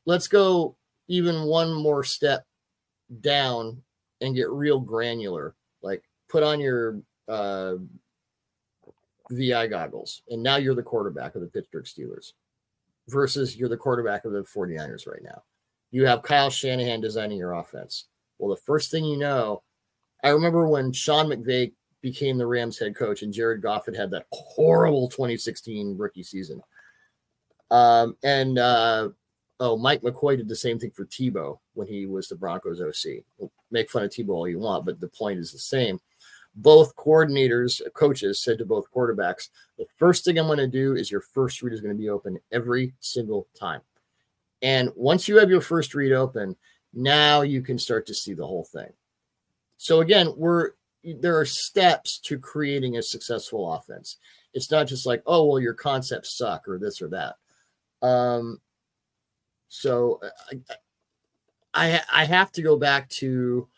Let's 0.06 0.28
go 0.28 0.76
even 1.08 1.42
one 1.42 1.72
more 1.72 2.04
step 2.04 2.46
down 3.20 3.82
and 4.20 4.34
get 4.34 4.50
real 4.50 4.80
granular. 4.80 5.54
Like 5.82 6.02
put 6.28 6.42
on 6.42 6.60
your 6.60 7.00
uh, 7.28 7.74
VI 9.30 9.66
goggles, 9.66 10.22
and 10.28 10.42
now 10.42 10.56
you're 10.56 10.74
the 10.74 10.82
quarterback 10.82 11.34
of 11.34 11.42
the 11.42 11.48
Pittsburgh 11.48 11.84
Steelers 11.84 12.32
versus 13.08 13.56
you're 13.56 13.68
the 13.68 13.76
quarterback 13.76 14.24
of 14.24 14.32
the 14.32 14.42
49ers 14.42 15.06
right 15.06 15.22
now. 15.22 15.42
You 15.90 16.06
have 16.06 16.22
Kyle 16.22 16.50
Shanahan 16.50 17.00
designing 17.00 17.38
your 17.38 17.52
offense. 17.52 18.06
Well, 18.38 18.54
the 18.54 18.60
first 18.62 18.90
thing 18.90 19.04
you 19.04 19.16
know, 19.16 19.62
I 20.24 20.30
remember 20.30 20.66
when 20.66 20.92
Sean 20.92 21.26
McVay 21.26 21.72
became 22.02 22.38
the 22.38 22.46
Rams 22.46 22.78
head 22.78 22.94
coach 22.94 23.22
and 23.22 23.32
Jared 23.32 23.62
Goff 23.62 23.86
had 23.86 23.96
had 23.96 24.10
that 24.10 24.26
horrible 24.30 25.08
2016 25.08 25.96
rookie 25.96 26.22
season. 26.22 26.62
Um, 27.70 28.16
and 28.22 28.58
uh, 28.58 29.08
oh, 29.60 29.76
Mike 29.76 30.02
McCoy 30.02 30.36
did 30.36 30.48
the 30.48 30.56
same 30.56 30.78
thing 30.78 30.92
for 30.92 31.04
Tebow 31.06 31.58
when 31.74 31.88
he 31.88 32.06
was 32.06 32.28
the 32.28 32.36
Broncos 32.36 32.80
OC. 32.80 33.24
make 33.70 33.90
fun 33.90 34.04
of 34.04 34.10
Tebow 34.10 34.30
all 34.30 34.48
you 34.48 34.58
want, 34.60 34.84
but 34.84 35.00
the 35.00 35.08
point 35.08 35.38
is 35.38 35.52
the 35.52 35.58
same 35.58 36.00
both 36.56 36.96
coordinators, 36.96 37.80
coaches 37.92 38.40
said 38.40 38.58
to 38.58 38.64
both 38.64 38.90
quarterbacks, 38.90 39.50
the 39.78 39.86
first 39.98 40.24
thing 40.24 40.38
I'm 40.38 40.46
going 40.46 40.58
to 40.58 40.66
do 40.66 40.96
is 40.96 41.10
your 41.10 41.20
first 41.20 41.62
read 41.62 41.74
is 41.74 41.82
going 41.82 41.94
to 41.94 42.00
be 42.00 42.08
open 42.08 42.38
every 42.50 42.94
single 43.00 43.46
time. 43.58 43.82
And 44.62 44.90
once 44.96 45.28
you 45.28 45.36
have 45.36 45.50
your 45.50 45.60
first 45.60 45.94
read 45.94 46.12
open, 46.12 46.56
now 46.94 47.42
you 47.42 47.60
can 47.60 47.78
start 47.78 48.06
to 48.06 48.14
see 48.14 48.32
the 48.32 48.46
whole 48.46 48.64
thing. 48.64 48.90
So 49.76 50.00
again, 50.00 50.32
we're 50.34 50.72
there 51.20 51.38
are 51.38 51.46
steps 51.46 52.18
to 52.20 52.38
creating 52.38 52.96
a 52.96 53.02
successful 53.02 53.72
offense. 53.72 54.16
It's 54.54 54.70
not 54.70 54.86
just 54.86 55.06
like, 55.06 55.22
oh, 55.26 55.44
well, 55.44 55.60
your 55.60 55.74
concepts 55.74 56.36
suck 56.36 56.68
or 56.68 56.78
this 56.78 57.00
or 57.00 57.08
that. 57.08 57.36
Um, 58.06 58.60
so 59.68 60.20
I, 60.50 60.60
I, 61.74 62.00
I 62.12 62.24
have 62.24 62.52
to 62.52 62.62
go 62.62 62.76
back 62.76 63.08
to 63.10 63.68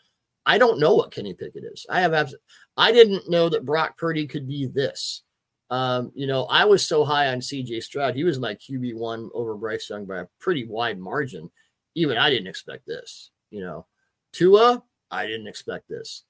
I 0.45 0.57
don't 0.57 0.79
know 0.79 0.95
what 0.95 1.11
Kenny 1.11 1.33
Pickett 1.33 1.63
is. 1.63 1.85
I 1.89 2.01
have 2.01 2.13
abs- 2.13 2.35
I 2.75 2.91
didn't 2.91 3.29
know 3.29 3.49
that 3.49 3.65
Brock 3.65 3.97
Purdy 3.97 4.25
could 4.25 4.47
be 4.47 4.65
this. 4.65 5.21
Um, 5.69 6.11
you 6.15 6.25
know, 6.25 6.45
I 6.45 6.65
was 6.65 6.85
so 6.85 7.05
high 7.05 7.27
on 7.27 7.39
CJ 7.39 7.83
Stroud. 7.83 8.15
He 8.15 8.23
was 8.23 8.39
my 8.39 8.55
QB 8.55 8.95
one 8.95 9.29
over 9.33 9.53
Bryce 9.55 9.89
Young 9.89 10.05
by 10.05 10.21
a 10.21 10.27
pretty 10.39 10.65
wide 10.65 10.97
margin. 10.97 11.51
Even 11.93 12.17
I 12.17 12.29
didn't 12.29 12.47
expect 12.47 12.87
this. 12.87 13.29
You 13.51 13.61
know, 13.61 13.85
Tua, 14.33 14.81
I 15.11 15.27
didn't 15.27 15.47
expect 15.47 15.87
this. 15.87 16.23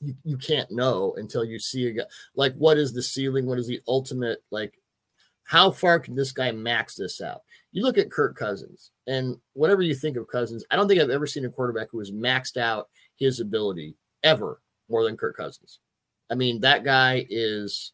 You, 0.00 0.14
you 0.24 0.36
can't 0.36 0.70
know 0.70 1.14
until 1.16 1.44
you 1.44 1.58
see 1.58 1.86
a 1.86 1.92
guy. 1.92 2.04
Like, 2.34 2.54
what 2.54 2.78
is 2.78 2.92
the 2.92 3.02
ceiling? 3.02 3.46
What 3.46 3.58
is 3.58 3.66
the 3.66 3.80
ultimate? 3.88 4.38
Like, 4.50 4.74
how 5.44 5.70
far 5.70 6.00
can 6.00 6.14
this 6.14 6.32
guy 6.32 6.52
max 6.52 6.96
this 6.96 7.20
out? 7.20 7.42
You 7.72 7.82
look 7.82 7.98
at 7.98 8.10
Kirk 8.10 8.36
Cousins, 8.36 8.90
and 9.06 9.36
whatever 9.54 9.82
you 9.82 9.94
think 9.94 10.16
of 10.16 10.28
Cousins, 10.28 10.64
I 10.70 10.76
don't 10.76 10.88
think 10.88 11.00
I've 11.00 11.10
ever 11.10 11.26
seen 11.26 11.44
a 11.44 11.50
quarterback 11.50 11.88
who 11.90 11.98
has 11.98 12.10
maxed 12.10 12.56
out 12.56 12.88
his 13.16 13.40
ability 13.40 13.96
ever 14.22 14.60
more 14.88 15.04
than 15.04 15.16
Kirk 15.16 15.36
Cousins. 15.36 15.78
I 16.30 16.34
mean, 16.34 16.60
that 16.60 16.84
guy 16.84 17.26
is 17.30 17.92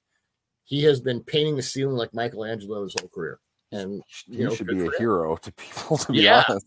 he 0.64 0.82
has 0.84 1.00
been 1.00 1.22
painting 1.22 1.56
the 1.56 1.62
ceiling 1.62 1.96
like 1.96 2.14
Michelangelo 2.14 2.82
his 2.82 2.94
whole 2.98 3.08
career. 3.08 3.38
And 3.72 4.02
you 4.26 4.44
know, 4.44 4.54
should 4.54 4.66
be 4.66 4.80
a 4.80 4.84
him. 4.84 4.92
hero 4.98 5.36
to 5.36 5.52
people, 5.52 5.96
to 5.98 6.12
be 6.12 6.20
yeah. 6.20 6.44
honest. 6.48 6.66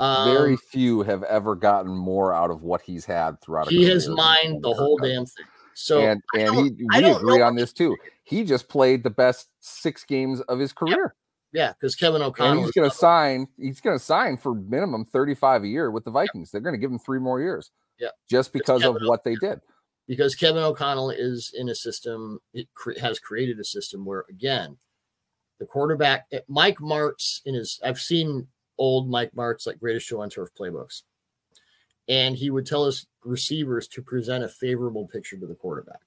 Um, 0.00 0.34
Very 0.34 0.56
few 0.56 1.02
have 1.02 1.22
ever 1.24 1.54
gotten 1.54 1.94
more 1.94 2.34
out 2.34 2.50
of 2.50 2.62
what 2.62 2.82
he's 2.82 3.04
had 3.04 3.40
throughout. 3.40 3.68
He 3.68 3.84
has 3.84 4.08
mined 4.08 4.62
the 4.62 4.74
whole 4.74 4.98
damn 4.98 5.26
thing. 5.26 5.46
So 5.74 6.00
and 6.00 6.22
and 6.34 6.54
he 6.54 6.86
we 7.00 7.10
agree 7.10 7.42
on 7.42 7.54
this 7.54 7.72
too. 7.72 7.96
He 8.24 8.44
just 8.44 8.68
played 8.68 9.02
the 9.04 9.10
best 9.10 9.48
six 9.60 10.04
games 10.04 10.40
of 10.42 10.58
his 10.58 10.72
career. 10.72 11.14
Yeah, 11.52 11.72
because 11.72 11.94
Kevin 11.94 12.22
O'Connell. 12.22 12.52
And 12.52 12.60
he's 12.60 12.72
going 12.72 12.90
to 12.90 12.94
sign. 12.94 13.46
He's 13.58 13.80
going 13.80 13.96
to 13.96 14.04
sign 14.04 14.36
for 14.36 14.54
minimum 14.54 15.04
thirty-five 15.04 15.62
a 15.62 15.68
year 15.68 15.90
with 15.90 16.04
the 16.04 16.10
Vikings. 16.10 16.50
They're 16.50 16.60
going 16.60 16.74
to 16.74 16.80
give 16.80 16.90
him 16.90 16.98
three 16.98 17.20
more 17.20 17.40
years. 17.40 17.70
Yeah, 17.98 18.08
just 18.28 18.52
because 18.52 18.84
of 18.84 18.96
what 19.02 19.22
they 19.22 19.36
did. 19.36 19.60
Because 20.08 20.34
Kevin 20.34 20.62
O'Connell 20.62 21.10
is 21.10 21.52
in 21.54 21.68
a 21.68 21.74
system. 21.74 22.40
It 22.52 22.68
cre- 22.74 22.98
has 23.00 23.18
created 23.18 23.58
a 23.58 23.64
system 23.64 24.04
where 24.04 24.24
again, 24.28 24.76
the 25.60 25.66
quarterback 25.66 26.26
eh, 26.32 26.40
Mike 26.48 26.78
Martz 26.78 27.40
in 27.44 27.54
his. 27.54 27.80
I've 27.84 28.00
seen 28.00 28.48
old 28.78 29.08
Mike 29.08 29.32
Martz 29.34 29.66
like 29.66 29.78
greatest 29.80 30.06
show 30.06 30.20
on 30.20 30.30
turf 30.30 30.50
playbooks, 30.58 31.02
and 32.08 32.36
he 32.36 32.50
would 32.50 32.66
tell 32.66 32.86
his 32.86 33.06
receivers 33.24 33.88
to 33.88 34.02
present 34.02 34.44
a 34.44 34.48
favorable 34.48 35.06
picture 35.06 35.36
to 35.36 35.46
the 35.46 35.54
quarterback. 35.54 36.00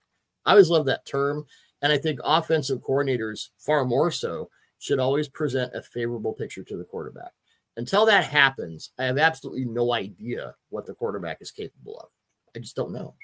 I 0.45 0.51
always 0.51 0.69
love 0.69 0.85
that 0.85 1.05
term, 1.05 1.45
and 1.81 1.91
I 1.91 1.97
think 1.97 2.19
offensive 2.23 2.79
coordinators 2.79 3.49
far 3.57 3.85
more 3.85 4.11
so 4.11 4.49
should 4.79 4.99
always 4.99 5.27
present 5.27 5.75
a 5.75 5.81
favorable 5.81 6.33
picture 6.33 6.63
to 6.63 6.77
the 6.77 6.85
quarterback. 6.85 7.31
Until 7.77 8.05
that 8.05 8.23
happens, 8.25 8.91
I 8.97 9.05
have 9.05 9.17
absolutely 9.17 9.65
no 9.65 9.93
idea 9.93 10.55
what 10.69 10.85
the 10.85 10.93
quarterback 10.93 11.41
is 11.41 11.51
capable 11.51 11.99
of. 11.99 12.09
I 12.55 12.59
just 12.59 12.75
don't 12.75 12.91
know. 12.91 13.15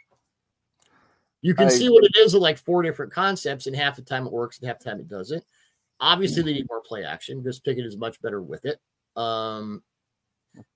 You 1.42 1.54
can 1.54 1.68
I- 1.68 1.72
see 1.72 1.90
what 1.90 2.04
it 2.04 2.16
is 2.18 2.34
with 2.34 2.44
like 2.44 2.58
four 2.58 2.82
different 2.82 3.14
concepts, 3.14 3.68
and 3.68 3.76
half 3.76 3.96
the 3.96 4.02
time 4.02 4.26
it 4.26 4.34
works, 4.34 4.60
and 4.60 4.68
half 4.68 4.80
the 4.80 4.86
time 4.90 5.00
it 5.00 5.08
doesn't. 5.08 5.44
Obviously, 6.00 6.42
they 6.44 6.54
need 6.54 6.68
more 6.70 6.82
play 6.82 7.04
action 7.06 7.42
because 7.42 7.60
Pickett 7.60 7.86
is 7.86 7.96
much 7.98 8.22
better 8.22 8.42
with 8.42 8.66
it. 8.66 8.80
Um, 9.16 9.82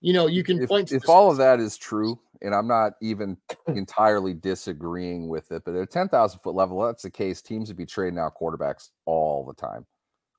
you 0.02 0.14
know, 0.14 0.28
you 0.28 0.44
can 0.44 0.62
if, 0.62 0.70
point 0.70 0.90
to 0.90 0.96
if 0.96 1.08
all 1.08 1.32
of 1.32 1.38
that 1.38 1.60
is 1.60 1.78
true, 1.78 2.20
and 2.42 2.54
I'm 2.54 2.68
not 2.68 2.94
even 3.02 3.38
entirely 3.68 4.34
disagreeing 4.34 5.28
with 5.30 5.52
it, 5.52 5.64
but 5.66 5.76
at 5.76 5.82
a 5.82 5.86
10,000 5.86 6.40
foot 6.40 6.56
level, 6.56 6.82
that's 6.82 7.04
the 7.04 7.10
case. 7.10 7.42
Teams 7.42 7.70
would 7.70 7.78
be 7.78 7.86
trading 7.86 8.20
out 8.20 8.34
quarterbacks 8.40 8.90
all 9.06 9.46
the 9.46 9.54
time. 9.54 9.86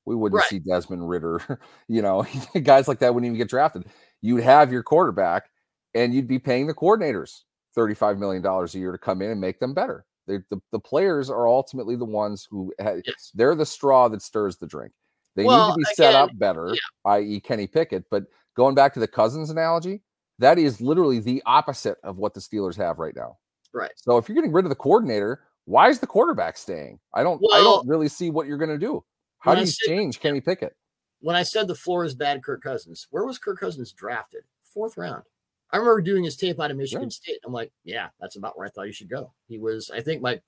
We 0.05 0.15
wouldn't 0.15 0.39
Right. 0.39 0.49
see 0.49 0.59
Desmond 0.59 1.07
Ridder, 1.07 1.59
you 1.87 2.01
know, 2.01 2.25
guys 2.63 2.87
like 2.87 2.99
that 2.99 3.13
wouldn't 3.13 3.27
even 3.29 3.37
get 3.37 3.49
drafted. 3.49 3.85
You'd 4.21 4.43
have 4.43 4.71
your 4.71 4.83
quarterback 4.83 5.49
and 5.93 6.13
you'd 6.13 6.27
be 6.27 6.39
paying 6.39 6.67
the 6.67 6.73
coordinators 6.73 7.41
$35 7.77 8.17
million 8.17 8.45
a 8.45 8.67
year 8.77 8.91
to 8.91 8.97
come 8.97 9.21
in 9.21 9.31
and 9.31 9.41
make 9.41 9.59
them 9.59 9.73
better. 9.73 10.05
The, 10.27 10.43
the 10.71 10.79
players 10.79 11.29
are 11.29 11.47
ultimately 11.47 11.95
the 11.95 12.05
ones 12.05 12.47
who 12.49 12.73
ha- 12.79 13.01
Yes. 13.05 13.31
they're 13.33 13.55
the 13.55 13.65
straw 13.65 14.07
that 14.09 14.21
stirs 14.21 14.57
the 14.57 14.67
drink. 14.67 14.93
They 15.35 15.43
need 15.43 15.49
to 15.49 15.75
be 15.77 15.83
set 15.93 16.09
again, 16.09 16.21
up 16.21 16.29
better, 16.37 16.75
i.e., 17.05 17.39
Kenny 17.39 17.67
Pickett. 17.67 18.03
But 18.09 18.23
going 18.55 18.75
back 18.75 18.93
to 18.95 18.99
the 18.99 19.07
Cousins 19.07 19.49
analogy, 19.49 20.01
that 20.39 20.57
is 20.57 20.81
literally 20.81 21.19
the 21.19 21.41
opposite 21.45 21.97
of 22.03 22.17
what 22.17 22.33
the 22.33 22.39
Steelers 22.39 22.75
have 22.77 22.99
right 22.99 23.15
now. 23.15 23.37
Right. 23.73 23.91
So 23.95 24.17
if 24.17 24.27
you're 24.27 24.35
getting 24.35 24.51
rid 24.51 24.65
of 24.65 24.69
the 24.69 24.75
coordinator, 24.75 25.41
why 25.65 25.89
is 25.89 25.99
the 25.99 26.07
quarterback 26.07 26.57
staying? 26.57 26.99
I 27.13 27.23
don't. 27.23 27.41
I 27.53 27.59
don't 27.59 27.87
really 27.87 28.09
see 28.09 28.29
what 28.29 28.47
you're 28.47 28.57
going 28.57 28.69
to 28.71 28.77
do. 28.77 29.03
How 29.39 29.55
do 29.55 29.61
you 29.61 29.67
said- 29.67 29.87
change 29.87 30.19
Kenny 30.19 30.41
Pickett? 30.41 30.75
when 31.21 31.35
I 31.35 31.43
said 31.43 31.67
the 31.67 31.75
floor 31.75 32.03
is 32.03 32.15
bad, 32.15 32.43
Kirk 32.43 32.61
Cousins, 32.63 33.07
where 33.11 33.23
was 33.25 33.37
Kirk 33.37 33.59
Cousins 33.59 33.93
drafted? 33.93 34.43
Fourth 34.63 34.97
round. 34.97 35.23
I 35.71 35.77
remember 35.77 36.01
doing 36.01 36.23
his 36.23 36.35
tape 36.35 36.59
out 36.59 36.71
of 36.71 36.77
Michigan 36.77 37.03
Yeah. 37.09 37.09
State. 37.09 37.37
I'm 37.45 37.53
like, 37.53 37.71
yeah, 37.83 38.09
that's 38.19 38.35
about 38.35 38.57
where 38.57 38.67
I 38.67 38.71
thought 38.71 38.87
he 38.87 38.91
should 38.91 39.09
go. 39.09 39.31
He 39.47 39.57
was, 39.57 39.89
I 39.93 40.01
think 40.01 40.21
my, 40.21 40.41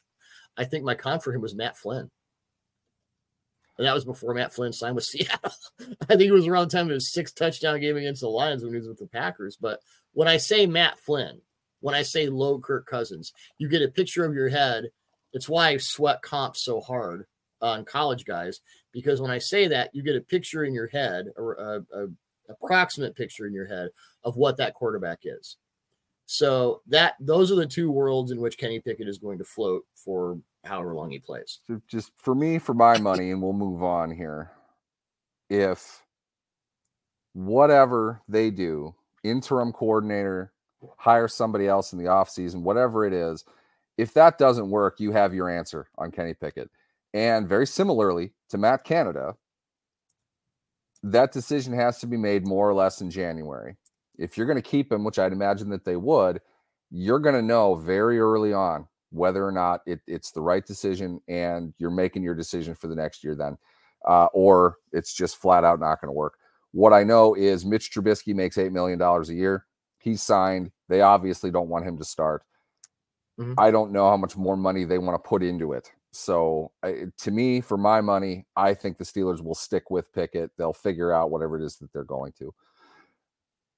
I 0.58 0.66
think 0.66 0.84
my 0.84 0.96
con 0.96 1.20
for 1.20 1.32
him 1.34 1.42
was 1.42 1.56
Matt 1.56 1.78
Flynn. 1.78 2.10
And 3.78 3.88
that 3.88 3.94
was 3.94 4.06
before 4.06 4.34
Matt 4.34 4.54
Flynn 4.54 4.74
signed 4.74 4.96
with 4.96 5.04
Seattle. 5.06 5.52
I 6.10 6.16
think 6.16 6.24
it 6.24 6.32
was 6.32 6.48
around 6.48 6.70
the 6.70 6.78
time 6.78 6.88
of 6.88 6.94
his 6.94 7.12
six 7.12 7.32
touchdown 7.32 7.80
game 7.80 7.98
against 7.98 8.22
the 8.22 8.30
Lions 8.30 8.64
when 8.64 8.74
he 8.74 8.80
was 8.80 8.88
with 8.88 9.00
the 9.00 9.08
Packers. 9.08 9.58
But 9.60 9.80
when 10.14 10.28
I 10.28 10.38
say 10.38 10.66
Matt 10.66 11.00
Flynn, 11.00 11.42
when 11.80 11.96
I 11.96 12.04
say 12.04 12.30
low 12.30 12.60
Kirk 12.60 12.86
Cousins, 12.86 13.34
you 13.58 13.68
get 13.68 13.82
a 13.82 13.90
picture 13.90 14.26
of 14.26 14.34
your 14.34 14.50
head. 14.50 14.86
It's 15.34 15.50
why 15.50 15.70
I 15.70 15.78
sweat 15.78 16.22
comps 16.22 16.64
so 16.64 16.80
hard 16.80 17.26
on 17.62 17.86
college 17.86 18.26
guys 18.26 18.62
because 18.92 19.20
when 19.20 19.32
I 19.32 19.40
say 19.40 19.68
that, 19.70 19.90
you 19.94 20.04
get 20.04 20.16
a 20.16 20.22
picture 20.22 20.64
in 20.64 20.74
your 20.74 20.88
head, 20.88 21.28
or 21.36 21.54
a, 21.56 22.04
a 22.04 22.08
approximate 22.50 23.16
picture 23.16 23.48
in 23.48 23.54
your 23.54 23.66
head 23.66 23.90
of 24.24 24.38
what 24.38 24.58
that 24.58 24.74
quarterback 24.74 25.20
is. 25.24 25.58
So 26.26 26.82
that 26.88 27.16
those 27.20 27.52
are 27.52 27.56
the 27.56 27.66
two 27.66 27.92
worlds 27.92 28.32
in 28.32 28.40
which 28.40 28.58
Kenny 28.58 28.80
Pickett 28.80 29.08
is 29.08 29.18
going 29.18 29.38
to 29.38 29.44
float 29.44 29.86
for 29.96 30.40
however 30.64 30.96
long 30.96 31.12
he 31.12 31.20
plays. 31.20 31.60
Just 31.88 32.12
for 32.16 32.34
me, 32.34 32.58
for 32.58 32.74
my 32.74 32.98
money, 32.98 33.32
and 33.32 33.42
we'll 33.42 33.54
move 33.54 33.84
on 33.84 34.10
here. 34.12 34.52
If 35.50 36.04
whatever 37.34 38.22
they 38.28 38.50
do, 38.50 38.96
interim 39.24 39.74
coordinator, 39.74 40.54
hire 40.98 41.28
somebody 41.28 41.68
else 41.68 41.94
in 41.94 42.00
the 42.00 42.06
offseason, 42.06 42.62
whatever 42.62 43.06
it 43.06 43.14
is, 43.14 43.44
if 43.98 44.14
that 44.14 44.38
doesn't 44.38 44.70
work, 44.70 45.00
you 45.00 45.12
have 45.12 45.34
your 45.34 45.50
answer 45.50 45.88
on 45.98 46.12
Kenny 46.12 46.34
Pickett. 46.34 46.70
And 47.14 47.48
very 47.48 47.68
similarly 47.68 48.32
to 48.50 48.58
Matt 48.58 48.84
Canada, 48.84 49.36
that 51.04 51.32
decision 51.32 51.74
has 51.74 52.00
to 52.00 52.08
be 52.08 52.18
made 52.18 52.48
more 52.48 52.68
or 52.68 52.74
less 52.74 53.02
in 53.02 53.12
January. 53.12 53.76
If 54.18 54.38
you're 54.38 54.48
going 54.48 54.62
to 54.62 54.70
keep 54.70 54.92
him, 54.92 55.04
which 55.04 55.20
I'd 55.20 55.32
imagine 55.34 55.70
that 55.70 55.86
they 55.86 55.96
would, 55.96 56.42
you're 56.92 57.20
going 57.20 57.36
to 57.36 57.42
know 57.42 57.76
very 57.76 58.20
early 58.20 58.54
on 58.54 58.88
whether 59.12 59.46
or 59.46 59.52
not 59.52 59.82
it, 59.86 60.02
it's 60.08 60.32
the 60.32 60.42
right 60.42 60.66
decision 60.66 61.20
and 61.28 61.74
you're 61.78 61.92
making 61.92 62.24
your 62.24 62.36
decision 62.36 62.74
for 62.76 62.88
the 62.88 62.96
next 62.96 63.24
year 63.24 63.36
then, 63.36 63.58
uh, 64.08 64.26
or 64.34 64.78
it's 64.92 65.14
just 65.14 65.38
flat 65.38 65.64
out 65.64 65.80
not 65.80 66.02
going 66.02 66.10
to 66.10 66.14
work. 66.14 66.36
What 66.72 66.94
I 66.94 67.04
know 67.04 67.36
is 67.36 67.66
Mitch 67.66 67.92
Trubisky 67.92 68.34
makes 68.34 68.58
$8 68.58 68.72
million 68.72 69.00
a 69.02 69.24
year. 69.34 69.66
He's 70.00 70.22
signed. 70.24 70.72
They 70.90 71.02
obviously 71.02 71.52
don't 71.52 71.70
want 71.70 71.86
him 71.86 71.98
to 71.98 72.04
start. 72.04 72.44
Mhm. 73.40 73.56
I 73.58 73.72
don't 73.72 73.92
know 73.92 74.10
how 74.10 74.18
much 74.18 74.38
more 74.38 74.56
money 74.58 74.84
they 74.84 74.98
want 74.98 75.22
to 75.22 75.28
put 75.28 75.42
into 75.44 75.74
it. 75.74 75.92
So, 76.12 76.72
I, 76.84 77.06
to 77.18 77.32
me, 77.32 77.62
for 77.62 77.78
my 77.78 78.00
money, 78.02 78.46
I 78.56 78.76
think 78.76 78.98
the 78.98 79.04
Steelers 79.04 79.42
will 79.44 79.56
stick 79.56 79.90
with 79.90 80.14
Pickett. 80.14 80.52
They'll 80.58 80.74
figure 80.74 81.12
out 81.12 81.32
whatever 81.32 81.60
it 81.60 81.66
is 81.66 81.78
that 81.78 81.92
they're 81.92 82.04
going 82.04 82.34
to. 82.34 82.54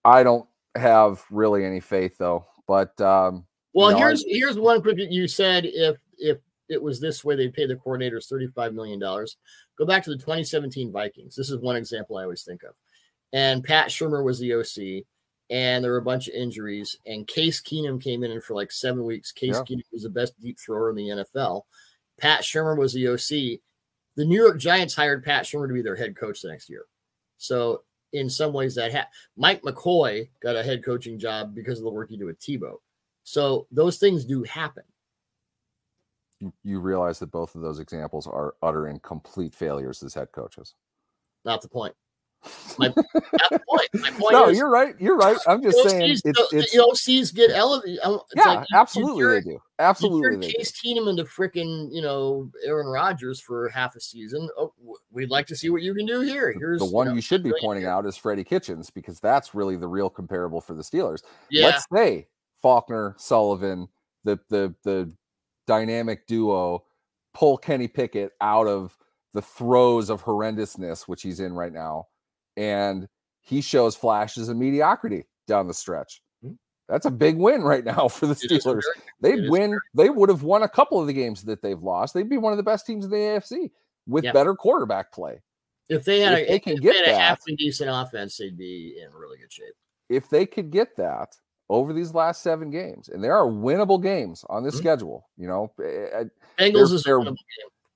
I 0.06 0.24
don't 0.24 0.48
have 0.76 1.24
really 1.30 1.66
any 1.66 1.80
faith, 1.80 2.18
though. 2.18 2.46
But 2.68 3.00
um, 3.02 3.46
Well, 3.74 3.92
No, 3.92 3.98
I- 3.98 4.00
here's 4.00 4.24
here's 4.28 4.58
one 4.60 4.82
quick. 4.82 4.98
You 5.00 5.28
said 5.28 5.66
if 5.66 5.98
if 6.18 6.38
it 6.70 6.82
was 6.82 7.00
this 7.00 7.24
way, 7.24 7.36
they'd 7.36 7.54
pay 7.54 7.66
the 7.66 7.76
coordinators 7.76 8.28
thirty 8.28 8.48
five 8.48 8.74
million 8.74 9.00
dollars. 9.00 9.38
Go 9.78 9.86
back 9.86 10.04
to 10.06 10.10
the 10.10 10.16
2017 10.18 10.92
Vikings. 10.92 11.36
This 11.36 11.50
is 11.50 11.60
one 11.60 11.76
example 11.76 12.18
I 12.18 12.24
always 12.24 12.44
think 12.44 12.64
of. 12.64 12.74
And 13.34 13.62
Pat 13.64 13.90
Shurmur 13.90 14.24
was 14.24 14.40
the 14.40 14.54
OC, 14.54 15.04
and 15.50 15.84
there 15.84 15.92
were 15.92 15.98
a 15.98 16.02
bunch 16.02 16.30
of 16.30 16.34
injuries. 16.34 16.98
And 17.06 17.28
Case 17.28 17.62
Keenum 17.62 18.02
came 18.02 18.24
in 18.24 18.32
and 18.32 18.42
for 18.42 18.54
like 18.54 18.72
seven 18.72 19.04
weeks. 19.04 19.34
Case 19.34 19.56
Yeah. 19.56 19.62
Keenum 19.64 19.84
was 19.92 20.04
the 20.04 20.10
best 20.10 20.40
deep 20.42 20.58
thrower 20.60 20.90
in 20.90 20.96
the 20.96 21.10
NFL. 21.10 21.64
Pat 22.20 22.42
Shurmur 22.44 22.78
was 22.78 22.94
the 22.94 23.08
OC. 23.10 23.60
The 24.16 24.24
New 24.26 24.42
York 24.42 24.58
Giants 24.60 24.96
hired 24.96 25.24
Pat 25.26 25.44
Shurmur 25.44 25.68
to 25.68 25.74
be 25.74 25.82
their 25.82 25.98
head 25.98 26.16
coach 26.16 26.42
the 26.42 26.48
next 26.50 26.70
year. 26.70 26.86
So 27.38 27.84
in 28.16 28.30
some 28.30 28.54
ways, 28.54 28.76
that 28.76 28.94
ha- 28.94 29.08
Mike 29.36 29.62
McCoy 29.62 30.30
got 30.42 30.56
a 30.56 30.64
head 30.64 30.84
coaching 30.84 31.20
job 31.20 31.54
because 31.54 31.78
of 31.80 31.84
the 31.84 31.92
work 31.92 32.10
he 32.10 32.18
did 32.18 32.26
with 32.26 32.40
Tebow. 32.40 32.78
So 33.24 33.68
those 33.72 33.98
things 33.98 34.26
do 34.26 34.44
happen. 34.44 34.84
you, 36.40 36.54
you 36.64 36.80
realize 36.80 37.20
that 37.20 37.32
both 37.32 37.56
of 37.56 37.62
those 37.62 37.80
examples 37.80 38.28
are 38.28 38.56
utter 38.62 38.88
and 38.88 39.02
complete 39.02 39.54
failures 39.54 40.04
as 40.04 40.14
head 40.14 40.32
coaches. 40.32 40.76
Not 41.44 41.62
the 41.62 41.70
point. 41.70 41.96
My, 42.78 42.90
the 42.90 43.62
point. 43.70 43.90
My 43.94 44.12
point 44.12 44.34
no, 44.34 44.50
is, 44.50 44.58
you're 44.58 44.70
right. 44.70 44.96
You're 45.00 45.18
right. 45.18 45.38
I'm 45.48 45.62
just 45.64 45.78
saying 45.88 46.12
it's, 46.12 46.22
the, 46.22 46.48
it's 46.52 46.72
the 46.74 46.80
OCs 46.80 47.34
get 47.34 47.52
elevated. 47.52 48.00
Yeah, 48.04 48.10
like 48.10 48.60
you- 48.60 48.66
you 48.70 48.80
absolutely 48.80 49.26
they 49.28 49.42
do. 49.42 49.60
Absolutely 49.80 50.36
they 50.38 50.48
do. 50.48 50.54
Case 50.58 50.72
Keenum 50.72 51.10
into 51.10 51.24
freaking, 51.24 51.90
you 51.92 52.02
know, 52.02 52.52
Aaron 52.64 52.88
Rodgers 52.88 53.40
for 53.40 53.70
half 53.70 53.96
a 53.96 54.00
season. 54.00 54.50
Oh, 54.58 54.74
we'd 55.12 55.30
like 55.30 55.48
to 55.48 55.56
see 55.56 55.70
what 55.70 55.82
you 55.82 55.94
can 55.94 56.06
do 56.06 56.22
here. 56.22 56.54
Here's 56.58 56.80
The 56.80 56.86
one 56.86 57.08
know, 57.08 57.14
you 57.14 57.22
should 57.22 57.44
be 57.44 57.54
pointing 57.62 57.86
out 57.86 58.06
is 58.06 58.18
Freddie 58.18 58.44
Kitchens 58.44 58.90
because 58.90 59.20
that's 59.20 59.56
really 59.56 59.76
the 59.76 59.88
real 59.88 60.10
comparable 60.10 60.62
for 60.62 60.74
the 60.74 60.84
Steelers. 60.84 61.22
Yeah, 61.50 61.68
Let's 61.68 61.86
say 61.94 62.28
Faulkner, 62.62 63.16
Sullivan, 63.18 63.88
the 64.24 64.40
the 64.50 64.74
the 64.84 65.12
dynamic 65.68 66.28
duo, 66.28 66.84
pull 67.34 67.58
Kenny 67.58 67.88
Pickett 67.88 68.32
out 68.42 68.68
of 68.68 68.98
the 69.34 69.42
throes 69.42 70.10
of 70.10 70.24
horrendousness 70.24 71.08
which 71.08 71.22
he's 71.22 71.40
in 71.42 71.54
right 71.54 71.74
now, 71.74 72.08
and 72.58 73.08
he 73.42 73.62
shows 73.62 73.96
flashes 73.96 74.50
of 74.50 74.58
mediocrity 74.58 75.26
down 75.48 75.68
the 75.68 75.74
stretch. 75.74 76.22
Mhm. 76.44 76.58
That's 76.90 77.06
a 77.06 77.12
big 77.12 77.38
win 77.38 77.62
right 77.64 77.84
now 77.84 78.08
for 78.08 78.26
the 78.28 78.34
Steelers. 78.36 78.84
They'd 79.22 79.50
win. 79.50 79.80
They 79.94 80.10
would 80.10 80.30
have 80.30 80.44
won 80.44 80.64
a 80.64 80.70
couple 80.70 81.00
of 81.00 81.08
the 81.08 81.14
games 81.14 81.44
that 81.44 81.62
they've 81.62 81.82
lost. 81.82 82.14
They'd 82.14 82.30
be 82.30 82.38
one 82.38 82.54
of 82.54 82.58
the 82.58 82.64
best 82.64 82.86
teams 82.86 83.06
in 83.06 83.12
the 83.12 83.18
AFC 83.18 83.72
with 84.08 84.24
better 84.34 84.56
quarterback 84.56 85.12
play. 85.12 85.42
If 85.90 86.04
they 86.04 86.20
had 86.22 86.34
if 86.40 86.48
a, 86.48 86.52
they 86.52 86.60
can 86.60 86.76
they 86.76 86.80
get 86.82 87.06
had 87.06 87.16
a 87.16 87.18
halfway 87.20 87.56
decent 87.56 87.90
offense, 87.92 88.38
they'd 88.38 88.58
be 88.58 89.00
in 89.02 89.12
really 89.14 89.38
good 89.38 89.52
shape. 89.54 89.74
If 90.10 90.30
they 90.30 90.46
could 90.48 90.72
get 90.72 90.96
that 90.98 91.36
over 91.70 91.94
these 91.94 92.14
last 92.14 92.42
seven 92.42 92.70
games, 92.72 93.10
and 93.10 93.24
there 93.24 93.36
are 93.36 93.46
winnable 93.48 94.02
games 94.02 94.44
on 94.50 94.64
this 94.64 94.76
Mhm. 94.76 94.80
schedule, 94.80 95.30
you 95.38 95.48
know, 95.48 95.72
eh, 95.84 96.08
eh, 96.12 96.24
Bengals 96.60 96.92
is 96.94 97.04
they're- 97.04 97.24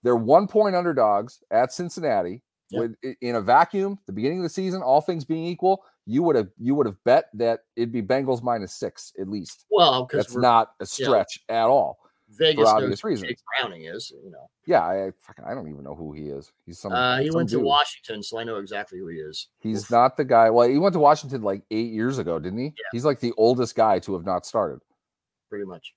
they're 0.03 0.16
one 0.16 0.47
point 0.47 0.76
underdogs 0.76 1.41
at 1.51 1.72
Cincinnati. 1.74 2.41
Yeah. 2.70 2.80
With 2.82 2.95
in 3.22 3.36
a 3.36 3.41
vacuum, 3.41 3.97
the 4.05 4.13
beginning 4.13 4.39
of 4.39 4.43
the 4.43 4.49
season, 4.49 4.82
all 4.82 5.01
things 5.01 5.26
being 5.26 5.45
equal, 5.45 5.84
you 6.05 6.22
would 6.24 6.36
have 6.36 6.49
you 6.59 6.76
would 6.76 6.86
have 6.86 7.03
bet 7.03 7.26
that 7.34 7.61
it'd 7.76 7.91
be 7.91 8.01
Bengals 8.01 8.43
minus 8.43 8.74
six 8.74 9.13
at 9.20 9.28
least. 9.28 9.65
Well, 9.72 10.05
because 10.05 10.28
That's 10.28 10.38
not 10.38 10.74
a 10.80 10.86
stretch 10.86 11.39
at 11.49 11.65
all. 11.65 11.99
Vegas 12.32 12.65
knows 12.65 12.67
obvious 12.84 13.03
reasons. 13.03 13.28
Jake 13.30 13.39
Browning 13.59 13.86
is. 13.86 14.13
You 14.24 14.30
know, 14.30 14.49
Yeah, 14.65 14.82
I 14.82 15.11
fucking, 15.20 15.45
I 15.45 15.55
don't 15.55 15.67
even 15.67 15.84
know 15.84 15.95
who 15.95 16.13
he 16.13 16.30
is. 16.30 16.51
He's 16.63 16.78
some. 16.78 16.91
uh, 16.91 17.17
he 17.17 17.28
some 17.28 17.36
went 17.38 17.49
to. 17.49 17.59
Washington, 17.59 18.22
so 18.22 18.38
I 18.38 18.43
know 18.43 18.57
exactly 18.57 18.99
who 18.99 19.07
he 19.07 19.17
is. 19.17 19.47
He's 19.59 19.86
Oof. 19.86 19.91
not 19.91 20.15
the 20.15 20.26
guy. 20.26 20.51
Well, 20.51 20.70
he 20.70 20.78
went 20.78 20.93
to 20.93 20.99
Washington 20.99 21.41
like 21.41 21.63
eight 21.72 21.91
years 21.91 22.20
ago, 22.20 22.38
didn't 22.38 22.59
he? 22.59 22.74
He's 22.91 23.03
like 23.03 23.20
the 23.20 23.34
oldest 23.36 23.76
guy 23.76 23.97
to 23.99 24.13
have 24.13 24.26
not 24.26 24.45
started. 24.45 24.80
pretty 25.49 25.65
much. 25.65 25.95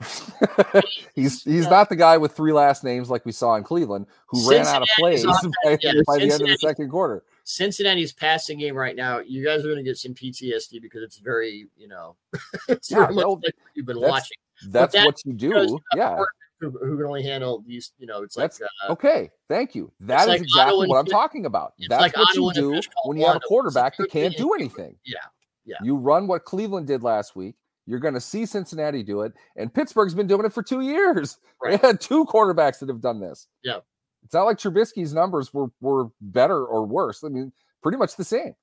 he's 1.14 1.42
he's 1.42 1.64
Yeah. 1.64 1.70
not 1.70 1.88
the 1.88 1.96
guy 1.96 2.16
with 2.16 2.32
three 2.32 2.52
last 2.52 2.84
names 2.84 3.10
like 3.10 3.24
we 3.26 3.32
saw 3.32 3.56
in 3.56 3.64
Cleveland 3.64 4.06
who 4.28 4.48
ran 4.50 4.66
out 4.66 4.82
of 4.82 4.88
plays 4.98 5.24
by, 5.64 5.78
yeah, 5.80 5.92
by 6.06 6.18
the 6.18 6.22
end 6.24 6.32
of 6.42 6.48
the 6.48 6.58
second 6.60 6.90
quarter. 6.90 7.24
Cincinnati's 7.44 8.12
passing 8.12 8.58
game 8.58 8.74
right 8.76 8.94
now. 8.94 9.18
You 9.20 9.44
guys 9.44 9.60
are 9.60 9.68
going 9.68 9.76
to 9.78 9.82
get 9.82 9.96
some 9.96 10.12
PTSD 10.14 10.82
because 10.82 11.02
it's 11.02 11.16
very, 11.18 11.66
you 11.76 11.88
know, 11.88 12.16
it's 12.68 12.90
Yeah, 12.90 13.08
much 13.10 13.24
like 13.42 13.54
you've 13.74 13.86
been 13.86 14.00
that's 14.00 14.10
watching. 14.10 14.36
That's 14.68 14.92
that- 14.92 15.06
what 15.06 15.20
you 15.24 15.32
do. 15.32 15.78
Yeah. 15.96 16.18
Who, 16.60 16.70
who 16.70 16.96
can 16.96 17.06
only 17.06 17.22
handle 17.22 17.62
these? 17.64 17.92
You 17.98 18.06
know, 18.08 18.22
it's 18.22 18.36
like 18.36 18.50
uh, 18.60 18.92
Okay. 18.92 19.30
Thank 19.48 19.76
you. 19.76 19.92
That 20.00 20.22
is 20.22 20.26
like 20.28 20.40
exactly 20.42 20.88
what 20.88 20.98
I'm 20.98 21.04
Fish- 21.04 21.12
talking 21.12 21.46
about. 21.46 21.74
it's 21.78 21.88
That's 21.88 22.02
like 22.02 22.16
what 22.16 22.34
you 22.34 22.52
do 22.52 22.80
when 23.04 23.16
you 23.16 23.26
have 23.26 23.36
a 23.36 23.40
quarterback 23.40 23.96
that 23.96 24.10
can't 24.10 24.36
do 24.36 24.52
anything. 24.54 24.96
yeah, 25.06 25.18
yeah. 25.64 25.76
You 25.82 25.94
run 25.96 26.26
what 26.26 26.44
Cleveland 26.44 26.88
did 26.88 27.02
last 27.04 27.36
week. 27.36 27.54
You're 27.88 28.00
going 28.00 28.14
to 28.14 28.20
see 28.20 28.44
Cincinnati 28.44 29.02
do 29.02 29.22
it, 29.22 29.32
and 29.56 29.72
Pittsburgh's 29.72 30.14
been 30.14 30.26
doing 30.26 30.44
it 30.44 30.52
for 30.52 30.62
two 30.62 30.82
years. 30.82 31.38
Right. 31.60 31.82
They 31.82 31.88
had 31.88 32.00
two 32.00 32.24
quarterbacks 32.24 32.78
that 32.78 32.88
have 32.88 33.00
done 33.00 33.18
this. 33.18 33.48
Yeah. 33.64 33.78
It's 34.22 34.32
not 34.32 34.44
like 34.44 34.58
Trubisky's 34.58 35.12
numbers 35.12 35.52
were 35.52 35.72
were 35.80 36.10
better 36.20 36.64
or 36.64 36.86
worse. 36.86 37.24
I 37.24 37.30
mean, 37.30 37.50
pretty 37.82 37.98
much 37.98 38.14
the 38.14 38.22
same. 38.22 38.54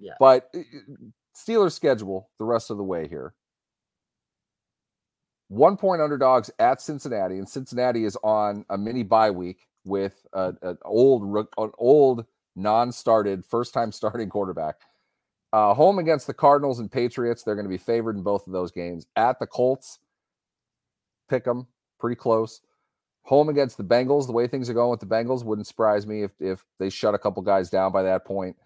Yeah. 0.00 0.14
But 0.18 0.48
uh, 0.52 0.58
Steelers 1.36 1.70
schedule 1.70 2.30
the 2.40 2.44
rest 2.44 2.70
of 2.72 2.78
the 2.78 2.82
way 2.82 3.06
here. 3.06 3.34
One 5.46 5.76
point 5.76 6.02
underdogs 6.02 6.50
at 6.58 6.82
Cincinnati, 6.82 7.38
and 7.38 7.48
Cincinnati 7.48 8.04
is 8.04 8.18
on 8.24 8.64
a 8.68 8.76
mini 8.76 9.04
bye 9.04 9.30
week 9.30 9.60
with 9.84 10.26
a, 10.32 10.54
an 10.62 10.78
old, 10.84 11.46
an 11.58 11.70
old 11.78 12.26
non-started, 12.56 13.44
first-time 13.44 13.92
starting 13.92 14.28
quarterback. 14.28 14.80
Uh, 15.52 15.74
home 15.74 15.98
against 15.98 16.26
the 16.26 16.34
Cardinals 16.34 16.78
and 16.78 16.90
Patriots, 16.90 17.42
they're 17.42 17.54
going 17.54 17.66
to 17.66 17.70
be 17.70 17.78
favored 17.78 18.16
in 18.16 18.22
both 18.22 18.46
of 18.46 18.52
those 18.52 18.70
games. 18.70 19.06
At 19.16 19.38
the 19.38 19.46
Colts, 19.46 19.98
pick 21.28 21.44
them 21.44 21.66
pretty 21.98 22.16
close. 22.16 22.62
Home 23.24 23.48
against 23.48 23.76
the 23.76 23.84
Bengals, 23.84 24.26
the 24.26 24.32
way 24.32 24.46
things 24.46 24.68
are 24.68 24.74
going 24.74 24.90
with 24.90 25.00
the 25.00 25.06
Bengals 25.06 25.44
wouldn't 25.44 25.66
surprise 25.66 26.06
me 26.06 26.22
if 26.22 26.32
if 26.40 26.64
they 26.78 26.90
shut 26.90 27.14
a 27.14 27.18
couple 27.18 27.42
guys 27.42 27.70
down 27.70 27.92
by 27.92 28.02
that 28.02 28.24
point. 28.24 28.56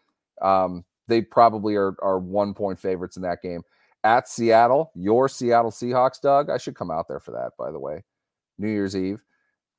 Um, 0.41 0.84
they 1.09 1.20
probably 1.22 1.74
are 1.74 1.95
are 2.01 2.18
one 2.18 2.55
point 2.55 2.78
favorites 2.78 3.16
in 3.16 3.22
that 3.22 3.43
game. 3.43 3.62
At 4.05 4.28
Seattle, 4.28 4.93
your 4.95 5.28
Seattle 5.28 5.72
Seahawks, 5.72 6.20
Doug. 6.20 6.49
I 6.49 6.59
should 6.59 6.76
come 6.76 6.91
out 6.91 7.09
there 7.09 7.20
for 7.20 7.32
that, 7.32 7.53
by 7.59 7.70
the 7.70 7.80
way. 7.80 8.05
New 8.59 8.68
Year's 8.68 8.97
Eve. 8.97 9.22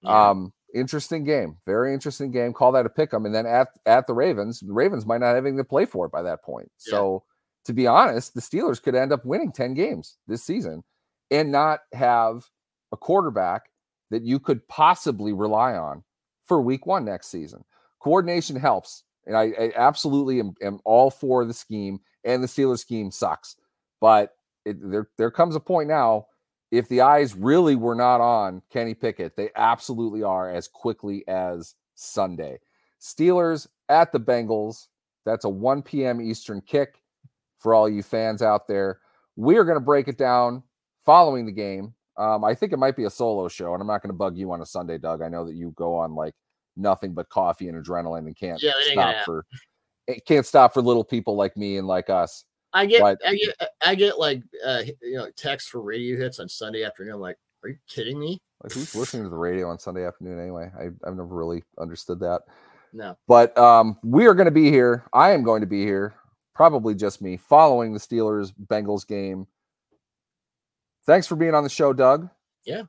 Yeah. 0.02 0.30
Um, 0.30 0.54
interesting 0.80 1.24
game, 1.24 1.58
very 1.66 1.94
interesting 1.94 2.32
game. 2.32 2.54
Call 2.54 2.72
that 2.74 2.86
a 2.86 2.90
pick 2.90 3.14
'em. 3.14 3.26
And 3.26 3.34
then 3.34 3.46
at 3.46 3.70
at 3.86 4.08
the 4.08 4.14
Ravens, 4.14 4.60
the 4.60 4.74
Ravens 4.74 5.06
might 5.06 5.20
not 5.20 5.36
have 5.36 5.46
anything 5.46 5.58
to 5.58 5.64
play 5.64 5.86
for 5.86 6.08
by 6.08 6.22
that 6.22 6.44
point. 6.44 6.72
Yeah. 6.86 6.92
So 6.92 7.24
to 7.66 7.74
be 7.74 7.86
honest, 7.86 8.34
the 8.34 8.42
Steelers 8.42 8.82
could 8.82 8.96
end 8.96 9.12
up 9.12 9.26
winning 9.26 9.52
10 9.52 9.74
games 9.74 10.18
this 10.28 10.44
season 10.44 10.84
and 11.30 11.52
not 11.52 11.82
have 11.94 12.46
a 12.94 12.98
quarterback 12.98 13.70
that 14.10 14.24
you 14.24 14.40
could 14.40 14.66
possibly 14.70 15.34
rely 15.34 15.74
on 15.74 16.04
for 16.46 16.62
week 16.62 16.86
one 16.86 17.04
next 17.04 17.28
season. 17.28 17.64
Coordination 18.00 18.56
helps. 18.56 19.04
And 19.26 19.36
I, 19.36 19.52
I 19.60 19.72
absolutely 19.76 20.40
am, 20.40 20.54
am 20.62 20.80
all 20.86 21.12
for 21.12 21.44
the 21.44 21.54
scheme, 21.54 22.00
and 22.24 22.42
the 22.42 22.48
Steelers 22.48 22.80
scheme 22.80 23.12
sucks. 23.12 23.58
But 24.00 24.32
it, 24.64 24.78
there, 24.82 25.10
there 25.18 25.32
comes 25.32 25.56
a 25.56 25.60
point 25.60 25.90
now 25.90 26.28
if 26.72 26.88
the 26.90 27.02
eyes 27.02 27.36
really 27.36 27.76
were 27.76 27.96
not 27.96 28.22
on 28.22 28.62
Kenny 28.70 28.94
Pickett, 28.94 29.36
they 29.36 29.50
absolutely 29.56 30.24
are 30.24 30.50
as 30.50 30.68
quickly 30.68 31.26
as 31.28 31.76
Sunday. 31.96 32.60
Steelers 33.02 33.68
at 33.90 34.12
the 34.12 34.20
Bengals. 34.20 34.88
That's 35.26 35.46
a 35.46 35.50
1 35.50 35.82
p.m. 35.82 36.22
Eastern 36.22 36.62
kick 36.62 37.02
for 37.58 37.74
all 37.74 37.90
you 37.90 38.04
fans 38.04 38.42
out 38.42 38.68
there. 38.68 39.00
We 39.36 39.58
are 39.58 39.64
going 39.64 39.78
to 39.78 39.84
break 39.84 40.08
it 40.08 40.18
down 40.18 40.64
following 41.06 41.46
the 41.46 41.52
game. 41.52 41.94
Um, 42.18 42.44
I 42.44 42.56
think 42.56 42.74
it 42.74 42.78
might 42.78 42.96
be 42.96 43.04
a 43.04 43.10
solo 43.10 43.48
show, 43.48 43.74
and 43.74 43.82
I'm 43.82 43.88
not 43.88 44.02
going 44.02 44.10
to 44.10 44.18
bug 44.18 44.38
you 44.38 44.52
on 44.52 44.62
a 44.62 44.66
Sunday, 44.66 44.98
Doug. 44.98 45.22
I 45.22 45.30
know 45.30 45.46
that 45.46 45.56
you 45.56 45.72
go 45.76 45.96
on 45.96 46.16
like 46.16 46.34
nothing 46.78 47.14
but 47.14 47.30
coffee 47.30 47.68
and 47.68 47.84
adrenaline 47.84 48.20
and 48.20 48.36
can't 48.36 48.62
Yeah, 48.62 48.72
that 48.72 48.90
ain't 48.90 48.96
gonna 48.96 49.14
stop 49.14 49.26
for 49.26 49.46
it 50.08 50.26
can't 50.26 50.46
stop 50.46 50.74
for 50.74 50.82
little 50.82 51.04
people 51.04 51.36
like 51.36 51.58
me 51.58 51.78
and 51.78 51.88
like 51.88 52.10
us. 52.10 52.46
I 52.78 52.86
get, 52.86 53.02
I 53.26 53.36
get, 53.36 53.70
I 53.86 53.96
get 53.96 54.20
like, 54.20 54.44
uh, 54.66 54.84
you 55.02 55.16
know, 55.18 55.30
text 55.36 55.70
for 55.70 55.82
radio 55.82 56.18
hits 56.18 56.40
on 56.40 56.48
Sunday 56.48 56.84
afternoon. 56.84 57.14
I'm 57.16 57.20
like, 57.20 57.38
are 57.64 57.70
you 57.70 57.78
kidding 57.88 58.20
me? 58.20 58.40
Like 58.64 58.72
who's 58.72 58.96
listening 58.96 59.24
to 59.24 59.30
the 59.30 59.36
radio 59.38 59.70
on 59.70 59.80
Sunday 59.80 60.06
afternoon 60.06 60.40
anyway? 60.40 60.72
I, 60.80 60.86
I've 61.08 61.16
never 61.16 61.26
really 61.26 61.64
understood 61.80 62.20
that. 62.22 62.42
No. 62.94 63.18
But 63.28 63.58
um, 63.58 63.98
we 64.04 64.26
are 64.28 64.34
going 64.34 64.46
to 64.46 64.52
be 64.52 64.70
here. 64.70 65.06
I 65.14 65.32
am 65.32 65.44
going 65.44 65.62
to 65.62 65.68
be 65.68 65.84
here, 65.84 66.16
probably 66.56 66.96
just 66.96 67.22
me, 67.22 67.38
following 67.38 67.94
the 67.94 68.00
Steelers 68.00 68.54
Bengals 68.68 69.06
game. 69.08 69.48
Thanks 71.06 71.28
for 71.28 71.36
being 71.36 71.54
on 71.56 71.64
the 71.64 71.70
show, 71.70 71.94
Doug. 71.94 72.30
Yeah. 72.66 72.84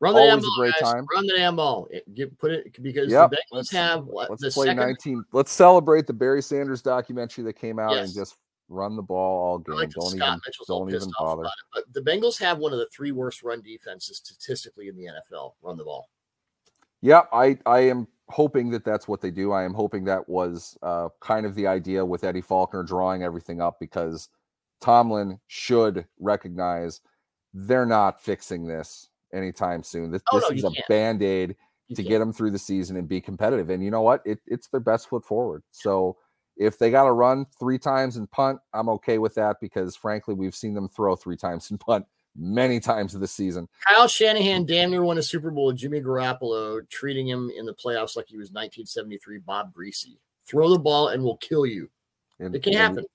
Run 0.00 0.14
the 0.14 0.20
damn 0.20 0.38
a 0.38 0.40
ball, 0.40 0.54
great 0.58 0.72
guys. 0.80 0.92
time. 0.92 1.06
Run 1.14 1.26
the 1.26 1.34
damn 1.36 1.56
ball. 1.56 1.86
It- 1.90 2.14
Get, 2.14 2.38
put 2.38 2.50
it 2.52 2.82
because 2.82 3.10
Yep, 3.10 3.30
the 3.30 3.36
Bengals 3.36 3.40
let's- 3.52 3.70
have 3.72 4.06
what, 4.06 4.30
Let's 4.30 4.42
the 4.42 4.50
play 4.50 4.66
second. 4.68 4.82
19. 4.82 5.24
Let's 5.32 5.52
celebrate 5.52 6.06
the 6.06 6.12
Barry 6.14 6.42
Sanders 6.42 6.80
documentary 6.80 7.44
that 7.44 7.52
came 7.54 7.78
out 7.78 7.92
Yes. 7.92 8.06
and 8.06 8.14
just 8.14 8.36
run 8.70 8.96
the 8.96 9.02
ball 9.02 9.38
all 9.44 9.58
game. 9.58 9.74
like 9.76 9.90
don't 9.90 10.16
Scott 10.16 10.38
even 10.38 10.52
don't 10.66 10.88
even 10.94 11.10
bother. 11.18 11.44
it. 11.44 11.50
But 11.74 11.84
the 11.92 12.00
Bengals 12.00 12.38
have 12.40 12.58
one 12.58 12.72
of 12.72 12.78
the 12.78 12.88
three 12.94 13.12
worst 13.12 13.42
run 13.42 13.60
defenses 13.60 14.16
statistically 14.18 14.88
in 14.88 14.96
the 14.96 15.06
NFL. 15.06 15.52
Run 15.60 15.76
the 15.76 15.84
ball. 15.84 16.08
Yeah, 17.02 17.22
I 17.32 17.58
I 17.66 17.80
am 17.80 18.06
hoping 18.28 18.70
that 18.70 18.84
that's 18.84 19.08
what 19.08 19.20
they 19.20 19.30
do. 19.30 19.52
I 19.52 19.64
am 19.64 19.74
hoping 19.74 20.04
that 20.04 20.28
was 20.28 20.78
uh, 20.82 21.08
kind 21.20 21.44
of 21.44 21.54
the 21.54 21.66
idea 21.66 22.04
with 22.04 22.22
Eddie 22.24 22.40
Faulkner 22.40 22.82
drawing 22.84 23.22
everything 23.22 23.60
up 23.60 23.80
because 23.80 24.28
Tomlin 24.80 25.40
should 25.48 26.06
recognize 26.20 27.00
they're 27.52 27.86
not 27.86 28.22
fixing 28.22 28.66
this 28.66 29.08
anytime 29.34 29.82
soon. 29.82 30.10
This, 30.12 30.22
Oh, 30.32 30.38
this 30.38 30.50
no, 30.50 30.56
is 30.56 30.64
a 30.64 30.70
can't. 30.70 30.88
band 30.88 31.22
aid 31.22 31.56
to 31.90 31.96
can't- 31.96 32.08
get 32.08 32.18
them 32.20 32.32
through 32.32 32.52
the 32.52 32.58
season 32.58 32.96
and 32.96 33.08
be 33.08 33.20
competitive. 33.20 33.70
And 33.70 33.82
you 33.82 33.90
know 33.90 34.02
what? 34.02 34.22
It, 34.24 34.38
it's 34.46 34.68
their 34.68 34.78
best 34.80 35.08
foot 35.08 35.24
forward. 35.24 35.62
So 35.72 36.16
if 36.60 36.78
they 36.78 36.90
got 36.90 37.04
to 37.04 37.12
run 37.12 37.46
three 37.58 37.78
times 37.78 38.16
and 38.16 38.30
punt, 38.30 38.60
I'm 38.74 38.90
okay 38.90 39.16
with 39.16 39.34
that 39.34 39.56
because 39.62 39.96
frankly, 39.96 40.34
we've 40.34 40.54
seen 40.54 40.74
them 40.74 40.88
throw 40.88 41.16
three 41.16 41.36
times 41.36 41.70
and 41.70 41.80
punt 41.80 42.04
many 42.36 42.78
times 42.78 43.18
this 43.18 43.32
season. 43.32 43.66
Kyle 43.88 44.06
Shanahan 44.06 44.66
damn 44.66 44.90
near 44.90 45.02
won 45.02 45.16
a 45.16 45.22
Super 45.22 45.50
Bowl 45.50 45.66
with 45.66 45.76
Jimmy 45.76 46.02
Garoppolo, 46.02 46.86
treating 46.90 47.26
him 47.26 47.50
in 47.56 47.64
the 47.64 47.72
playoffs 47.72 48.14
like 48.14 48.26
he 48.28 48.36
was 48.36 48.50
1973 48.50 49.38
Bob 49.38 49.74
Griese. 49.74 50.04
Throw 50.46 50.68
the 50.68 50.78
ball 50.78 51.08
and 51.08 51.24
we'll 51.24 51.38
kill 51.38 51.64
you. 51.64 51.88
And, 52.38 52.54
It 52.54 52.62
can 52.62 52.74
happen. 52.74 53.06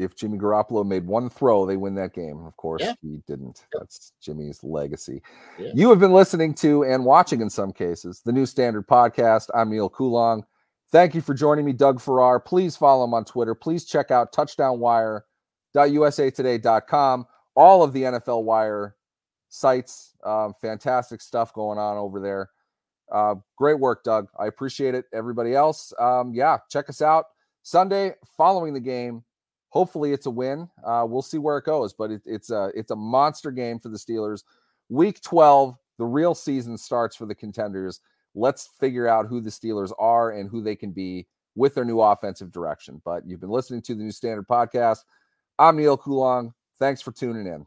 If 0.00 0.16
Jimmy 0.16 0.38
Garoppolo 0.38 0.84
made 0.84 1.06
one 1.06 1.30
throw, 1.30 1.66
they 1.66 1.76
win 1.76 1.94
that 1.96 2.14
game. 2.14 2.44
Of 2.44 2.56
course, 2.56 2.82
Yeah. 2.82 2.94
he 3.00 3.22
didn't. 3.28 3.64
Yep. 3.74 3.80
That's 3.80 4.12
Jimmy's 4.20 4.64
legacy. 4.64 5.22
Yeah. 5.56 5.70
You 5.74 5.90
have 5.90 6.00
been 6.00 6.12
listening 6.12 6.52
to 6.54 6.84
and 6.84 7.04
watching, 7.04 7.42
in 7.42 7.50
some 7.50 7.72
cases, 7.72 8.22
the 8.24 8.32
New 8.32 8.46
Standard 8.46 8.88
Podcast. 8.88 9.50
I'm 9.54 9.70
Neal 9.70 9.88
Coolong. 9.88 10.44
Thank 10.90 11.14
you 11.14 11.20
for 11.20 11.34
joining 11.34 11.66
me, 11.66 11.72
Doug 11.72 12.00
Farrar. 12.00 12.40
Please 12.40 12.76
follow 12.76 13.04
him 13.04 13.12
on 13.12 13.24
Twitter. 13.24 13.54
Please 13.54 13.84
check 13.84 14.10
out 14.10 14.32
touchdownwire.usatoday.com. 14.32 17.26
All 17.54 17.82
of 17.82 17.92
the 17.92 18.02
NFL 18.04 18.44
Wire 18.44 18.96
sites. 19.48 20.14
Um, 20.24 20.54
fantastic 20.60 21.20
stuff 21.20 21.52
going 21.52 21.78
on 21.78 21.98
over 21.98 22.20
there. 22.20 22.48
Uh, 23.12 23.34
great 23.56 23.78
work, 23.78 24.02
Doug. 24.04 24.28
I 24.38 24.46
appreciate 24.46 24.94
it. 24.94 25.04
Everybody 25.12 25.54
else, 25.54 25.92
um, 25.98 26.32
yeah, 26.34 26.58
check 26.70 26.88
us 26.88 27.02
out 27.02 27.26
Sunday 27.62 28.14
following 28.36 28.74
the 28.74 28.80
game. 28.80 29.24
Hopefully, 29.70 30.12
it's 30.12 30.26
a 30.26 30.30
win. 30.30 30.68
Uh, 30.84 31.04
we'll 31.06 31.22
see 31.22 31.38
where 31.38 31.58
it 31.58 31.64
goes, 31.64 31.92
but 31.92 32.10
it, 32.10 32.22
it's 32.24 32.50
a 32.50 32.70
it's 32.74 32.90
a 32.90 32.96
monster 32.96 33.50
game 33.50 33.78
for 33.78 33.90
the 33.90 33.98
Steelers. 33.98 34.42
Week 34.88 35.20
twelve, 35.20 35.76
the 35.98 36.04
real 36.04 36.34
season 36.34 36.78
starts 36.78 37.16
for 37.16 37.26
the 37.26 37.34
contenders. 37.34 38.00
Let's 38.38 38.68
figure 38.78 39.08
out 39.08 39.26
who 39.26 39.40
the 39.40 39.50
Steelers 39.50 39.92
are 39.98 40.30
and 40.30 40.48
who 40.48 40.62
they 40.62 40.76
can 40.76 40.92
be 40.92 41.26
with 41.56 41.74
their 41.74 41.84
new 41.84 42.00
offensive 42.00 42.52
direction. 42.52 43.02
But 43.04 43.26
you've 43.26 43.40
been 43.40 43.50
listening 43.50 43.82
to 43.82 43.94
the 43.94 44.02
New 44.04 44.12
Standard 44.12 44.46
Podcast. 44.46 45.00
I'm 45.58 45.76
Neal 45.76 45.96
Coolong. 45.96 46.54
Thanks 46.78 47.02
for 47.02 47.10
tuning 47.10 47.48
in. 47.48 47.66